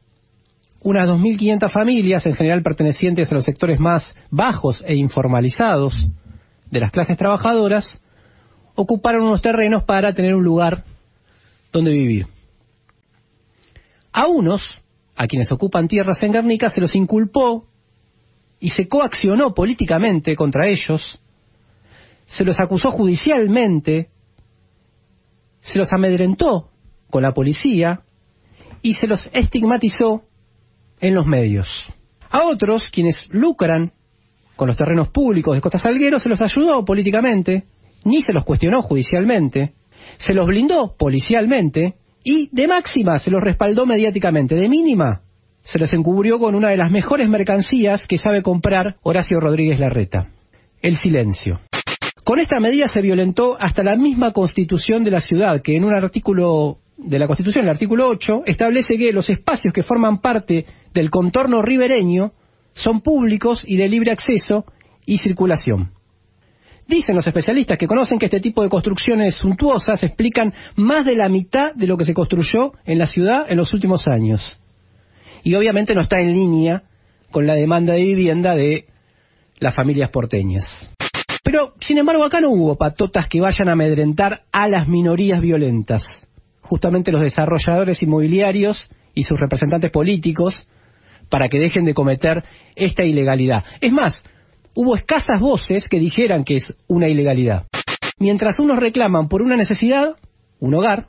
unas 0.85 1.09
2.500 1.09 1.71
familias, 1.71 2.27
en 2.27 2.35
general 2.35 2.63
pertenecientes 2.63 3.33
a 3.33 3.35
los 3.35 3.45
sectores 3.45 3.81
más 3.81 4.15
bajos 4.31 4.85
e 4.87 4.95
informalizados 4.95 6.09
de 6.71 6.81
las 6.81 6.93
clases 6.93 7.17
trabajadoras, 7.17 8.03
ocuparon 8.75 9.25
unos 9.25 9.41
terrenos 9.41 9.85
para 9.85 10.13
tener 10.13 10.35
un 10.35 10.45
lugar 10.45 10.85
donde 11.73 11.91
vivir. 11.91 12.27
A 14.13 14.27
unos, 14.27 14.63
a 15.17 15.27
quienes 15.27 15.51
ocupan 15.51 15.89
tierras 15.89 16.23
en 16.23 16.33
Guernica, 16.33 16.69
se 16.69 16.83
los 16.83 16.95
inculpó 16.95 17.67
y 18.61 18.69
se 18.69 18.87
coaccionó 18.87 19.55
políticamente 19.55 20.37
contra 20.37 20.69
ellos, 20.69 21.19
se 22.27 22.45
los 22.45 22.61
acusó 22.61 22.91
judicialmente, 22.91 24.11
se 25.61 25.79
los 25.79 25.91
amedrentó 25.95 26.69
con 27.09 27.23
la 27.23 27.33
policía 27.33 28.03
y 28.83 28.95
se 28.95 29.07
los 29.07 29.31
estigmatizó 29.33 30.25
en 31.05 31.15
los 31.15 31.27
medios. 31.27 31.69
A 32.31 32.47
otros, 32.47 32.89
quienes 32.91 33.29
lucran 33.31 33.93
con 34.57 34.69
los 34.69 34.77
terrenos 34.77 35.09
públicos 35.09 35.55
de 35.55 35.61
Costa 35.61 35.79
Salguero, 35.79 36.19
se 36.19 36.31
los 36.31 36.41
ayudó 36.41 36.83
políticamente, 36.85 37.65
ni 38.05 38.23
se 38.23 38.33
los 38.33 38.45
cuestionó 38.45 38.81
judicialmente, 38.81 39.75
se 40.17 40.33
los 40.33 40.47
blindó 40.47 40.95
policialmente 40.97 41.97
y 42.23 42.49
de 42.53 42.67
máxima 42.67 43.19
se 43.19 43.31
los 43.31 43.43
respaldó 43.43 43.85
mediáticamente, 43.85 44.55
de 44.55 44.69
mínima 44.69 45.21
se 45.63 45.79
los 45.79 45.93
encubrió 45.93 46.39
con 46.39 46.55
una 46.55 46.71
de 46.71 46.79
las 46.79 46.91
mejores 46.91 47.29
mercancías 47.29 48.07
que 48.07 48.17
sabe 48.17 48.43
comprar 48.43 48.97
Horacio 49.03 49.41
Rodríguez 49.41 49.79
Larreta, 49.79 50.29
el 50.81 50.97
silencio. 50.97 51.61
Con 52.25 52.39
esta 52.39 52.61
medida 52.61 52.87
se 52.87 53.03
violentó 53.03 53.59
hasta 53.61 53.83
la 53.83 53.97
misma 53.97 54.33
constitución 54.33 55.05
de 55.05 55.11
la 55.11 55.21
ciudad, 55.21 55.61
que 55.61 55.77
en 55.77 55.85
un 55.85 55.95
artículo 55.95 56.79
de 56.97 57.19
la 57.19 57.27
Constitución, 57.27 57.65
el 57.65 57.71
artículo 57.71 58.09
8, 58.09 58.43
establece 58.47 58.97
que 58.97 59.13
los 59.13 59.29
espacios 59.29 59.73
que 59.73 59.83
forman 59.83 60.21
parte 60.21 60.65
del 60.93 61.11
contorno 61.11 61.63
ribereño 61.63 62.33
son 62.73 63.01
públicos 63.01 63.65
y 63.67 63.77
de 63.77 63.89
libre 63.89 64.13
acceso 64.13 64.65
y 65.05 65.19
circulación. 65.19 65.93
Dicen 66.87 67.17
los 67.17 67.27
especialistas 67.27 67.79
que 67.79 67.87
conocen 67.87 68.19
que 68.19 68.27
este 68.27 68.41
tipo 68.41 68.63
de 68.63 68.69
construcciones 68.69 69.37
suntuosas 69.37 70.03
explican 70.03 70.53
más 70.77 71.05
de 71.05 71.17
la 71.17 71.29
mitad 71.29 71.75
de 71.75 71.87
lo 71.87 71.97
que 71.97 72.05
se 72.05 72.15
construyó 72.15 72.73
en 72.85 72.99
la 72.99 73.07
ciudad 73.07 73.47
en 73.49 73.57
los 73.57 73.73
últimos 73.73 74.07
años. 74.07 74.61
Y 75.43 75.55
obviamente 75.55 75.95
no 75.95 76.03
está 76.03 76.21
en 76.21 76.35
línea 76.35 76.83
con 77.31 77.47
la 77.47 77.55
demanda 77.55 77.95
de 77.95 78.05
vivienda 78.05 78.55
de 78.55 78.87
las 79.59 79.75
familias 79.75 80.11
porteñas. 80.11 80.65
Pero, 81.43 81.75
sin 81.81 81.99
embargo, 81.99 82.25
acá 82.25 82.41
no 82.41 82.51
hubo 82.51 82.77
patotas 82.77 83.29
que 83.29 83.41
vayan 83.41 83.69
a 83.69 83.73
amedrentar 83.73 84.43
a 84.53 84.69
las 84.69 84.89
minorías 84.89 85.41
violentas 85.41 86.05
justamente 86.65 87.13
los 87.13 87.21
desarrolladores 87.21 88.03
inmobiliarios 88.03 88.89
y 89.15 89.25
sus 89.25 89.39
representantes 89.39 89.91
políticos 89.91 90.67
para 91.29 91.49
que 91.49 91.59
dejen 91.59 91.85
de 91.85 91.95
cometer 91.95 92.45
esta 92.75 93.05
ilegalidad. 93.05 93.65
Es 93.81 93.93
más, 93.93 94.23
hubo 94.75 94.97
escasas 94.97 95.41
voces 95.41 95.89
que 95.89 96.01
dijeran 96.01 96.45
que 96.45 96.57
es 96.57 96.75
una 96.89 97.09
ilegalidad. 97.09 97.67
Mientras 98.19 98.59
unos 98.59 98.79
reclaman 98.79 99.29
por 99.29 99.43
una 99.43 99.57
necesidad, 99.57 100.17
un 100.59 100.75
hogar, 100.75 101.09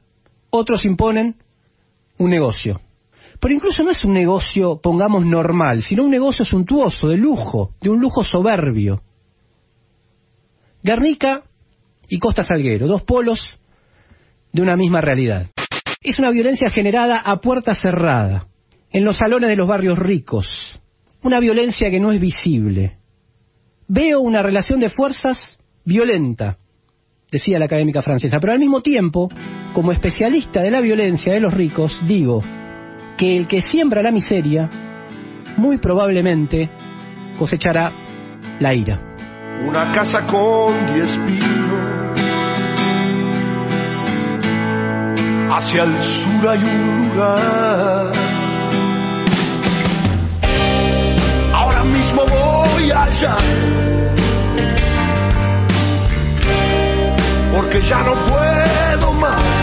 otros 0.49 0.85
imponen 0.85 1.35
un 2.17 2.29
negocio. 2.29 2.81
Pero 3.39 3.53
incluso 3.53 3.83
no 3.83 3.91
es 3.91 4.03
un 4.03 4.13
negocio, 4.13 4.79
pongamos, 4.81 5.25
normal, 5.25 5.83
sino 5.83 6.03
un 6.03 6.11
negocio 6.11 6.45
suntuoso, 6.45 7.07
de 7.07 7.17
lujo, 7.17 7.71
de 7.81 7.89
un 7.89 7.99
lujo 7.99 8.23
soberbio. 8.23 9.01
Guernica 10.81 11.43
y 12.07 12.19
Costa 12.19 12.43
Salguero, 12.43 12.87
dos 12.87 13.03
polos 13.03 13.59
de 14.55 14.61
una 14.61 14.77
misma 14.77 15.01
realidad. 15.01 15.47
Es 16.01 16.17
una 16.17 16.31
violencia 16.31 16.69
generada 16.69 17.19
a 17.19 17.41
puerta 17.41 17.75
cerrada, 17.75 18.47
en 18.89 19.03
los 19.03 19.17
salones 19.17 19.49
de 19.49 19.57
los 19.57 19.67
barrios 19.67 19.99
ricos, 19.99 20.79
una 21.21 21.41
violencia 21.41 21.91
que 21.91 21.99
no 21.99 22.13
es 22.13 22.21
visible. 22.21 22.97
Veo 23.89 24.21
una 24.21 24.41
relación 24.41 24.79
de 24.79 24.89
fuerzas 24.89 25.59
violenta, 25.83 26.57
decía 27.29 27.59
la 27.59 27.65
académica 27.65 28.01
francesa, 28.01 28.37
pero 28.39 28.53
al 28.53 28.59
mismo 28.59 28.81
tiempo, 28.81 29.27
como 29.73 29.91
especialista 29.91 30.61
de 30.61 30.71
la 30.71 30.79
violencia 30.79 31.33
de 31.33 31.41
los 31.41 31.53
ricos, 31.53 31.99
digo 32.07 32.41
que 33.17 33.35
el 33.35 33.47
que 33.47 33.61
siembra 33.61 34.01
la 34.01 34.11
miseria, 34.11 34.69
muy 35.57 35.79
probablemente 35.79 36.69
cosechará 37.37 37.91
la 38.61 38.73
ira. 38.73 39.01
Una 39.67 39.91
casa 39.91 40.25
con 40.25 40.73
diez 40.93 41.17
pinos 41.17 41.64
hacia 45.51 45.83
el 45.83 46.01
sur 46.01 46.49
hay 46.49 46.63
un 46.63 47.09
lugar. 47.09 48.05
Ahora 51.53 51.83
mismo 51.83 52.25
voy 52.25 52.91
allá. 52.91 53.37
Porque 57.55 57.81
ya 57.81 57.99
no 58.03 58.13
puedo 58.13 59.13
más. 59.13 59.54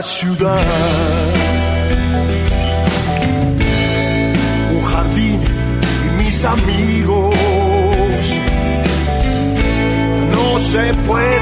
Ciudad. 0.00 0.64
Un 4.74 4.82
jardín 4.82 5.40
y 6.06 6.22
mis 6.22 6.44
amigos 6.44 7.36
no 10.30 10.58
se 10.60 10.94
pueden 11.06 11.41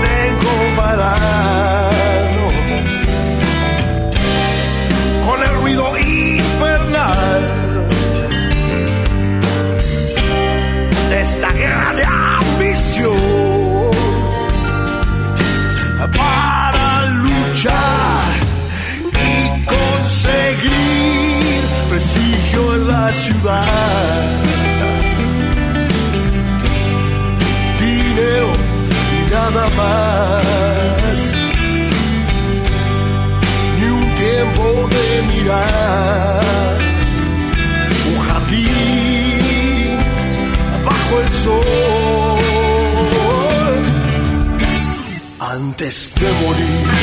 Un 38.11 38.19
jardín 38.27 39.99
bajo 40.85 41.21
el 41.21 41.29
sol. 41.45 42.41
Antes 45.41 46.13
de 46.21 46.29
morir. 46.43 47.00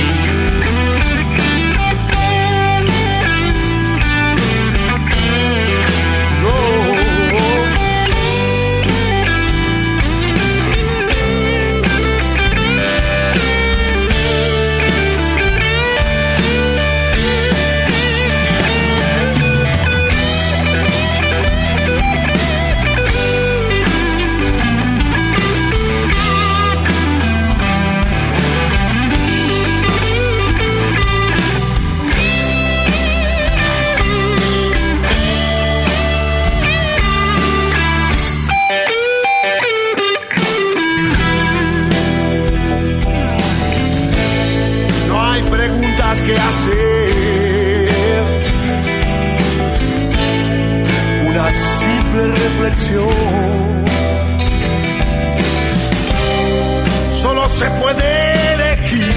Solo 57.14 57.48
se 57.48 57.66
puede 57.82 58.54
elegir. 58.54 59.14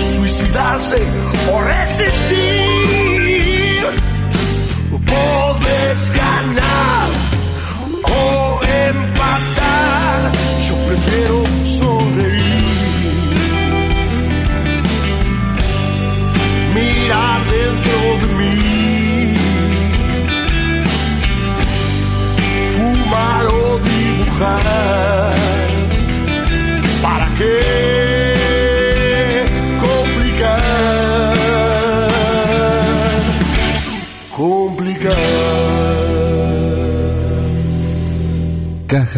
Suicidarse 0.00 0.98
o 1.50 1.60
resistir. 1.62 2.73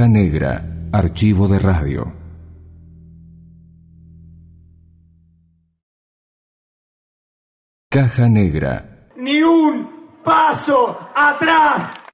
Caja 0.06 0.18
Negra, 0.18 0.62
archivo 0.92 1.48
de 1.48 1.58
radio. 1.58 2.12
Caja 7.90 8.28
Negra. 8.28 9.08
Ni 9.16 9.42
un 9.42 10.20
paso 10.22 11.10
atrás. 11.12 12.05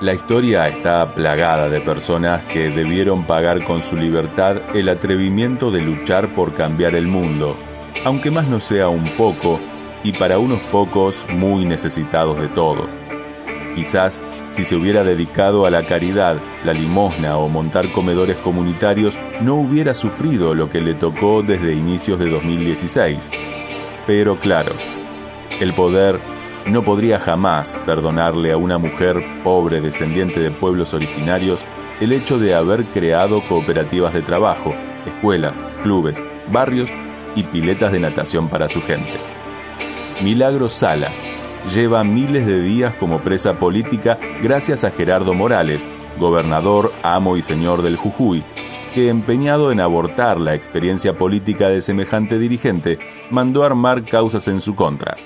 La 0.00 0.14
historia 0.14 0.68
está 0.68 1.12
plagada 1.12 1.68
de 1.68 1.80
personas 1.80 2.44
que 2.44 2.70
debieron 2.70 3.24
pagar 3.24 3.64
con 3.64 3.82
su 3.82 3.96
libertad 3.96 4.56
el 4.72 4.88
atrevimiento 4.88 5.72
de 5.72 5.80
luchar 5.80 6.28
por 6.36 6.54
cambiar 6.54 6.94
el 6.94 7.08
mundo, 7.08 7.56
aunque 8.04 8.30
más 8.30 8.46
no 8.46 8.60
sea 8.60 8.88
un 8.88 9.16
poco, 9.16 9.58
y 10.04 10.12
para 10.12 10.38
unos 10.38 10.60
pocos 10.70 11.26
muy 11.30 11.64
necesitados 11.64 12.40
de 12.40 12.46
todo. 12.46 12.86
Quizás 13.74 14.20
si 14.52 14.64
se 14.64 14.76
hubiera 14.76 15.02
dedicado 15.02 15.66
a 15.66 15.70
la 15.70 15.84
caridad, 15.84 16.36
la 16.64 16.72
limosna 16.72 17.36
o 17.36 17.48
montar 17.48 17.90
comedores 17.90 18.36
comunitarios, 18.36 19.18
no 19.40 19.56
hubiera 19.56 19.94
sufrido 19.94 20.54
lo 20.54 20.70
que 20.70 20.80
le 20.80 20.94
tocó 20.94 21.42
desde 21.42 21.74
inicios 21.74 22.20
de 22.20 22.30
2016. 22.30 23.32
Pero 24.06 24.36
claro, 24.36 24.74
el 25.60 25.74
poder 25.74 26.20
no 26.68 26.82
podría 26.82 27.18
jamás 27.18 27.78
perdonarle 27.86 28.52
a 28.52 28.56
una 28.56 28.78
mujer 28.78 29.22
pobre 29.42 29.80
descendiente 29.80 30.38
de 30.40 30.50
pueblos 30.50 30.92
originarios 30.92 31.64
el 32.00 32.12
hecho 32.12 32.38
de 32.38 32.54
haber 32.54 32.84
creado 32.86 33.42
cooperativas 33.48 34.12
de 34.12 34.22
trabajo, 34.22 34.74
escuelas, 35.06 35.62
clubes, 35.82 36.22
barrios 36.52 36.90
y 37.34 37.42
piletas 37.42 37.90
de 37.92 38.00
natación 38.00 38.48
para 38.48 38.68
su 38.68 38.82
gente. 38.82 39.18
Milagro 40.22 40.68
Sala 40.68 41.10
lleva 41.72 42.04
miles 42.04 42.46
de 42.46 42.60
días 42.60 42.94
como 42.94 43.18
presa 43.20 43.54
política 43.54 44.18
gracias 44.42 44.84
a 44.84 44.90
Gerardo 44.90 45.32
Morales, 45.32 45.88
gobernador, 46.18 46.92
amo 47.02 47.36
y 47.36 47.42
señor 47.42 47.82
del 47.82 47.96
Jujuy, 47.96 48.42
que 48.94 49.08
empeñado 49.08 49.72
en 49.72 49.80
abortar 49.80 50.38
la 50.38 50.54
experiencia 50.54 51.14
política 51.14 51.68
de 51.68 51.80
semejante 51.80 52.38
dirigente, 52.38 52.98
mandó 53.30 53.64
armar 53.64 54.04
causas 54.04 54.48
en 54.48 54.60
su 54.60 54.74
contra 54.74 55.16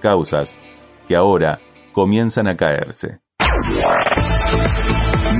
causas 0.00 0.56
que 1.06 1.14
ahora 1.14 1.60
comienzan 1.92 2.48
a 2.48 2.56
caerse. 2.56 3.20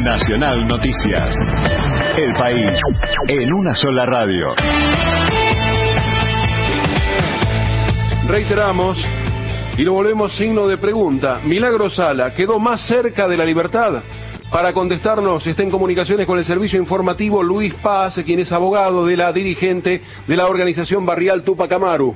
Nacional 0.04 0.66
Noticias. 0.66 1.34
El 2.16 2.32
país 2.34 2.80
en 3.28 3.54
una 3.54 3.74
sola 3.74 4.06
radio. 4.06 4.54
reiteramos 8.30 8.96
y 9.76 9.82
lo 9.82 9.92
volvemos 9.92 10.36
signo 10.36 10.68
de 10.68 10.78
pregunta. 10.78 11.40
Milagro 11.44 11.90
Sala, 11.90 12.32
¿quedó 12.32 12.60
más 12.60 12.86
cerca 12.86 13.26
de 13.26 13.36
la 13.36 13.44
libertad? 13.44 14.04
Para 14.52 14.72
contestarnos 14.72 15.44
está 15.46 15.64
en 15.64 15.70
comunicaciones 15.70 16.28
con 16.28 16.38
el 16.38 16.44
servicio 16.44 16.78
informativo 16.80 17.42
Luis 17.42 17.74
Paz, 17.74 18.20
quien 18.24 18.38
es 18.38 18.52
abogado 18.52 19.04
de 19.04 19.16
la 19.16 19.32
dirigente 19.32 20.02
de 20.28 20.36
la 20.36 20.46
organización 20.46 21.04
barrial 21.04 21.42
Tupac 21.42 21.72
Amaru. 21.72 22.14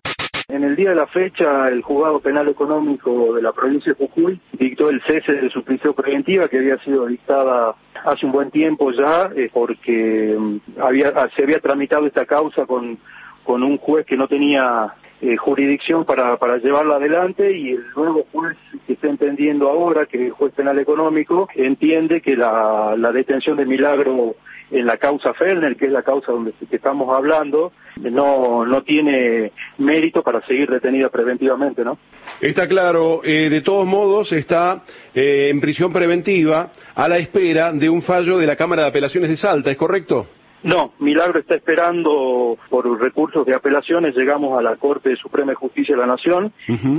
En 0.49 0.63
el 0.63 0.77
día 0.77 0.91
de 0.91 0.97
la 0.97 1.07
fecha, 1.07 1.69
el 1.69 1.81
juzgado 1.81 2.21
penal 2.21 2.47
económico 2.49 3.33
de 3.33 3.41
la 3.41 3.53
provincia 3.53 3.95
de 3.95 4.07
Jujuy 4.07 4.39
dictó 4.53 4.91
el 4.91 5.01
cese 5.07 5.33
de 5.33 5.49
su 5.49 5.65
prisión 5.65 5.95
preventiva 5.95 6.49
que 6.49 6.59
había 6.59 6.77
sido 6.85 7.07
dictada 7.07 7.75
hace 8.05 8.27
un 8.27 8.33
buen 8.33 8.51
tiempo 8.51 8.93
ya, 8.93 9.31
eh, 9.35 9.49
porque 9.51 10.37
mm, 10.39 10.81
había, 10.83 11.13
se 11.35 11.45
había 11.45 11.61
tramitado 11.61 12.07
esta 12.07 12.27
causa 12.27 12.67
con, 12.67 12.99
con 13.43 13.63
un 13.63 13.79
juez 13.79 14.05
que 14.05 14.19
no 14.19 14.29
tenía 14.29 14.93
eh, 15.23 15.35
jurisdicción 15.39 16.05
para, 16.05 16.37
para 16.37 16.59
llevarla 16.59 16.97
adelante 16.97 17.57
y 17.57 17.71
el 17.71 17.85
nuevo 17.97 18.27
juez 18.31 18.59
que 18.87 18.93
está 18.93 19.09
entendiendo 19.09 19.71
ahora, 19.71 20.05
que 20.05 20.19
es 20.19 20.23
el 20.25 20.33
juez 20.33 20.53
penal 20.53 20.79
económico, 20.79 21.49
entiende 21.55 22.21
que 22.21 22.37
la, 22.37 22.95
la 22.99 23.13
detención 23.13 23.57
de 23.57 23.65
Milagro 23.65 24.37
en 24.71 24.87
la 24.87 24.97
causa 24.97 25.35
Ferner, 25.35 25.77
que 25.77 25.87
es 25.87 25.93
la 25.93 26.03
causa 26.03 26.33
donde 26.33 26.53
que 26.53 26.77
estamos 26.77 27.17
hablando, 27.17 27.73
no, 27.97 28.65
no 28.65 28.83
tiene 28.83 29.53
mérito 29.79 30.23
para 30.23 30.45
seguir 30.47 30.71
detenida 30.71 31.09
preventivamente, 31.11 31.85
¿no? 31.85 31.99
Está 32.41 32.67
claro, 32.67 33.21
eh, 33.25 33.51
de 33.51 33.61
todos 33.61 33.87
modos 33.87 34.33
está 34.33 34.83
eh, 35.15 35.49
en 35.51 35.61
prisión 35.61 35.93
preventiva 35.93 36.73
a 36.95 37.09
la 37.09 37.19
espera 37.19 37.73
de 37.73 37.89
un 37.89 38.03
fallo 38.03 38.39
de 38.39 38.47
la 38.47 38.57
Cámara 38.57 38.83
de 38.83 38.89
Apelaciones 38.89 39.31
de 39.31 39.37
Salta, 39.37 39.71
¿es 39.71 39.77
correcto? 39.77 40.27
No, 40.65 40.95
Milagro 40.99 41.41
está 41.41 41.57
esperando 41.57 42.57
por 42.71 42.99
recursos 42.99 43.45
de 43.45 43.55
apelaciones, 43.55 44.17
llegamos 44.17 44.59
a 44.59 44.63
la 44.63 44.77
Corte 44.77 45.15
Suprema 45.17 45.53
de 45.53 45.57
Justicia 45.57 45.95
de 45.95 46.01
la 46.01 46.07
Nación 46.07 46.55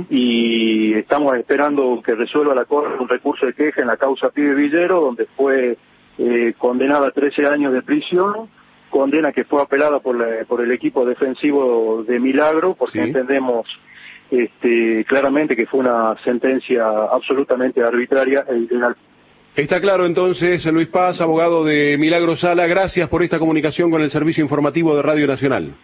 y 0.08 0.94
estamos 0.94 1.34
esperando 1.34 2.00
que 2.00 2.14
resuelva 2.14 2.54
la 2.54 2.64
Corte 2.64 3.02
un 3.02 3.08
recurso 3.08 3.44
de 3.44 3.54
queja 3.54 3.80
en 3.80 3.88
la 3.88 3.96
causa 3.96 4.30
Pibe 4.30 4.54
Villero, 4.54 5.00
donde 5.00 5.26
fue 5.36 5.76
eh, 6.18 6.54
condenada 6.58 7.08
a 7.08 7.10
13 7.10 7.46
años 7.46 7.72
de 7.72 7.82
prisión, 7.82 8.48
condena 8.90 9.32
que 9.32 9.44
fue 9.44 9.60
apelada 9.62 10.00
por, 10.00 10.16
la- 10.18 10.44
por 10.46 10.60
el 10.62 10.70
equipo 10.72 11.04
defensivo 11.04 12.04
de 12.06 12.18
Milagro, 12.20 12.74
porque 12.78 13.00
entendemos 13.02 13.66
este, 14.30 15.04
claramente 15.04 15.54
que 15.56 15.66
fue 15.66 15.80
una 15.80 16.16
sentencia 16.24 16.84
absolutamente 17.12 17.82
arbitraria 17.82 18.44
e 18.48 18.56
ilegal. 18.56 18.96
Está 19.54 19.80
claro 19.80 20.04
entonces, 20.04 20.64
Luis 20.66 20.88
Paz, 20.88 21.20
abogado 21.20 21.64
de 21.64 21.96
Milagro 21.98 22.36
Sala, 22.36 22.66
gracias 22.66 23.08
por 23.08 23.22
esta 23.22 23.38
comunicación 23.38 23.90
con 23.90 24.02
el 24.02 24.10
Servicio 24.10 24.42
Informativo 24.42 24.94
de 24.94 25.02
Radio 25.02 25.26
Nacional. 25.26 25.74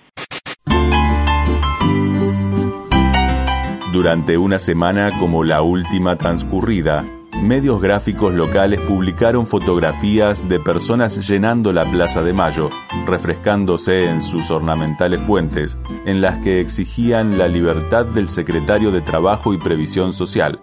Durante 3.93 4.39
una 4.39 4.59
semana 4.59 5.11
como 5.21 5.45
la 5.45 5.63
última 5.63 6.17
transcurrida, 6.17 7.05
medios 7.43 7.81
gráficos 7.83 8.33
locales 8.33 8.81
publicaron 8.81 9.47
fotografías 9.47 10.49
de 10.49 10.61
personas 10.61 11.29
llenando 11.29 11.73
la 11.73 11.85
Plaza 11.85 12.23
de 12.23 12.33
Mayo, 12.33 12.71
refrescándose 13.07 14.09
en 14.09 14.23
sus 14.23 14.51
ornamentales 14.51 15.21
fuentes, 15.21 15.77
en 16.07 16.21
las 16.21 16.39
que 16.39 16.61
exigían 16.61 17.39
la 17.39 17.49
libertad 17.49 18.07
del 18.07 18.29
secretario 18.29 18.91
de 18.91 19.03
Trabajo 19.03 19.53
y 19.53 19.59
Previsión 19.59 20.13
Social, 20.13 20.61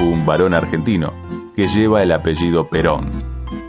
un 0.00 0.24
varón 0.24 0.54
argentino 0.54 1.12
que 1.54 1.68
lleva 1.68 2.02
el 2.02 2.12
apellido 2.12 2.68
Perón. 2.68 3.10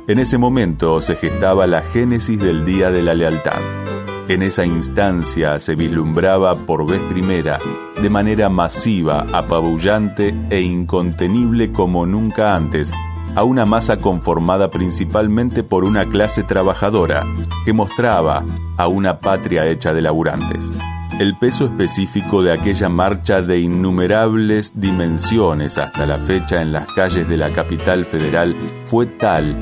En 0.08 0.20
ese 0.20 0.38
momento 0.38 1.02
se 1.02 1.16
gestaba 1.16 1.68
la 1.68 1.82
génesis 1.82 2.40
del 2.40 2.66
Día 2.66 2.92
de 2.92 3.02
la 3.02 3.14
Lealtad. 3.14 3.85
En 4.28 4.42
esa 4.42 4.66
instancia 4.66 5.60
se 5.60 5.76
vislumbraba 5.76 6.56
por 6.56 6.90
vez 6.90 7.00
primera, 7.12 7.60
de 8.02 8.10
manera 8.10 8.50
masiva, 8.50 9.24
apabullante 9.32 10.34
e 10.50 10.62
incontenible 10.62 11.72
como 11.72 12.08
nunca 12.08 12.56
antes, 12.56 12.92
a 13.36 13.44
una 13.44 13.68
masa 13.68 13.98
conformada 13.98 14.72
principalmente 14.72 15.62
por 15.62 15.84
una 15.84 16.08
clase 16.08 16.42
trabajadora 16.42 17.24
que 17.66 17.74
mostraba 17.74 18.44
a 18.78 18.88
una 18.88 19.20
patria 19.20 19.68
hecha 19.68 19.94
de 19.94 20.02
laburantes. 20.02 20.72
El 21.20 21.38
peso 21.38 21.66
específico 21.66 22.42
de 22.42 22.52
aquella 22.52 22.90
marcha 22.90 23.44
de 23.44 23.60
innumerables 23.60 24.72
dimensiones 24.74 25.78
hasta 25.78 26.08
la 26.08 26.18
fecha 26.18 26.64
en 26.64 26.72
las 26.72 26.92
calles 26.94 27.30
de 27.30 27.38
la 27.38 27.52
capital 27.52 28.06
federal 28.06 28.56
fue 28.86 29.06
tal 29.06 29.56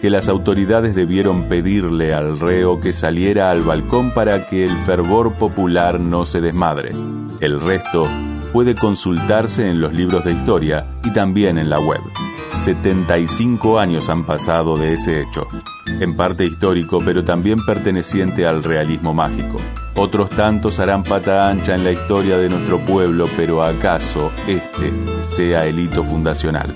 que 0.00 0.10
las 0.10 0.28
autoridades 0.28 0.94
debieron 0.94 1.44
pedirle 1.44 2.14
al 2.14 2.40
reo 2.40 2.80
que 2.80 2.92
saliera 2.92 3.50
al 3.50 3.62
balcón 3.62 4.12
para 4.12 4.46
que 4.46 4.64
el 4.64 4.76
fervor 4.84 5.34
popular 5.34 6.00
no 6.00 6.24
se 6.24 6.40
desmadre. 6.40 6.92
El 7.40 7.60
resto 7.60 8.04
puede 8.52 8.74
consultarse 8.74 9.68
en 9.68 9.80
los 9.80 9.92
libros 9.92 10.24
de 10.24 10.32
historia 10.32 10.86
y 11.04 11.12
también 11.12 11.58
en 11.58 11.68
la 11.68 11.78
web. 11.80 12.00
75 12.60 13.78
años 13.78 14.10
han 14.10 14.24
pasado 14.24 14.76
de 14.76 14.94
ese 14.94 15.22
hecho, 15.22 15.46
en 15.86 16.14
parte 16.14 16.44
histórico 16.44 16.98
pero 17.04 17.24
también 17.24 17.64
perteneciente 17.64 18.46
al 18.46 18.62
realismo 18.62 19.14
mágico. 19.14 19.58
Otros 19.96 20.30
tantos 20.30 20.78
harán 20.80 21.02
pata 21.02 21.48
ancha 21.48 21.74
en 21.74 21.84
la 21.84 21.92
historia 21.92 22.36
de 22.38 22.48
nuestro 22.48 22.78
pueblo, 22.78 23.26
pero 23.36 23.62
acaso 23.62 24.30
este 24.46 24.92
sea 25.24 25.66
el 25.66 25.78
hito 25.78 26.04
fundacional. 26.04 26.68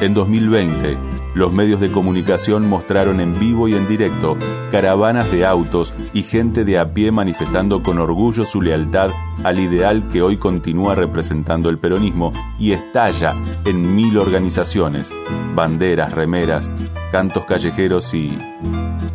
En 0.00 0.14
2020, 0.14 0.96
los 1.38 1.52
medios 1.52 1.80
de 1.80 1.92
comunicación 1.92 2.68
mostraron 2.68 3.20
en 3.20 3.38
vivo 3.38 3.68
y 3.68 3.74
en 3.74 3.86
directo 3.86 4.36
caravanas 4.72 5.30
de 5.30 5.46
autos 5.46 5.94
y 6.12 6.24
gente 6.24 6.64
de 6.64 6.80
a 6.80 6.92
pie 6.92 7.12
manifestando 7.12 7.80
con 7.80 8.00
orgullo 8.00 8.44
su 8.44 8.60
lealtad 8.60 9.10
al 9.44 9.60
ideal 9.60 10.08
que 10.12 10.20
hoy 10.20 10.36
continúa 10.36 10.96
representando 10.96 11.70
el 11.70 11.78
peronismo 11.78 12.32
y 12.58 12.72
estalla 12.72 13.34
en 13.64 13.94
mil 13.94 14.18
organizaciones, 14.18 15.12
banderas, 15.54 16.12
remeras, 16.12 16.72
cantos 17.12 17.44
callejeros 17.44 18.12
y 18.14 18.36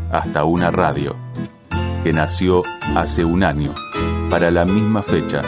hasta 0.09 0.45
una 0.45 0.71
radio 0.71 1.17
que 2.05 2.13
nació 2.13 2.63
hace 2.95 3.26
un 3.26 3.43
año 3.43 3.74
para 4.30 4.49
la 4.49 4.63
misma 4.63 5.01
fecha 5.01 5.41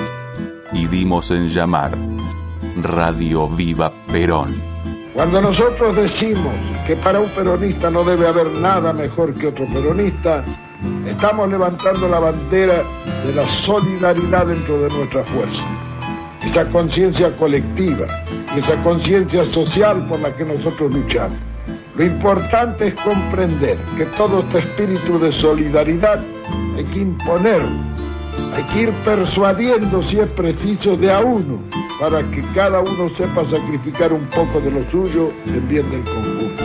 y 0.73 0.87
dimos 0.87 1.31
en 1.31 1.47
llamar 1.47 1.97
Radio 2.81 3.47
Viva 3.47 3.93
Perón. 4.11 4.74
Cuando 5.15 5.41
nosotros 5.41 5.95
decimos 5.95 6.53
que 6.85 6.95
para 6.97 7.19
un 7.19 7.29
peronista 7.29 7.89
no 7.89 8.03
debe 8.03 8.27
haber 8.27 8.47
nada 8.51 8.93
mejor 8.93 9.33
que 9.33 9.47
otro 9.47 9.65
peronista, 9.65 10.43
estamos 11.07 11.49
levantando 11.49 12.07
la 12.07 12.19
bandera 12.19 12.83
de 13.25 13.33
la 13.33 13.45
solidaridad 13.65 14.45
dentro 14.45 14.81
de 14.81 14.89
nuestra 14.89 15.23
fuerza. 15.23 15.63
Esa 16.43 16.65
conciencia 16.65 17.35
colectiva 17.37 18.05
esa 18.57 18.75
conciencia 18.83 19.43
social 19.51 20.05
por 20.07 20.19
la 20.19 20.33
que 20.35 20.45
nosotros 20.45 20.93
luchamos. 20.93 21.37
Lo 21.97 22.03
importante 22.05 22.87
es 22.87 22.93
comprender 22.95 23.77
que 23.97 24.05
todo 24.17 24.39
este 24.41 24.59
espíritu 24.59 25.19
de 25.19 25.31
solidaridad 25.33 26.19
hay 26.77 26.83
que 26.85 26.99
imponerlo, 26.99 27.69
hay 28.55 28.63
que 28.73 28.81
ir 28.83 28.91
persuadiendo 29.03 30.03
si 30.09 30.19
es 30.19 30.29
preciso 30.29 30.95
de 30.95 31.11
a 31.11 31.19
uno 31.19 31.59
para 31.99 32.21
que 32.31 32.41
cada 32.53 32.81
uno 32.81 33.09
sepa 33.17 33.49
sacrificar 33.49 34.11
un 34.11 34.25
poco 34.25 34.59
de 34.59 34.71
lo 34.71 34.89
suyo 34.91 35.31
en 35.45 35.67
bien 35.67 35.89
del 35.89 36.03
conjunto. 36.03 36.63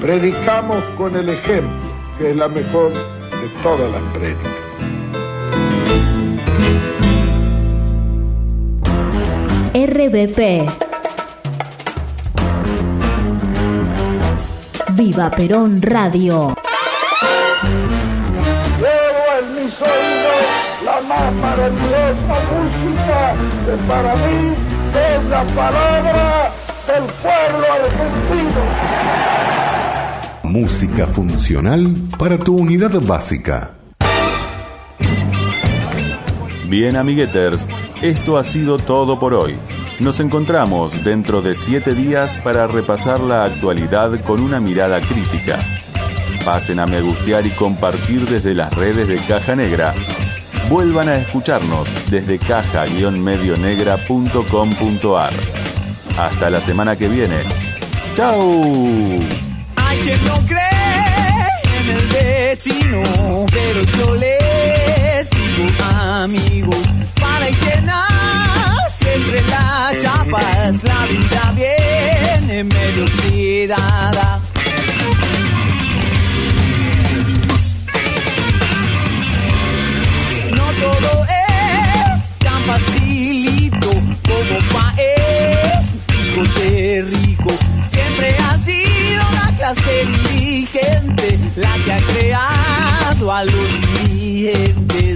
Predicamos 0.00 0.82
con 0.96 1.16
el 1.16 1.28
ejemplo, 1.28 1.70
que 2.18 2.30
es 2.30 2.36
la 2.36 2.48
mejor 2.48 2.92
de 2.92 3.48
todas 3.62 3.90
las 3.90 4.02
prédicas. 4.12 4.66
RBP. 9.74 10.70
Viva 14.94 15.30
Perón 15.30 15.82
Radio. 15.82 16.65
Más 21.16 21.34
maravillosa 21.34 22.36
música 22.52 23.34
que 23.64 23.76
para 23.88 24.14
mí 24.16 24.54
es 24.94 25.30
la 25.30 25.44
palabra 25.44 26.52
del 26.86 27.04
pueblo 27.22 27.66
argentino. 27.72 28.60
Música 30.42 31.06
funcional 31.06 31.94
para 32.18 32.38
tu 32.38 32.56
unidad 32.56 33.00
básica. 33.00 33.72
Bien, 36.68 36.96
amigueters, 36.96 37.68
esto 38.02 38.38
ha 38.38 38.44
sido 38.44 38.78
todo 38.78 39.18
por 39.18 39.34
hoy. 39.34 39.56
Nos 40.00 40.20
encontramos 40.20 41.04
dentro 41.04 41.40
de 41.40 41.54
siete 41.54 41.94
días 41.94 42.38
para 42.38 42.66
repasar 42.66 43.20
la 43.20 43.44
actualidad 43.44 44.20
con 44.24 44.40
una 44.40 44.60
mirada 44.60 45.00
crítica. 45.00 45.58
Pasen 46.44 46.80
a 46.80 46.86
me 46.86 47.00
gustear 47.00 47.46
y 47.46 47.50
compartir 47.50 48.28
desde 48.28 48.54
las 48.54 48.72
redes 48.74 49.08
de 49.08 49.16
Caja 49.16 49.56
Negra 49.56 49.94
vuelvan 50.68 51.08
a 51.08 51.16
escucharnos 51.16 51.88
desde 52.10 52.38
caja-medionegra.com.ar. 52.38 55.32
Hasta 56.18 56.50
la 56.50 56.60
semana 56.60 56.96
que 56.96 57.08
viene. 57.08 57.38
¡Chao! 58.16 58.60
Hay 59.76 59.98
quien 59.98 60.24
no 60.24 60.34
cree 60.46 61.46
en 61.80 61.90
el 61.90 62.08
destino, 62.08 63.02
pero 63.52 63.82
yo 63.98 64.14
les 64.14 65.28
digo, 65.30 65.66
amigos, 65.92 66.82
para 67.20 67.48
que 67.48 67.80
nace 67.82 69.14
entre 69.14 69.42
las 69.42 70.00
chapas, 70.02 70.82
la 70.84 71.04
vida 71.06 71.52
viene 71.54 72.64
medio 72.64 73.04
oxidada. 73.04 74.40
Siempre 87.86 88.34
ha 88.38 88.58
sido 88.64 89.22
la 89.32 89.54
clase 89.56 90.06
dirigente 90.06 91.38
la 91.56 91.74
que 91.84 91.92
ha 91.92 91.96
creado 91.98 93.32
a 93.32 93.44
los 93.44 94.08
dirigentes. 94.08 95.15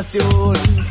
costume 0.00 0.87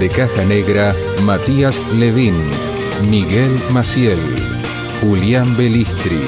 de 0.00 0.08
Caja 0.08 0.44
Negra, 0.46 0.96
Matías 1.24 1.78
Levín, 1.92 2.34
Miguel 3.10 3.54
Maciel, 3.70 4.18
Julián 5.02 5.54
Belistri, 5.58 6.22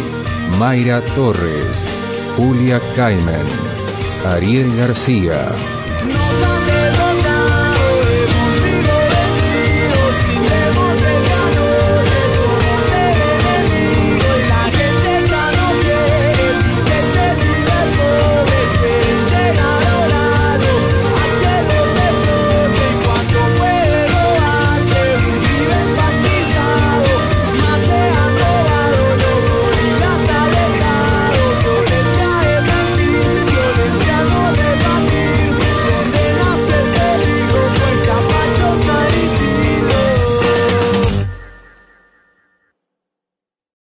Mayra 0.59 1.01
Torres, 1.15 1.83
Julia 2.37 2.81
Caimen, 2.95 3.47
Ariel 4.27 4.77
García, 4.77 5.47